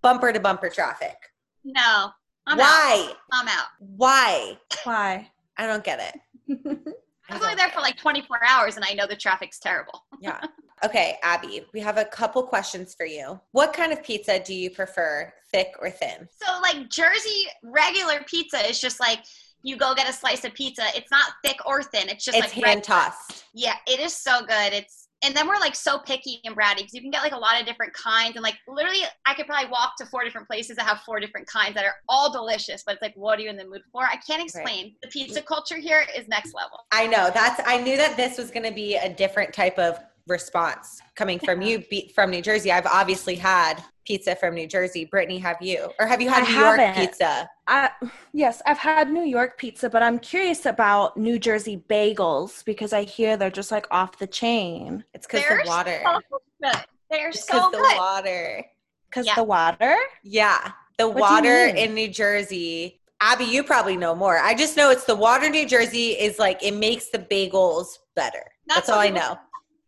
bumper 0.00 0.32
to 0.32 0.40
bumper 0.40 0.70
traffic. 0.70 1.16
No, 1.64 2.10
I'm 2.46 2.58
out. 2.58 2.64
Why? 2.64 3.12
I'm 3.32 3.48
out. 3.48 3.66
Why? 3.78 4.58
Why? 4.84 5.30
I 5.58 5.66
don't 5.66 5.84
get 5.84 6.14
it. 6.48 6.96
I 7.28 7.34
was 7.34 7.42
only 7.42 7.56
there 7.56 7.68
for 7.68 7.80
like 7.80 7.98
24 7.98 8.40
hours, 8.44 8.76
and 8.76 8.84
I 8.88 8.94
know 8.94 9.06
the 9.06 9.16
traffic's 9.16 9.58
terrible. 9.58 10.04
Yeah. 10.20 10.40
Okay, 10.84 11.16
Abby, 11.22 11.64
we 11.72 11.80
have 11.80 11.98
a 11.98 12.04
couple 12.04 12.42
questions 12.44 12.94
for 12.94 13.06
you. 13.06 13.40
What 13.52 13.72
kind 13.72 13.92
of 13.92 14.02
pizza 14.04 14.38
do 14.40 14.54
you 14.54 14.70
prefer, 14.70 15.32
thick 15.52 15.74
or 15.80 15.90
thin? 15.90 16.28
So 16.40 16.60
like 16.60 16.88
Jersey 16.90 17.46
regular 17.64 18.20
pizza 18.26 18.68
is 18.68 18.80
just 18.80 18.98
like 18.98 19.20
you 19.62 19.76
go 19.76 19.94
get 19.94 20.08
a 20.08 20.12
slice 20.12 20.44
of 20.44 20.54
pizza. 20.54 20.84
It's 20.94 21.10
not 21.10 21.32
thick 21.44 21.56
or 21.66 21.82
thin. 21.82 22.08
It's 22.08 22.24
just 22.24 22.36
It's 22.36 22.56
like 22.56 22.64
hand 22.64 22.84
tossed. 22.84 23.44
Yeah, 23.54 23.74
it 23.86 24.00
is 24.00 24.14
so 24.16 24.40
good. 24.40 24.72
It's 24.72 25.08
and 25.24 25.36
then 25.36 25.46
we're 25.46 25.60
like 25.60 25.76
so 25.76 26.00
picky 26.00 26.40
and 26.44 26.56
bratty 26.56 26.78
because 26.78 26.94
you 26.94 27.00
can 27.00 27.10
get 27.10 27.22
like 27.22 27.32
a 27.32 27.38
lot 27.38 27.60
of 27.60 27.64
different 27.64 27.92
kinds 27.92 28.34
and 28.34 28.42
like 28.42 28.56
literally 28.66 29.02
I 29.24 29.34
could 29.34 29.46
probably 29.46 29.70
walk 29.70 29.92
to 29.98 30.06
four 30.06 30.24
different 30.24 30.48
places 30.48 30.76
that 30.76 30.86
have 30.86 31.00
four 31.00 31.20
different 31.20 31.46
kinds 31.46 31.74
that 31.74 31.84
are 31.84 31.94
all 32.08 32.32
delicious. 32.32 32.82
But 32.84 32.94
it's 32.94 33.02
like, 33.02 33.14
what 33.14 33.38
are 33.38 33.42
you 33.42 33.50
in 33.50 33.56
the 33.56 33.64
mood 33.64 33.82
for? 33.92 34.02
I 34.02 34.16
can't 34.16 34.42
explain. 34.42 34.96
The 35.02 35.08
pizza 35.08 35.40
culture 35.40 35.78
here 35.78 36.04
is 36.16 36.26
next 36.26 36.54
level. 36.54 36.78
I 36.90 37.06
know. 37.06 37.30
That's 37.32 37.60
I 37.64 37.78
knew 37.78 37.96
that 37.96 38.16
this 38.16 38.36
was 38.36 38.50
going 38.50 38.66
to 38.66 38.74
be 38.74 38.96
a 38.96 39.08
different 39.08 39.54
type 39.54 39.78
of 39.78 40.00
response 40.26 41.00
coming 41.14 41.38
from 41.38 41.62
you 41.62 41.80
be, 41.90 42.10
from 42.14 42.30
New 42.30 42.42
Jersey. 42.42 42.70
I've 42.72 42.86
obviously 42.86 43.34
had 43.34 43.82
pizza 44.06 44.34
from 44.36 44.54
New 44.54 44.66
Jersey. 44.66 45.04
Brittany, 45.04 45.38
have 45.38 45.56
you? 45.60 45.90
Or 45.98 46.06
have 46.06 46.20
you 46.20 46.28
had 46.28 46.44
I 46.44 46.46
New 46.50 46.58
York 46.58 46.78
haven't. 46.80 47.06
pizza? 47.06 47.48
I, 47.66 47.90
yes, 48.32 48.60
I've 48.66 48.78
had 48.78 49.10
New 49.10 49.24
York 49.24 49.58
pizza, 49.58 49.88
but 49.88 50.02
I'm 50.02 50.18
curious 50.18 50.66
about 50.66 51.16
New 51.16 51.38
Jersey 51.38 51.82
bagels 51.88 52.64
because 52.64 52.92
I 52.92 53.02
hear 53.04 53.36
they're 53.36 53.50
just 53.50 53.70
like 53.70 53.86
off 53.90 54.18
the 54.18 54.26
chain. 54.26 55.04
It's 55.14 55.26
because 55.26 55.42
They're 55.48 55.62
the 55.64 55.68
water. 55.68 56.00
So 56.04 56.20
good. 56.62 56.84
They're 57.10 57.28
It's 57.28 57.46
so 57.46 57.70
because 57.70 57.82
good. 57.86 57.92
the 57.94 57.96
water. 57.98 58.64
Because 59.10 59.26
Yeah. 59.26 59.34
the 59.36 59.44
water? 59.44 59.96
Yeah. 60.24 60.72
The 60.98 61.04
do 61.08 61.14
you 61.14 61.20
water 61.20 61.66
in 61.66 61.94
New 61.94 62.08
Jersey. 62.08 63.00
Abby, 63.20 63.44
you 63.44 63.62
probably 63.62 63.96
know 63.96 64.16
more. 64.16 64.38
I 64.38 64.52
just 64.52 64.76
know 64.76 64.90
it's 64.90 65.04
the 65.04 65.14
water 65.14 65.46
in 65.46 65.52
New 65.52 65.66
Jersey 65.68 66.08
is 66.10 66.40
like 66.40 66.60
it 66.62 66.74
makes 66.74 67.10
the 67.10 67.18
bagels 67.20 67.98
better. 68.16 68.42
That's, 68.66 68.80
That's 68.80 68.88
all 68.90 68.98
I 68.98 69.06
people 69.10 69.20
know. 69.20 69.38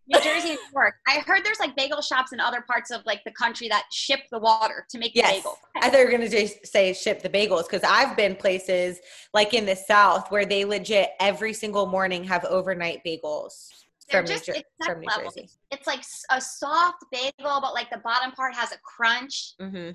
New 0.06 0.20
Jersey 0.20 0.50
and 0.50 0.58
New 0.58 0.80
York. 0.80 0.94
I 1.06 1.20
heard 1.20 1.44
there's 1.44 1.58
like 1.58 1.74
bagel 1.76 2.02
shops 2.02 2.32
in 2.32 2.40
other 2.40 2.62
parts 2.62 2.90
of 2.90 3.04
like 3.06 3.22
the 3.24 3.30
country 3.32 3.68
that 3.68 3.84
ship 3.90 4.20
the 4.30 4.38
water 4.38 4.86
to 4.90 4.98
make 4.98 5.12
Yes. 5.14 5.28
the 5.30 5.36
bagel. 5.38 5.58
I 5.80 5.88
thought 5.90 5.98
you 5.98 6.04
were 6.04 6.10
going 6.10 6.28
to 6.28 6.28
just 6.28 6.66
say 6.66 6.92
ship 6.92 7.22
the 7.22 7.30
bagels 7.30 7.64
because 7.64 7.82
I've 7.84 8.16
been 8.16 8.36
places 8.36 9.00
like 9.32 9.54
in 9.54 9.64
the 9.66 9.76
South 9.76 10.30
where 10.30 10.44
they 10.44 10.64
legit 10.64 11.10
every 11.20 11.52
single 11.54 11.86
morning 11.86 12.24
have 12.24 12.44
overnight 12.44 13.00
bagels. 13.04 13.68
They're 14.10 14.20
from 14.26 14.34
New, 14.34 14.40
Jer- 14.42 14.52
it's 14.56 14.86
from 14.86 15.00
New 15.00 15.06
level. 15.06 15.24
Jersey. 15.24 15.44
It's, 15.44 15.56
it's 15.70 15.86
like 15.86 16.02
a 16.30 16.40
soft 16.40 17.04
bagel, 17.10 17.60
but 17.62 17.72
like 17.72 17.88
the 17.90 17.98
bottom 18.04 18.32
part 18.32 18.54
has 18.54 18.72
a 18.72 18.78
crunch. 18.84 19.54
Mm-hmm. 19.60 19.92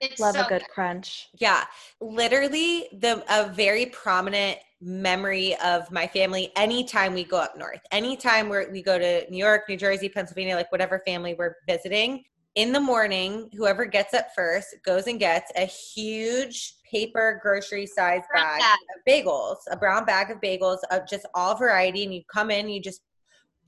It's 0.00 0.18
Love 0.18 0.34
so 0.34 0.46
a 0.46 0.48
good 0.48 0.64
crunch. 0.72 1.28
Yeah, 1.38 1.64
literally 2.00 2.88
the 2.92 3.22
a 3.28 3.50
very 3.52 3.84
prominent 3.86 4.58
memory 4.80 5.56
of 5.64 5.90
my 5.90 6.06
family 6.06 6.50
anytime 6.56 7.14
we 7.14 7.24
go 7.24 7.38
up 7.38 7.56
north. 7.56 7.80
Anytime 7.92 8.48
we 8.48 8.66
we 8.70 8.82
go 8.82 8.98
to 8.98 9.30
New 9.30 9.38
York, 9.38 9.62
New 9.68 9.76
Jersey, 9.76 10.08
Pennsylvania, 10.08 10.56
like 10.56 10.72
whatever 10.72 11.00
family 11.06 11.34
we're 11.38 11.56
visiting, 11.68 12.24
in 12.56 12.72
the 12.72 12.80
morning, 12.80 13.48
whoever 13.56 13.84
gets 13.84 14.12
up 14.14 14.28
first 14.34 14.74
goes 14.84 15.06
and 15.06 15.20
gets 15.20 15.52
a 15.56 15.64
huge 15.64 16.74
paper 16.90 17.38
grocery 17.42 17.86
size 17.86 18.22
bag 18.34 18.60
bag. 18.60 18.78
of 18.96 19.12
bagels, 19.12 19.56
a 19.70 19.76
brown 19.76 20.04
bag 20.04 20.30
of 20.30 20.40
bagels 20.40 20.78
of 20.90 21.08
just 21.08 21.26
all 21.34 21.54
variety 21.54 22.04
and 22.04 22.12
you 22.12 22.22
come 22.32 22.50
in, 22.50 22.68
you 22.68 22.80
just 22.80 23.02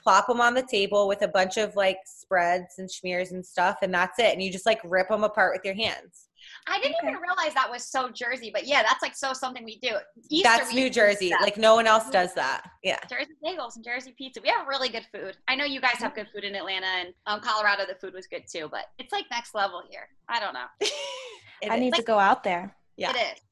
plop 0.02 0.26
them 0.26 0.40
on 0.40 0.54
the 0.54 0.66
table 0.68 1.06
with 1.06 1.22
a 1.22 1.28
bunch 1.28 1.56
of 1.58 1.76
like 1.76 1.98
spreads 2.04 2.78
and 2.78 2.88
schmears 2.88 3.30
and 3.30 3.46
stuff 3.46 3.76
and 3.82 3.94
that's 3.94 4.18
it 4.18 4.32
and 4.32 4.42
you 4.42 4.50
just 4.50 4.66
like 4.66 4.80
rip 4.82 5.08
them 5.08 5.22
apart 5.22 5.54
with 5.54 5.64
your 5.64 5.74
hands. 5.74 6.28
I 6.68 6.78
didn't 6.80 6.96
Okay. 7.02 7.08
even 7.10 7.20
realize 7.20 7.54
that 7.54 7.68
was 7.70 7.84
so 7.84 8.08
Jersey, 8.10 8.50
but 8.52 8.66
yeah, 8.66 8.82
that's 8.82 9.02
like 9.02 9.14
so 9.16 9.32
something 9.32 9.64
we 9.64 9.78
do. 9.80 9.90
Easter 10.30 10.48
That's 10.48 10.68
we 10.70 10.76
New 10.76 10.80
used 10.82 10.94
to 10.94 11.00
do 11.00 11.06
Jersey. 11.06 11.28
that. 11.30 11.40
Like 11.42 11.56
no 11.56 11.74
one 11.74 11.86
else 11.86 12.08
does 12.10 12.34
that. 12.34 12.70
Yeah. 12.82 12.98
Jersey 13.10 13.32
bagels 13.44 13.76
and 13.76 13.84
Jersey 13.84 14.14
pizza. 14.16 14.40
We 14.42 14.48
have 14.50 14.66
really 14.66 14.88
good 14.88 15.06
food. 15.12 15.36
I 15.48 15.54
know 15.56 15.64
you 15.64 15.80
guys 15.80 15.96
have 15.98 16.14
good 16.14 16.28
food 16.32 16.44
in 16.44 16.54
Atlanta 16.54 16.86
and 16.86 17.14
um, 17.26 17.40
Colorado. 17.40 17.84
The 17.86 17.96
food 17.96 18.14
was 18.14 18.26
good 18.26 18.44
too, 18.50 18.68
but 18.70 18.86
it's 18.98 19.12
like 19.12 19.24
next 19.30 19.54
level 19.54 19.82
here. 19.90 20.08
I 20.28 20.38
don't 20.40 20.54
know. 20.54 20.66
I 21.70 21.74
is. 21.76 21.80
need 21.80 21.94
to 21.94 22.02
go 22.02 22.18
out 22.18 22.44
there. 22.44 22.74
Yeah. 22.96 23.10
It 23.10 23.16
is. 23.16 23.42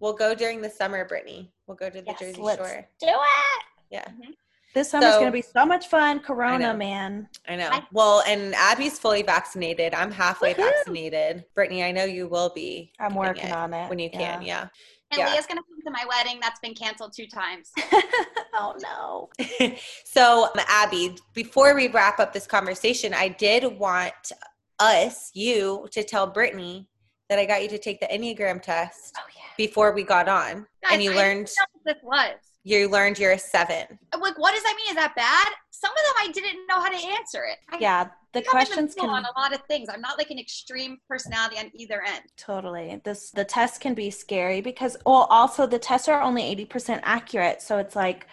We'll 0.00 0.12
go 0.14 0.34
during 0.34 0.60
the 0.60 0.70
summer, 0.70 1.04
Brittany. 1.06 1.52
We'll 1.66 1.76
go 1.76 1.88
to 1.88 2.00
the 2.00 2.04
Yes, 2.06 2.18
Jersey 2.20 2.40
let's 2.40 2.58
Shore. 2.58 2.86
Do 3.00 3.06
it. 3.08 3.64
Yeah, 3.90 4.04
This 4.76 4.90
summer's 4.90 5.14
So- 5.14 5.20
gonna 5.20 5.30
be 5.30 5.40
so 5.40 5.64
much 5.64 5.88
fun. 5.88 6.18
know. 6.18 6.22
Corona, 6.22 6.74
man. 6.74 7.30
I 7.48 7.56
know. 7.56 7.70
Well, 7.92 8.20
and 8.26 8.54
Abby's 8.54 8.98
fully 8.98 9.22
vaccinated. 9.22 9.94
I'm 9.94 10.12
halfway 10.12 10.52
Woohoo! 10.52 10.68
vaccinated. 10.68 11.46
Brittany, 11.54 11.82
I 11.82 11.92
know 11.92 12.04
you 12.04 12.28
will 12.28 12.50
be. 12.50 12.92
I'm 13.00 13.14
working 13.14 13.46
it 13.46 13.52
on 13.52 13.72
it 13.72 13.88
when 13.88 13.98
you 13.98 14.10
can. 14.10 14.42
Yeah. 14.42 14.68
And 15.12 15.18
Yeah. 15.18 15.32
Leah's 15.32 15.46
gonna 15.46 15.62
come 15.62 15.80
to 15.82 15.90
my 15.90 16.04
wedding. 16.06 16.40
That's 16.42 16.60
been 16.60 16.74
canceled 16.74 17.14
two 17.16 17.26
times. 17.26 17.72
oh 18.52 18.74
no. 18.82 19.30
so, 20.04 20.44
um, 20.44 20.60
Abby, 20.68 21.16
before 21.32 21.74
we 21.74 21.88
wrap 21.88 22.20
up 22.20 22.34
this 22.34 22.46
conversation, 22.46 23.14
I 23.14 23.28
did 23.28 23.64
want 23.78 24.12
us, 24.78 25.30
you, 25.32 25.88
to 25.92 26.04
tell 26.04 26.26
Brittany 26.26 26.86
that 27.30 27.38
I 27.38 27.46
got 27.46 27.62
you 27.62 27.68
to 27.70 27.78
take 27.78 27.98
the 28.00 28.08
Enneagram 28.08 28.60
test 28.60 29.14
Oh 29.16 29.22
yeah. 29.34 29.42
before 29.56 29.92
we 29.94 30.02
got 30.02 30.28
on, 30.28 30.66
Guys, 30.82 30.92
and 30.92 31.02
you 31.02 31.12
I 31.12 31.16
learned 31.16 31.46
didn't 31.46 31.56
know 31.58 31.64
what 31.72 31.94
this 31.94 32.02
was. 32.02 32.38
You 32.66 32.88
learned 32.88 33.16
you're 33.20 33.30
a 33.30 33.38
seven. 33.38 33.86
Like, 34.20 34.36
what 34.38 34.52
does 34.52 34.62
that 34.64 34.74
mean? 34.76 34.90
Is 34.90 34.96
that 34.96 35.14
bad? 35.14 35.46
Some 35.70 35.92
of 35.92 35.96
them 35.96 36.14
I 36.18 36.32
didn't 36.32 36.66
know 36.66 36.80
how 36.80 36.88
to 36.88 36.96
answer 36.96 37.44
it. 37.44 37.58
I, 37.70 37.78
Yeah, 37.78 38.08
the 38.32 38.42
questions 38.42 38.96
can 38.96 39.08
on 39.08 39.24
a 39.24 39.38
lot 39.38 39.54
of 39.54 39.60
things. 39.68 39.88
I'm 39.88 40.00
not 40.00 40.18
like 40.18 40.30
an 40.30 40.38
extreme 40.40 40.98
personality 41.08 41.58
on 41.58 41.70
either 41.74 42.02
end. 42.02 42.24
Totally. 42.36 43.00
This 43.04 43.30
the 43.30 43.44
test 43.44 43.80
can 43.80 43.94
be 43.94 44.10
scary 44.10 44.60
because 44.60 44.96
well 45.06 45.28
also 45.30 45.64
the 45.66 45.78
tests 45.78 46.08
are 46.08 46.20
only 46.20 46.42
80% 46.66 47.00
accurate. 47.04 47.62
So 47.62 47.78
it's 47.78 47.94
like 47.94 48.26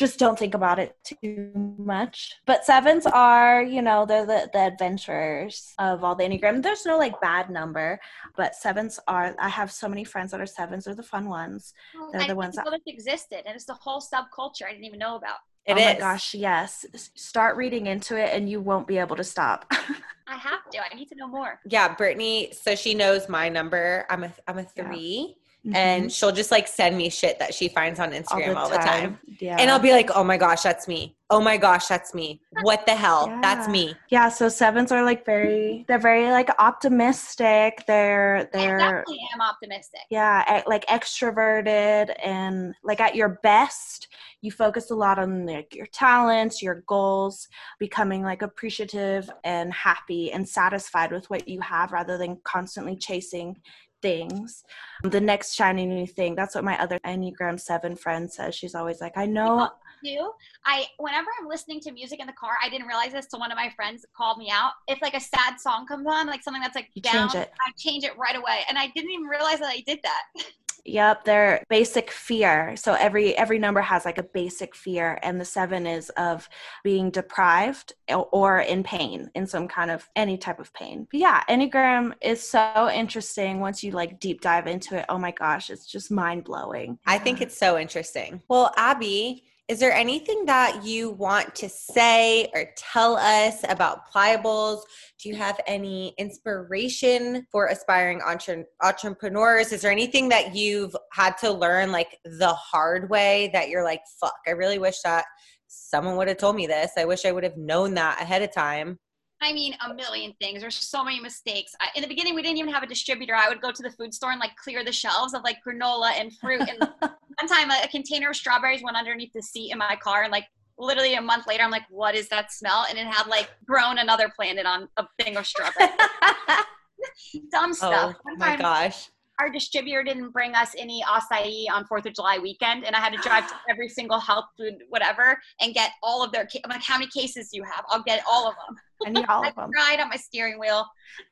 just 0.00 0.18
don't 0.18 0.38
think 0.38 0.54
about 0.54 0.78
it 0.78 0.96
too 1.04 1.52
much. 1.78 2.32
But 2.46 2.64
sevens 2.64 3.04
are, 3.04 3.62
you 3.62 3.82
know, 3.82 4.06
they're 4.06 4.24
the, 4.24 4.48
the 4.50 4.58
adventurers 4.60 5.74
of 5.78 6.02
all 6.02 6.14
the 6.14 6.24
Enneagram. 6.24 6.62
There's 6.62 6.86
no 6.86 6.96
like 6.96 7.20
bad 7.20 7.50
number, 7.50 8.00
but 8.34 8.54
sevens 8.54 8.98
are 9.06 9.36
I 9.38 9.50
have 9.50 9.70
so 9.70 9.88
many 9.88 10.04
friends 10.04 10.30
that 10.30 10.40
are 10.40 10.46
sevens, 10.46 10.86
they're 10.86 10.94
the 10.94 11.02
fun 11.02 11.28
ones. 11.28 11.74
They're 12.12 12.22
I 12.22 12.26
the 12.28 12.34
ones 12.34 12.56
that- 12.56 12.66
existed, 12.86 13.42
and 13.44 13.54
it's 13.54 13.66
the 13.66 13.74
whole 13.74 14.00
subculture 14.00 14.64
I 14.66 14.70
didn't 14.70 14.84
even 14.86 14.98
know 14.98 15.16
about. 15.16 15.36
It 15.66 15.74
oh 15.74 15.76
is. 15.76 15.84
my 15.84 15.98
gosh, 15.98 16.34
yes. 16.34 16.86
Start 17.14 17.58
reading 17.58 17.86
into 17.86 18.16
it 18.16 18.30
and 18.34 18.48
you 18.48 18.62
won't 18.62 18.86
be 18.86 18.96
able 18.96 19.16
to 19.16 19.24
stop. 19.24 19.66
I 20.26 20.36
have 20.36 20.70
to. 20.70 20.78
I 20.80 20.94
need 20.94 21.08
to 21.08 21.14
know 21.16 21.28
more. 21.28 21.60
Yeah, 21.66 21.94
Brittany. 21.94 22.52
So 22.58 22.74
she 22.74 22.94
knows 22.94 23.28
my 23.28 23.50
number. 23.50 24.06
I'm 24.08 24.24
a 24.24 24.32
I'm 24.48 24.58
a 24.58 24.66
Yeah. 24.74 25.34
Three, 25.62 25.72
Mhm. 25.72 25.76
and 25.76 26.12
she'll 26.12 26.32
just 26.32 26.50
like 26.50 26.66
send 26.68 26.96
me 26.96 27.10
shit 27.10 27.38
that 27.38 27.54
she 27.54 27.68
finds 27.68 28.00
on 28.00 28.12
Instagram 28.12 28.56
all 28.56 28.68
the 28.68 28.78
time. 28.78 29.18
Yeah. 29.40 29.56
And 29.58 29.70
I'll 29.70 29.78
be 29.78 29.92
like, 29.92 30.10
oh 30.14 30.24
my 30.24 30.36
gosh, 30.36 30.62
that's 30.62 30.86
me. 30.88 31.16
Oh 31.32 31.40
my 31.40 31.56
gosh, 31.56 31.86
that's 31.86 32.12
me. 32.12 32.40
What 32.62 32.86
the 32.86 32.94
hell? 32.96 33.28
That's 33.40 33.68
me. 33.68 33.94
Yeah, 34.08 34.28
so 34.30 34.48
sevens 34.48 34.90
are 34.90 35.04
like 35.04 35.24
very 35.24 35.84
they're 35.86 35.98
very 35.98 36.28
like 36.30 36.50
optimistic. 36.58 37.84
They're 37.86 38.48
they're 38.52 38.78
definitely 38.78 39.20
am 39.32 39.40
optimistic. 39.40 40.00
yeah, 40.10 40.62
like 40.66 40.84
extroverted 40.86 42.14
and 42.24 42.74
like 42.82 43.00
at 43.00 43.14
your 43.14 43.40
best, 43.44 44.08
you 44.40 44.50
focus 44.50 44.90
a 44.90 44.94
lot 44.96 45.20
on 45.20 45.46
like 45.46 45.72
your 45.74 45.86
talents, 45.86 46.62
your 46.62 46.82
goals, 46.88 47.46
becoming 47.78 48.22
like 48.24 48.42
appreciative 48.42 49.30
and 49.44 49.72
happy 49.72 50.32
and 50.32 50.48
satisfied 50.48 51.12
with 51.12 51.30
what 51.30 51.46
you 51.46 51.60
have 51.60 51.92
rather 51.92 52.18
than 52.18 52.40
constantly 52.42 52.96
chasing 52.96 53.56
things. 54.02 54.64
The 55.02 55.20
next 55.20 55.54
shiny 55.54 55.86
new 55.86 56.06
thing. 56.06 56.34
That's 56.34 56.54
what 56.54 56.64
my 56.64 56.80
other 56.80 56.98
Enneagram 57.06 57.58
7 57.60 57.96
friend 57.96 58.30
says. 58.30 58.54
She's 58.54 58.74
always 58.74 59.00
like, 59.00 59.16
"I 59.16 59.26
know 59.26 59.70
do. 60.02 60.32
I 60.64 60.86
whenever 60.98 61.28
I'm 61.40 61.48
listening 61.48 61.80
to 61.80 61.92
music 61.92 62.20
in 62.20 62.26
the 62.26 62.32
car, 62.32 62.52
I 62.62 62.68
didn't 62.68 62.86
realize 62.86 63.12
this 63.12 63.26
till 63.26 63.38
one 63.38 63.50
of 63.50 63.56
my 63.56 63.70
friends 63.76 64.04
called 64.16 64.38
me 64.38 64.50
out. 64.50 64.72
If 64.88 65.00
like 65.02 65.14
a 65.14 65.20
sad 65.20 65.60
song 65.60 65.86
comes 65.86 66.06
on, 66.06 66.26
like 66.26 66.42
something 66.42 66.62
that's 66.62 66.74
like 66.74 66.88
down, 67.02 67.30
change. 67.30 67.46
I 67.46 67.72
change 67.76 68.04
it 68.04 68.16
right 68.16 68.36
away. 68.36 68.60
And 68.68 68.78
I 68.78 68.88
didn't 68.94 69.10
even 69.10 69.26
realize 69.26 69.58
that 69.60 69.70
I 69.70 69.82
did 69.86 70.00
that. 70.02 70.22
Yep, 70.84 71.24
their 71.24 71.62
basic 71.68 72.10
fear. 72.10 72.74
So 72.76 72.94
every 72.94 73.36
every 73.36 73.58
number 73.58 73.80
has 73.80 74.04
like 74.04 74.18
a 74.18 74.22
basic 74.22 74.74
fear, 74.74 75.18
and 75.22 75.40
the 75.40 75.44
seven 75.44 75.86
is 75.86 76.10
of 76.10 76.48
being 76.84 77.10
deprived 77.10 77.92
or 78.08 78.60
in 78.60 78.82
pain, 78.82 79.30
in 79.34 79.46
some 79.46 79.68
kind 79.68 79.90
of 79.90 80.08
any 80.16 80.36
type 80.36 80.58
of 80.58 80.72
pain. 80.74 81.06
But 81.10 81.20
yeah, 81.20 81.42
Enneagram 81.48 82.14
is 82.20 82.42
so 82.42 82.90
interesting 82.92 83.60
once 83.60 83.82
you 83.82 83.92
like 83.92 84.20
deep 84.20 84.40
dive 84.40 84.66
into 84.66 84.96
it. 84.98 85.06
Oh 85.08 85.18
my 85.18 85.30
gosh, 85.30 85.70
it's 85.70 85.86
just 85.86 86.10
mind 86.10 86.44
blowing. 86.44 86.98
I 87.06 87.18
think 87.18 87.40
it's 87.40 87.56
so 87.56 87.78
interesting. 87.78 88.42
Well, 88.48 88.72
Abby, 88.76 89.44
is 89.70 89.78
there 89.78 89.92
anything 89.92 90.46
that 90.46 90.84
you 90.84 91.10
want 91.10 91.54
to 91.54 91.68
say 91.68 92.50
or 92.54 92.64
tell 92.76 93.14
us 93.14 93.64
about 93.68 94.10
Playa 94.10 94.36
Bowls? 94.36 94.84
Do 95.22 95.28
you 95.28 95.36
have 95.36 95.60
any 95.64 96.12
inspiration 96.18 97.46
for 97.52 97.68
aspiring 97.68 98.20
entre- 98.26 98.64
entrepreneurs? 98.82 99.70
Is 99.70 99.82
there 99.82 99.92
anything 99.92 100.28
that 100.30 100.56
you've 100.56 100.96
had 101.12 101.38
to 101.38 101.52
learn 101.52 101.92
like 101.92 102.18
the 102.24 102.52
hard 102.52 103.10
way 103.10 103.48
that 103.52 103.68
you're 103.68 103.84
like, 103.84 104.00
fuck, 104.20 104.34
I 104.44 104.50
really 104.50 104.80
wish 104.80 105.00
that 105.04 105.24
someone 105.68 106.16
would 106.16 106.26
have 106.26 106.38
told 106.38 106.56
me 106.56 106.66
this. 106.66 106.90
I 106.98 107.04
wish 107.04 107.24
I 107.24 107.30
would 107.30 107.44
have 107.44 107.56
known 107.56 107.94
that 107.94 108.20
ahead 108.20 108.42
of 108.42 108.52
time. 108.52 108.98
I 109.42 109.52
mean, 109.52 109.74
a 109.86 109.94
million 109.94 110.34
things. 110.40 110.60
There's 110.60 110.76
so 110.76 111.02
many 111.02 111.18
mistakes. 111.18 111.72
I, 111.80 111.88
in 111.94 112.02
the 112.02 112.08
beginning, 112.08 112.34
we 112.34 112.42
didn't 112.42 112.58
even 112.58 112.72
have 112.72 112.82
a 112.82 112.86
distributor. 112.86 113.34
I 113.34 113.48
would 113.48 113.60
go 113.60 113.72
to 113.72 113.82
the 113.82 113.90
food 113.90 114.12
store 114.12 114.32
and 114.32 114.40
like 114.40 114.54
clear 114.56 114.84
the 114.84 114.92
shelves 114.92 115.32
of 115.32 115.42
like 115.44 115.58
granola 115.66 116.12
and 116.12 116.32
fruit. 116.36 116.60
And 116.60 116.78
one 117.00 117.48
time, 117.48 117.70
a, 117.70 117.84
a 117.84 117.88
container 117.88 118.30
of 118.30 118.36
strawberries 118.36 118.82
went 118.82 118.96
underneath 118.96 119.32
the 119.32 119.42
seat 119.42 119.72
in 119.72 119.78
my 119.78 119.96
car, 120.02 120.22
and 120.24 120.32
like 120.32 120.46
literally 120.78 121.14
a 121.14 121.22
month 121.22 121.46
later, 121.46 121.62
I'm 121.62 121.70
like, 121.70 121.88
"What 121.88 122.14
is 122.14 122.28
that 122.28 122.52
smell?" 122.52 122.84
And 122.88 122.98
it 122.98 123.06
had 123.06 123.26
like 123.28 123.48
grown 123.66 123.98
another 123.98 124.30
planet 124.34 124.66
on 124.66 124.88
a 124.98 125.06
thing 125.22 125.36
of 125.36 125.46
strawberries. 125.46 125.90
Dumb 127.50 127.70
Oh 127.70 127.72
stuff. 127.72 128.16
One 128.22 128.38
my 128.38 128.56
gosh. 128.56 129.08
Our 129.40 129.50
distributor 129.50 130.02
didn't 130.02 130.30
bring 130.30 130.54
us 130.54 130.74
any 130.78 131.02
acai 131.02 131.64
on 131.72 131.84
Fourth 131.86 132.06
of 132.06 132.14
July 132.14 132.38
weekend, 132.38 132.84
and 132.84 132.94
I 132.94 133.00
had 133.00 133.12
to 133.12 133.18
drive 133.18 133.48
to 133.48 133.54
every 133.70 133.88
single 133.88 134.20
health 134.20 134.46
food 134.56 134.74
whatever 134.90 135.40
and 135.60 135.74
get 135.74 135.92
all 136.02 136.22
of 136.22 136.30
their. 136.32 136.46
Ca- 136.46 136.60
I'm 136.64 136.70
like, 136.70 136.82
"How 136.82 136.98
many 136.98 137.10
cases 137.10 137.48
do 137.50 137.56
you 137.56 137.64
have?" 137.64 137.84
I'll 137.88 138.02
get 138.02 138.22
all 138.30 138.46
of 138.48 138.54
them. 138.66 138.76
I 139.06 139.10
need 139.10 139.26
all 139.28 139.42
I 139.44 139.48
of 139.48 139.54
them. 139.54 139.70
cried 139.72 140.00
on 140.00 140.10
my 140.10 140.16
steering 140.16 140.58
wheel 140.58 140.86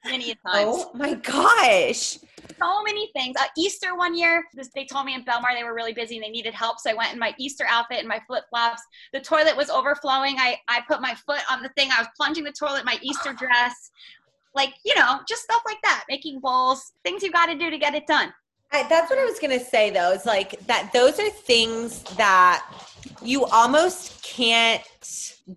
many 0.04 0.24
times. 0.24 0.38
Oh 0.46 0.90
my 0.94 1.14
gosh. 1.14 2.18
So 2.60 2.82
many 2.82 3.10
things. 3.14 3.36
Uh, 3.38 3.44
Easter 3.56 3.94
one 3.94 4.16
year, 4.16 4.44
this, 4.54 4.70
they 4.74 4.84
told 4.84 5.06
me 5.06 5.14
in 5.14 5.24
Belmar 5.24 5.54
they 5.56 5.64
were 5.64 5.74
really 5.74 5.92
busy 5.92 6.16
and 6.16 6.24
they 6.24 6.30
needed 6.30 6.54
help. 6.54 6.80
So 6.80 6.90
I 6.90 6.94
went 6.94 7.12
in 7.12 7.18
my 7.18 7.34
Easter 7.38 7.64
outfit 7.68 7.98
and 7.98 8.08
my 8.08 8.20
flip 8.26 8.44
flops. 8.50 8.82
The 9.12 9.20
toilet 9.20 9.56
was 9.56 9.70
overflowing. 9.70 10.36
I, 10.38 10.58
I 10.66 10.80
put 10.88 11.00
my 11.00 11.14
foot 11.14 11.40
on 11.50 11.62
the 11.62 11.68
thing. 11.76 11.90
I 11.92 12.00
was 12.00 12.08
plunging 12.16 12.44
the 12.44 12.52
toilet 12.52 12.84
my 12.84 12.98
Easter 13.02 13.32
dress. 13.32 13.90
Like, 14.58 14.74
you 14.84 14.92
know, 14.96 15.20
just 15.28 15.42
stuff 15.42 15.62
like 15.64 15.78
that. 15.84 16.02
Making 16.08 16.40
bowls, 16.40 16.92
things 17.04 17.22
you 17.22 17.30
got 17.30 17.46
to 17.46 17.54
do 17.54 17.70
to 17.70 17.78
get 17.78 17.94
it 17.94 18.08
done. 18.08 18.32
I, 18.72 18.86
that's 18.88 19.08
what 19.08 19.18
I 19.18 19.24
was 19.24 19.38
gonna 19.38 19.60
say 19.60 19.88
though. 19.88 20.12
Is 20.12 20.26
like 20.26 20.58
that. 20.66 20.90
Those 20.92 21.18
are 21.18 21.30
things 21.30 22.02
that 22.16 22.68
you 23.22 23.46
almost 23.46 24.22
can't 24.22 24.82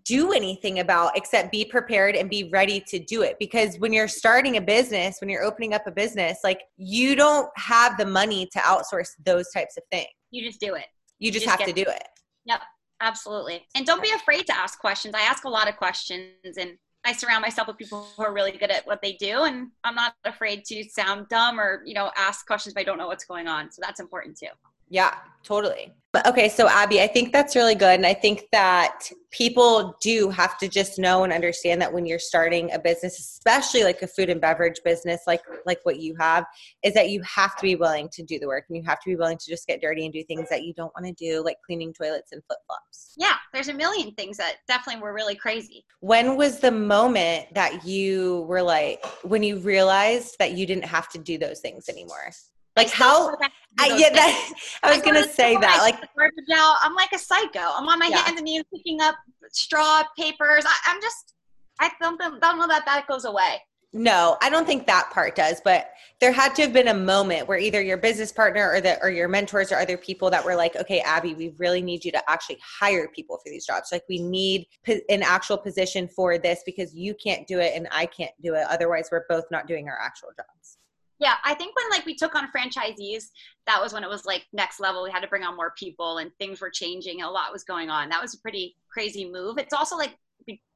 do 0.06 0.32
anything 0.32 0.80
about 0.80 1.18
except 1.18 1.52
be 1.52 1.66
prepared 1.66 2.16
and 2.16 2.30
be 2.30 2.50
ready 2.54 2.80
to 2.88 3.00
do 3.00 3.24
it. 3.24 3.36
Because 3.40 3.78
when 3.80 3.92
you're 3.92 4.08
starting 4.08 4.56
a 4.56 4.62
business, 4.62 5.18
when 5.20 5.30
you're 5.30 5.44
opening 5.44 5.74
up 5.74 5.86
a 5.88 5.92
business, 5.92 6.38
like 6.44 6.62
you 6.78 7.16
don't 7.16 7.50
have 7.58 7.98
the 7.98 8.06
money 8.06 8.48
to 8.54 8.60
outsource 8.60 9.10
those 9.26 9.50
types 9.52 9.76
of 9.78 9.84
things. 9.92 10.08
You 10.30 10.48
just 10.48 10.62
do 10.62 10.76
it. 10.76 10.86
You 11.20 11.32
just 11.32 11.44
just 11.44 11.58
have 11.58 11.68
to 11.68 11.74
do 11.74 11.90
it. 11.90 12.08
Yep. 12.46 12.62
Absolutely. 13.02 13.66
And 13.76 13.86
don't 13.86 14.02
be 14.02 14.12
afraid 14.12 14.46
to 14.46 14.56
ask 14.56 14.80
questions. 14.80 15.16
I 15.16 15.22
ask 15.22 15.44
a 15.44 15.50
lot 15.50 15.68
of 15.68 15.76
questions 15.76 16.56
and 16.56 16.78
I 17.06 17.14
surround 17.14 17.42
myself 17.42 17.68
with 17.68 17.78
people 17.78 18.08
who 18.16 18.24
are 18.24 18.34
really 18.34 18.52
good 18.52 18.72
at 18.72 18.86
what 18.86 19.02
they 19.02 19.14
do. 19.14 19.44
And 19.44 19.70
I'm 19.84 19.96
not 19.96 20.14
afraid 20.24 20.66
to 20.66 20.84
sound 20.84 21.30
dumb 21.30 21.60
or, 21.60 21.82
you 21.86 21.94
know, 21.94 22.12
ask 22.16 22.46
questions 22.46 22.74
if 22.74 22.78
I 22.80 22.84
don't 22.84 22.98
know 22.98 23.08
what's 23.08 23.26
going 23.26 23.48
on. 23.48 23.72
So 23.72 23.82
that's 23.84 24.00
important 24.00 24.38
too. 24.38 24.48
Yeah, 24.92 25.16
totally. 25.44 25.94
But 26.14 26.28
okay, 26.28 26.50
so 26.50 26.68
Abby, 26.68 27.02
I 27.02 27.08
think 27.08 27.32
that's 27.32 27.56
really 27.56 27.74
good. 27.74 27.96
And 27.96 28.06
I 28.06 28.14
think 28.14 28.48
that 28.52 29.10
people 29.32 29.96
do 30.02 30.30
have 30.30 30.58
to 30.58 30.68
just 30.68 31.00
know 31.00 31.24
and 31.24 31.32
understand 31.32 31.82
that 31.82 31.94
when 31.94 32.06
you're 32.06 32.20
starting 32.20 32.70
a 32.74 32.80
business, 32.80 33.18
especially 33.18 33.86
like 33.86 34.02
a 34.02 34.08
food 34.08 34.30
and 34.30 34.42
beverage 34.42 34.82
business 34.84 35.22
like 35.26 35.42
like 35.66 35.80
what 35.84 36.02
you 36.02 36.14
have, 36.20 36.46
is 36.84 36.94
that 36.96 37.12
you 37.12 37.22
have 37.22 37.56
to 37.56 37.62
be 37.62 37.78
willing 37.78 38.10
to 38.10 38.24
do 38.24 38.38
the 38.40 38.48
work 38.48 38.66
and 38.68 38.76
you 38.76 38.84
have 38.84 39.00
to 39.00 39.10
be 39.10 39.16
willing 39.16 39.38
to 39.38 39.50
just 39.50 39.66
get 39.68 39.80
dirty 39.80 40.04
and 40.04 40.14
do 40.14 40.22
things 40.26 40.50
that 40.50 40.64
you 40.64 40.74
don't 40.74 40.92
want 40.94 41.06
to 41.06 41.14
do, 41.14 41.42
like 41.46 41.56
cleaning 41.66 41.94
toilets 41.94 42.34
and 42.34 42.44
flip 42.44 42.60
flops. 42.68 43.14
Yeah, 43.18 43.36
there's 43.54 43.70
a 43.70 43.74
million 43.74 44.12
things 44.16 44.36
that 44.36 44.58
definitely 44.68 45.02
were 45.02 45.14
really 45.14 45.36
crazy. 45.36 45.86
When 46.02 46.36
was 46.36 46.60
the 46.60 46.72
moment 46.72 47.54
that 47.54 47.86
you 47.86 48.42
were 48.50 48.62
like 48.62 49.06
when 49.24 49.44
you 49.44 49.60
realized 49.60 50.36
that 50.40 50.58
you 50.58 50.66
didn't 50.66 50.86
have 50.86 51.08
to 51.12 51.18
do 51.18 51.38
those 51.38 51.62
things 51.62 51.88
anymore? 51.88 52.34
Like 52.76 52.90
how? 52.90 53.36
I, 53.80 53.98
yeah, 53.98 54.10
that, 54.10 54.54
I 54.84 54.92
was 54.92 55.02
I 55.02 55.06
gonna 55.06 55.28
say 55.28 55.58
that. 55.58 55.80
Like 55.82 55.96
garbage 56.16 56.46
out. 56.54 56.78
I'm 56.82 56.96
like 56.96 57.12
a 57.14 57.20
psycho. 57.20 57.60
I'm 57.60 57.88
on 57.88 58.00
my 58.00 58.08
yeah. 58.08 58.18
hands 58.20 58.38
and 58.38 58.46
knees 58.46 58.64
picking 58.74 59.02
up 59.02 59.16
straw 59.52 60.04
papers. 60.18 60.66
I, 60.66 60.92
am 60.92 61.02
just. 61.02 61.34
I 61.80 61.90
don't, 62.00 62.20
don't 62.20 62.60
know 62.60 62.68
that 62.68 62.86
that 62.86 63.08
goes 63.08 63.26
away. 63.26 63.60
No, 63.94 64.38
I 64.42 64.50
don't 64.50 64.66
think 64.66 64.88
that 64.88 65.10
part 65.12 65.36
does. 65.36 65.60
But 65.62 65.92
there 66.22 66.32
had 66.32 66.56
to 66.56 66.62
have 66.62 66.72
been 66.72 66.88
a 66.88 66.94
moment 66.94 67.48
where 67.48 67.58
either 67.58 67.82
your 67.82 67.98
business 67.98 68.32
partner 68.32 68.72
or 68.72 68.80
the 68.80 69.02
or 69.02 69.10
your 69.10 69.28
mentors 69.28 69.72
or 69.72 69.78
other 69.78 69.98
people 69.98 70.30
that 70.30 70.46
were 70.46 70.56
like, 70.56 70.78
okay, 70.78 71.02
Abby, 71.02 71.34
we 71.34 71.54
really 71.58 71.82
need 71.82 72.06
you 72.06 72.12
to 72.14 72.32
actually 72.32 72.60
hire 72.80 73.10
people 73.14 73.38
for 73.44 73.50
these 73.50 73.66
jobs. 73.66 73.90
Like 73.92 74.04
we 74.08 74.20
need 74.20 74.66
an 74.88 75.24
actual 75.24 75.58
position 75.58 76.08
for 76.08 76.38
this 76.38 76.62
because 76.66 76.94
you 76.96 77.16
can't 77.16 77.46
do 77.48 77.60
it 77.60 77.74
and 77.76 77.88
I 77.92 78.06
can't 78.06 78.32
do 78.42 78.54
it. 78.54 78.66
Otherwise, 78.70 79.10
we're 79.12 79.26
both 79.28 79.46
not 79.52 79.68
doing 79.68 79.90
our 79.90 80.00
actual 80.00 80.30
jobs. 80.38 80.78
Yeah, 81.22 81.36
I 81.46 81.54
think 81.54 81.76
when 81.76 81.86
like 81.92 82.06
we 82.08 82.16
took 82.16 82.34
on 82.34 82.50
franchisees, 82.52 83.26
that 83.68 83.80
was 83.80 83.94
when 83.94 84.04
it 84.04 84.10
was 84.10 84.26
like 84.26 84.48
next 84.54 84.80
level. 84.80 85.04
We 85.04 85.12
had 85.12 85.22
to 85.22 85.28
bring 85.28 85.44
on 85.44 85.56
more 85.56 85.72
people 85.78 86.18
and 86.18 86.32
things 86.40 86.60
were 86.60 86.72
changing. 86.72 87.22
a 87.22 87.30
lot 87.30 87.54
was 87.54 87.64
going 87.64 87.92
on. 87.92 88.10
That 88.10 88.22
was 88.22 88.34
a 88.34 88.40
pretty 88.40 88.76
crazy 88.92 89.30
move. 89.30 89.60
It's 89.60 89.74
also 89.74 89.96
like 89.96 90.18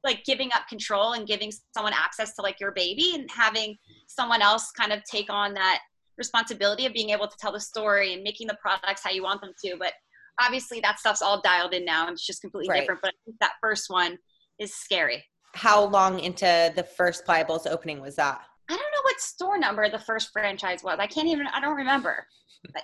like 0.04 0.24
giving 0.24 0.50
up 0.54 0.68
control 0.68 1.14
and 1.14 1.26
giving 1.26 1.52
someone 1.74 1.92
access 1.92 2.36
to 2.36 2.42
like 2.42 2.60
your 2.60 2.70
baby 2.70 3.10
and 3.14 3.28
having 3.28 3.76
someone 4.06 4.40
else 4.40 4.70
kind 4.70 4.92
of 4.92 5.02
take 5.10 5.28
on 5.28 5.52
that 5.54 5.80
responsibility 6.16 6.86
of 6.86 6.92
being 6.92 7.10
able 7.10 7.26
to 7.26 7.36
tell 7.40 7.50
the 7.50 7.60
story 7.60 8.14
and 8.14 8.22
making 8.22 8.46
the 8.46 8.56
products 8.62 9.02
how 9.02 9.10
you 9.10 9.24
want 9.24 9.40
them 9.40 9.52
to. 9.64 9.74
But 9.76 9.94
obviously 10.40 10.78
that 10.80 11.00
stuff's 11.00 11.22
all 11.22 11.40
dialed 11.40 11.74
in 11.74 11.84
now 11.84 12.06
and 12.06 12.12
it's 12.12 12.24
just 12.24 12.40
completely 12.40 12.70
right. 12.70 12.80
different. 12.82 13.00
But 13.02 13.08
I 13.08 13.18
think 13.24 13.36
that 13.40 13.54
first 13.60 13.90
one 13.90 14.16
is 14.60 14.72
scary. 14.72 15.24
How 15.54 15.84
long 15.84 16.20
into 16.20 16.72
the 16.76 16.84
first 16.84 17.24
Playa 17.24 17.44
Bowls 17.44 17.66
opening 17.66 18.00
was 18.00 18.14
that? 18.14 18.42
I 18.68 18.72
don't 18.72 18.78
know 18.78 19.02
what 19.04 19.20
store 19.20 19.58
number 19.58 19.88
the 19.88 19.98
first 19.98 20.30
franchise 20.32 20.82
was. 20.82 20.98
I 20.98 21.06
can't 21.06 21.28
even. 21.28 21.46
I 21.46 21.60
don't 21.60 21.76
remember. 21.76 22.26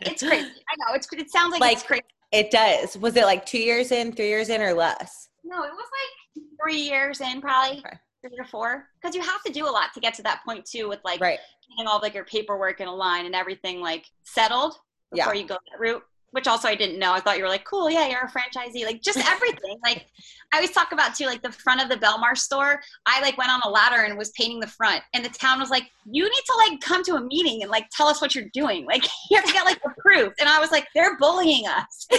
It's 0.03 0.23
crazy. 0.27 0.47
I 0.47 0.77
know. 0.79 0.95
It's. 0.95 1.09
It 1.13 1.31
sounds 1.31 1.53
like, 1.53 1.61
like 1.61 1.73
it's 1.75 1.83
crazy. 1.83 2.03
It 2.33 2.51
does. 2.51 2.97
Was 2.97 3.17
it 3.17 3.25
like 3.25 3.45
two 3.45 3.59
years 3.59 3.93
in, 3.93 4.13
three 4.13 4.29
years 4.29 4.49
in, 4.49 4.63
or 4.63 4.73
less? 4.73 5.29
No, 5.45 5.65
it 5.65 5.71
was 5.71 5.89
like 6.37 6.45
three 6.63 6.81
years 6.81 7.21
in, 7.21 7.41
probably 7.41 7.79
okay. 7.79 7.97
three 8.23 8.39
or 8.39 8.45
four. 8.45 8.87
Because 9.01 9.15
you 9.15 9.23
have 9.23 9.43
to 9.43 9.53
do 9.53 9.67
a 9.67 9.71
lot 9.71 9.93
to 9.95 10.01
get 10.01 10.15
to 10.15 10.23
that 10.23 10.41
point 10.47 10.65
too, 10.65 10.89
with 10.89 11.01
like 11.05 11.21
right. 11.21 11.39
getting 11.77 11.89
all 11.89 12.01
like 12.01 12.15
your 12.15 12.25
paperwork 12.25 12.81
in 12.81 12.89
a 12.89 12.95
line 12.95 13.27
and 13.27 13.35
everything 13.35 13.81
like 13.81 14.07
settled 14.25 14.75
before 15.13 15.35
yeah. 15.35 15.41
you 15.43 15.47
go 15.47 15.57
that 15.73 15.81
route 15.81 16.03
which 16.33 16.47
also 16.47 16.67
I 16.67 16.75
didn't 16.75 16.99
know. 16.99 17.13
I 17.13 17.21
thought 17.21 17.37
you 17.37 17.45
were 17.45 17.49
like, 17.49 17.65
cool, 17.65 17.91
yeah, 17.91 18.09
you're 18.09 18.23
a 18.23 18.31
franchisee. 18.31 18.85
Like 18.85 19.03
just 19.03 19.19
everything. 19.19 19.79
like 19.85 20.07
I 20.53 20.57
always 20.57 20.73
talk 20.73 20.93
about 20.93 21.15
too, 21.15 21.27
like 21.27 21.43
the 21.43 21.53
front 21.53 21.83
of 21.83 21.89
the 21.89 21.97
Belmar 21.97 22.37
store. 22.37 22.81
I 23.07 23.21
like 23.21 23.39
went 23.39 23.51
on 23.51 23.61
a 23.65 23.69
ladder 23.69 24.03
and 24.03 24.19
was 24.19 24.31
painting 24.31 24.59
the 24.59 24.67
front, 24.67 25.03
and 25.15 25.25
the 25.25 25.29
town 25.29 25.61
was 25.61 25.71
like, 25.71 25.85
you 26.11 26.25
need 26.25 26.31
to 26.31 26.55
like 26.57 26.81
come 26.81 27.05
to 27.05 27.15
a 27.15 27.21
meeting 27.21 27.63
and 27.63 27.71
like 27.71 27.87
tell 27.91 28.09
us 28.09 28.21
what 28.21 28.35
you're 28.35 28.49
doing. 28.53 28.87
Like 28.87 29.05
you 29.31 29.37
have 29.37 29.47
to 29.47 29.53
get 29.53 29.65
like 29.65 29.81
approved. 29.85 30.37
And 30.41 30.49
I 30.49 30.59
was 30.59 30.73
like, 30.73 30.89
they're 30.95 31.17
bullying 31.19 31.65
us. 31.67 32.09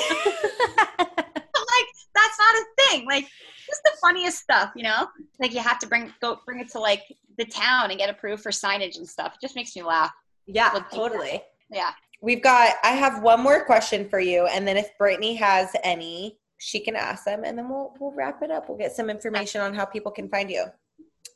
Like, 1.55 1.87
that's 2.13 2.37
not 2.37 2.55
a 2.55 2.65
thing. 2.83 3.07
Like 3.07 3.23
just 3.65 3.81
the 3.83 3.91
funniest 4.01 4.37
stuff, 4.37 4.71
you 4.75 4.83
know? 4.83 5.07
Like 5.39 5.53
you 5.53 5.59
have 5.59 5.79
to 5.79 5.87
bring 5.87 6.13
go 6.21 6.39
bring 6.45 6.59
it 6.59 6.69
to 6.71 6.79
like 6.79 7.01
the 7.37 7.45
town 7.45 7.89
and 7.89 7.97
get 7.97 8.09
approved 8.09 8.43
for 8.43 8.51
signage 8.51 8.97
and 8.97 9.07
stuff. 9.07 9.33
It 9.35 9.41
just 9.41 9.55
makes 9.55 9.75
me 9.75 9.81
laugh. 9.81 10.11
Yeah, 10.45 10.77
totally. 10.91 11.41
Yeah 11.71 11.91
we've 12.23 12.41
got 12.41 12.75
i 12.83 12.91
have 12.91 13.21
one 13.21 13.41
more 13.41 13.63
question 13.65 14.09
for 14.09 14.19
you 14.19 14.47
and 14.47 14.67
then 14.67 14.77
if 14.77 14.97
brittany 14.97 15.35
has 15.35 15.69
any 15.83 16.39
she 16.63 16.79
can 16.79 16.95
ask 16.95 17.25
them 17.25 17.43
and 17.43 17.57
then 17.57 17.69
we'll 17.69 17.93
we'll 17.99 18.13
wrap 18.13 18.41
it 18.41 18.49
up. 18.49 18.69
We'll 18.69 18.77
get 18.77 18.95
some 18.95 19.09
information 19.09 19.59
on 19.59 19.73
how 19.73 19.83
people 19.83 20.11
can 20.11 20.29
find 20.29 20.49
you. 20.49 20.65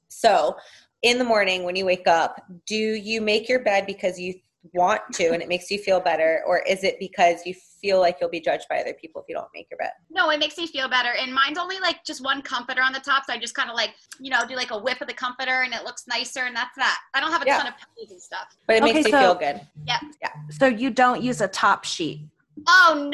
So 0.08 0.56
in 1.04 1.18
the 1.18 1.24
morning 1.24 1.64
when 1.64 1.76
you 1.76 1.86
wake 1.86 2.08
up 2.08 2.42
do 2.66 2.76
you 2.76 3.22
make 3.22 3.48
your 3.48 3.60
bed 3.60 3.86
because 3.86 4.20
you 4.20 4.34
want 4.74 5.02
to 5.14 5.28
and 5.28 5.42
it 5.42 5.48
makes 5.48 5.70
you 5.70 5.78
feel 5.78 6.00
better 6.00 6.42
or 6.48 6.60
is 6.60 6.84
it 6.84 6.98
because 7.00 7.46
you 7.46 7.54
feel 7.82 8.00
like 8.00 8.18
you'll 8.20 8.30
be 8.30 8.40
judged 8.40 8.66
by 8.70 8.80
other 8.80 8.94
people 8.94 9.22
if 9.22 9.28
you 9.30 9.36
don't 9.36 9.50
make 9.54 9.68
your 9.70 9.78
bed 9.78 9.92
no 10.10 10.30
it 10.30 10.40
makes 10.40 10.58
me 10.58 10.68
feel 10.68 10.90
better 10.90 11.14
and 11.20 11.34
mine's 11.34 11.58
only 11.58 11.80
like 11.80 12.04
just 12.04 12.24
one 12.24 12.42
comforter 12.42 12.82
on 12.82 12.92
the 12.92 13.00
top 13.00 13.24
so 13.26 13.34
i 13.34 13.38
just 13.38 13.56
kind 13.56 13.70
of 13.70 13.76
like 13.76 13.92
you 14.20 14.30
know 14.30 14.46
do 14.48 14.56
like 14.56 14.72
a 14.72 14.78
whip 14.78 15.00
of 15.02 15.08
the 15.08 15.14
comforter 15.14 15.64
and 15.64 15.74
it 15.74 15.84
looks 15.84 16.06
nicer 16.08 16.42
and 16.42 16.56
that's 16.56 16.76
that 16.76 16.98
i 17.14 17.20
don't 17.20 17.32
have 17.32 17.42
a 17.42 17.46
yeah. 17.46 17.58
ton 17.58 17.68
of 17.68 17.74
pillows 17.96 18.12
and 18.12 18.22
stuff 18.22 18.56
but 18.68 18.78
it 18.78 18.84
okay, 18.84 18.94
makes 18.94 19.10
so, 19.10 19.18
you 19.18 19.24
feel 19.24 19.36
good 19.36 19.62
yeah 19.86 20.00
yeah 20.22 20.32
so 20.50 20.66
you 20.66 20.90
don't 20.90 21.22
use 21.22 21.42
a 21.42 21.48
top 21.48 21.84
sheet 21.84 22.22
Oh 22.66 23.08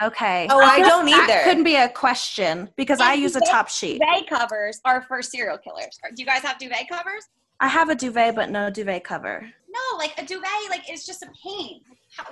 no. 0.00 0.06
Okay. 0.06 0.46
Oh, 0.50 0.60
I 0.60 0.80
don't 0.80 1.08
either. 1.08 1.26
That 1.26 1.44
couldn't 1.44 1.64
be 1.64 1.76
a 1.76 1.88
question 1.88 2.68
because 2.76 2.98
and 2.98 3.08
I 3.08 3.14
use 3.14 3.32
duvet, 3.32 3.48
a 3.48 3.52
top 3.52 3.68
sheet. 3.68 4.00
Duvet 4.00 4.28
covers 4.28 4.80
are 4.84 5.02
for 5.02 5.22
serial 5.22 5.58
killers. 5.58 5.98
Do 6.14 6.20
you 6.22 6.26
guys 6.26 6.42
have 6.42 6.58
duvet 6.58 6.88
covers? 6.88 7.28
I 7.60 7.68
have 7.68 7.88
a 7.88 7.94
duvet, 7.94 8.34
but 8.34 8.50
no 8.50 8.70
duvet 8.70 9.04
cover. 9.04 9.48
No, 9.76 9.98
like 9.98 10.14
a 10.18 10.24
duvet, 10.24 10.50
like 10.70 10.90
is 10.90 11.04
just 11.04 11.22
a 11.22 11.28
pain. 11.42 11.80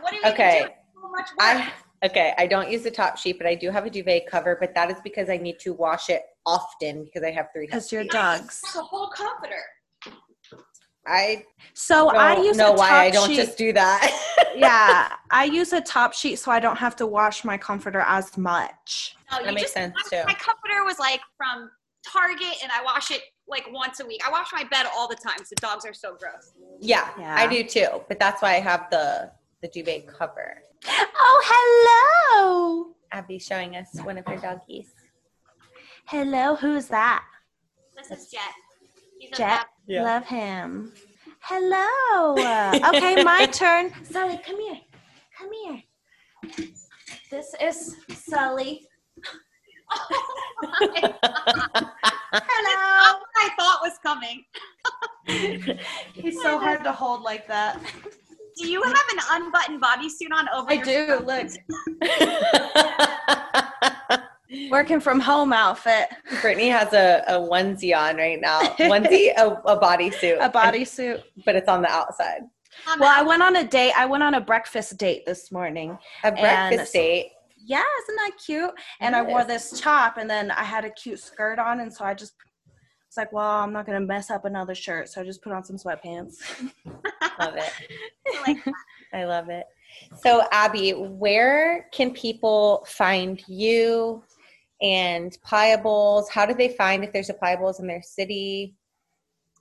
what 0.00 0.10
do 0.10 0.16
you 0.16 0.22
okay. 0.26 0.66
So 0.94 1.10
much 1.10 1.28
work. 1.30 1.40
I 1.40 1.72
okay. 2.04 2.34
I 2.38 2.46
don't 2.46 2.70
use 2.70 2.82
the 2.82 2.90
top 2.90 3.18
sheet, 3.18 3.38
but 3.38 3.46
I 3.46 3.54
do 3.54 3.70
have 3.70 3.86
a 3.86 3.90
duvet 3.90 4.26
cover. 4.26 4.56
But 4.58 4.74
that 4.74 4.90
is 4.90 4.96
because 5.02 5.28
I 5.28 5.36
need 5.36 5.58
to 5.60 5.72
wash 5.72 6.10
it 6.10 6.22
often 6.46 7.04
because 7.04 7.22
I 7.22 7.30
have 7.30 7.48
three. 7.54 7.66
Because 7.66 7.92
your 7.92 8.04
dogs. 8.04 8.60
That's 8.62 8.76
a 8.76 8.82
whole 8.82 9.08
comforter. 9.08 9.62
I 11.06 11.44
so 11.74 12.08
I 12.08 12.40
use 12.42 12.56
know 12.56 12.72
why 12.72 12.90
I 12.90 13.10
don't 13.10 13.28
sheet. 13.28 13.36
just 13.36 13.58
do 13.58 13.72
that. 13.72 14.46
yeah, 14.56 15.12
I 15.30 15.44
use 15.44 15.72
a 15.72 15.80
top 15.80 16.14
sheet 16.14 16.36
so 16.36 16.50
I 16.50 16.60
don't 16.60 16.76
have 16.76 16.96
to 16.96 17.06
wash 17.06 17.44
my 17.44 17.58
comforter 17.58 18.00
as 18.06 18.36
much. 18.38 19.16
No, 19.30 19.44
that 19.44 19.52
makes 19.52 19.62
just, 19.62 19.74
sense 19.74 19.94
my, 20.10 20.18
too. 20.18 20.24
My 20.26 20.34
comforter 20.34 20.82
was 20.84 20.98
like 20.98 21.20
from 21.36 21.70
Target, 22.06 22.56
and 22.62 22.72
I 22.72 22.82
wash 22.82 23.10
it 23.10 23.20
like 23.48 23.66
once 23.72 24.00
a 24.00 24.06
week. 24.06 24.20
I 24.26 24.30
wash 24.30 24.48
my 24.52 24.64
bed 24.64 24.86
all 24.94 25.08
the 25.08 25.16
time 25.16 25.34
because 25.36 25.50
the 25.50 25.56
dogs 25.56 25.84
are 25.84 25.94
so 25.94 26.16
gross. 26.16 26.52
Yeah, 26.80 27.10
yeah, 27.18 27.34
I 27.36 27.46
do 27.46 27.62
too. 27.62 28.02
But 28.08 28.18
that's 28.18 28.42
why 28.42 28.54
I 28.54 28.60
have 28.60 28.88
the 28.90 29.30
the 29.62 29.68
duvet 29.68 30.06
cover. 30.06 30.62
Oh, 30.86 31.42
hello! 31.46 32.94
Abby 33.12 33.38
showing 33.38 33.76
us 33.76 33.88
one 34.02 34.18
of 34.18 34.26
her 34.26 34.36
doggies. 34.36 34.92
Hello, 36.06 36.56
who's 36.56 36.86
that? 36.88 37.24
This 37.96 38.10
is 38.10 38.30
Jet. 38.30 38.40
He's 39.18 39.30
Jet, 39.30 39.66
yeah. 39.86 40.02
love 40.02 40.26
him. 40.26 40.92
Hello. 41.40 42.32
okay, 42.88 43.22
my 43.22 43.46
turn. 43.46 43.92
Sully, 44.04 44.38
come 44.44 44.60
here. 44.60 44.80
Come 45.38 45.50
here. 45.52 45.82
This 47.30 47.54
is 47.60 47.96
Sully. 48.10 48.86
Oh 50.66 51.90
Hello. 52.42 53.20
I 53.36 53.48
thought 53.58 53.80
was 53.82 53.98
coming. 54.02 54.44
He's 56.14 56.40
so 56.42 56.58
hard 56.58 56.82
to 56.84 56.92
hold 56.92 57.22
like 57.22 57.46
that. 57.48 57.80
Do 58.56 58.68
you 58.68 58.82
have 58.82 58.96
an 59.12 59.18
unbuttoned 59.30 59.82
bodysuit 59.82 60.32
on 60.32 60.48
over? 60.54 60.72
Here? 60.72 61.18
I 61.18 61.18
do. 61.18 61.46
Look. 64.10 64.20
Working 64.70 65.00
from 65.00 65.20
home 65.20 65.52
outfit. 65.52 66.08
Brittany 66.40 66.68
has 66.68 66.92
a, 66.92 67.24
a 67.26 67.34
onesie 67.34 67.96
on 67.96 68.16
right 68.16 68.40
now. 68.40 68.60
Onesie, 68.78 69.32
a, 69.36 69.48
a 69.48 69.78
bodysuit. 69.80 70.38
A 70.40 70.50
bodysuit. 70.50 71.22
But 71.44 71.56
it's 71.56 71.68
on 71.68 71.82
the 71.82 71.90
outside. 71.90 72.42
well, 72.98 73.12
I 73.12 73.22
went 73.22 73.42
on 73.42 73.56
a 73.56 73.64
date. 73.64 73.92
I 73.96 74.06
went 74.06 74.22
on 74.22 74.34
a 74.34 74.40
breakfast 74.40 74.96
date 74.96 75.26
this 75.26 75.50
morning. 75.50 75.98
A 76.22 76.30
breakfast 76.30 76.92
date 76.92 77.32
yeah, 77.64 77.82
isn't 78.02 78.16
that 78.16 78.32
cute? 78.44 78.72
And 79.00 79.16
I 79.16 79.22
wore 79.22 79.44
this 79.44 79.80
top 79.80 80.16
and 80.18 80.28
then 80.28 80.50
I 80.50 80.64
had 80.64 80.84
a 80.84 80.90
cute 80.90 81.20
skirt 81.20 81.58
on. 81.58 81.80
And 81.80 81.92
so 81.92 82.04
I 82.04 82.14
just 82.14 82.34
was 83.16 83.16
like, 83.16 83.32
well, 83.32 83.60
I'm 83.60 83.72
not 83.72 83.86
going 83.86 84.00
to 84.00 84.06
mess 84.06 84.30
up 84.30 84.44
another 84.44 84.74
shirt. 84.74 85.08
So 85.08 85.20
I 85.20 85.24
just 85.24 85.42
put 85.42 85.52
on 85.52 85.64
some 85.64 85.76
sweatpants. 85.76 86.36
love 87.38 87.56
it. 87.56 87.72
I, 88.26 88.42
like 88.46 88.58
I 89.12 89.24
love 89.24 89.48
it. 89.48 89.66
So, 90.16 90.42
Abby, 90.50 90.90
where 90.92 91.88
can 91.92 92.12
people 92.12 92.84
find 92.88 93.42
you 93.46 94.22
and 94.82 95.36
Playa 95.44 95.78
Bowls? 95.78 96.28
How 96.28 96.44
do 96.44 96.54
they 96.54 96.68
find 96.68 97.04
if 97.04 97.12
there's 97.12 97.30
a 97.30 97.34
Playa 97.34 97.56
Bowls 97.56 97.80
in 97.80 97.86
their 97.86 98.02
city? 98.02 98.74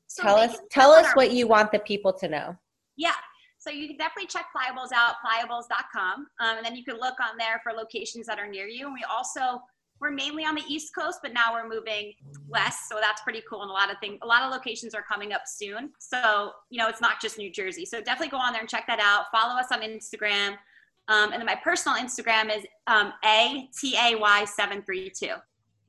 So 0.08 0.24
tell 0.24 0.36
us 0.38 0.58
tell 0.70 0.92
us 0.92 1.12
what 1.14 1.32
you 1.32 1.48
want 1.48 1.72
the 1.72 1.80
people 1.80 2.14
to 2.14 2.28
know. 2.28 2.56
Yeah. 2.98 3.14
So 3.64 3.70
you 3.72 3.88
can 3.88 3.96
definitely 3.98 4.28
check 4.28 4.48
Playa 4.52 4.74
Bowls 4.76 4.92
out, 4.94 5.16
playabowls.com. 5.26 6.28
Um, 6.42 6.58
and 6.58 6.66
then 6.66 6.76
you 6.76 6.84
can 6.84 6.96
look 6.96 7.16
on 7.22 7.38
there 7.38 7.62
for 7.64 7.72
locations 7.72 8.28
that 8.28 8.38
are 8.38 8.48
near 8.48 8.68
you. 8.68 8.88
And 8.88 8.94
we 8.94 9.06
also, 9.10 9.62
we're 10.02 10.12
mainly 10.12 10.44
on 10.44 10.56
the 10.56 10.64
East 10.68 10.94
Coast, 10.94 11.20
but 11.24 11.34
now 11.34 11.54
we're 11.54 11.70
moving 11.70 12.14
west. 12.50 12.90
So 12.90 12.98
that's 13.00 13.22
pretty 13.22 13.42
cool. 13.50 13.62
And 13.62 13.70
a 13.70 13.74
lot 13.74 13.90
of 13.90 13.98
things, 14.00 14.20
a 14.22 14.28
lot 14.28 14.42
of 14.44 14.52
locations 14.52 14.94
are 14.94 15.02
coming 15.02 15.32
up 15.32 15.44
soon. 15.46 15.92
So, 15.98 16.52
you 16.70 16.78
know, 16.78 16.90
it's 16.90 17.00
not 17.00 17.22
just 17.22 17.38
New 17.38 17.50
Jersey. 17.50 17.86
So 17.86 18.02
definitely 18.02 18.32
go 18.32 18.38
on 18.38 18.52
there 18.52 18.60
and 18.60 18.70
check 18.70 18.86
that 18.88 19.00
out. 19.00 19.28
Follow 19.32 19.58
us 19.58 19.68
on 19.72 19.80
Instagram. 19.80 20.58
Um, 21.08 21.32
and 21.32 21.40
then 21.40 21.46
my 21.46 21.56
personal 21.64 21.98
Instagram 21.98 22.54
is 22.54 22.66
um, 22.88 23.14
ATAY732. 23.24 25.22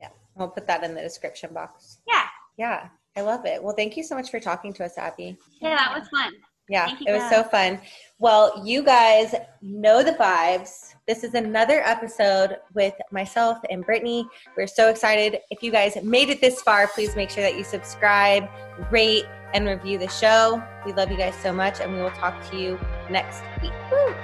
Yeah, 0.00 0.08
I'll 0.38 0.48
put 0.48 0.68
that 0.68 0.84
in 0.84 0.94
the 0.94 1.00
description 1.00 1.52
box. 1.52 1.98
Yeah. 2.06 2.26
Yeah, 2.56 2.88
I 3.16 3.22
love 3.22 3.46
it. 3.46 3.60
Well, 3.60 3.74
thank 3.74 3.96
you 3.96 4.04
so 4.04 4.14
much 4.14 4.30
for 4.30 4.38
talking 4.38 4.72
to 4.74 4.84
us, 4.84 4.96
Abby. 4.96 5.36
Yeah, 5.60 5.74
that 5.74 5.92
was 5.98 6.08
fun. 6.08 6.32
Yeah, 6.68 6.88
you, 6.98 7.06
it 7.08 7.12
was 7.12 7.28
so 7.30 7.42
fun. 7.42 7.80
Well, 8.18 8.62
you 8.64 8.82
guys 8.82 9.34
know 9.60 10.02
the 10.02 10.12
vibes. 10.12 10.94
This 11.06 11.24
is 11.24 11.34
another 11.34 11.82
episode 11.84 12.56
with 12.72 12.94
myself 13.12 13.58
and 13.68 13.84
Brittany. 13.84 14.26
We're 14.56 14.66
so 14.66 14.88
excited. 14.88 15.40
If 15.50 15.62
you 15.62 15.70
guys 15.70 15.96
made 16.02 16.30
it 16.30 16.40
this 16.40 16.62
far, 16.62 16.86
please 16.86 17.16
make 17.16 17.28
sure 17.28 17.42
that 17.42 17.58
you 17.58 17.64
subscribe, 17.64 18.48
rate, 18.90 19.26
and 19.52 19.66
review 19.66 19.98
the 19.98 20.08
show. 20.08 20.62
We 20.86 20.92
love 20.94 21.10
you 21.10 21.18
guys 21.18 21.34
so 21.42 21.52
much, 21.52 21.80
and 21.80 21.92
we 21.92 22.00
will 22.00 22.10
talk 22.10 22.50
to 22.50 22.56
you 22.56 22.78
next 23.10 23.42
week. 23.60 23.72
I 23.72 24.23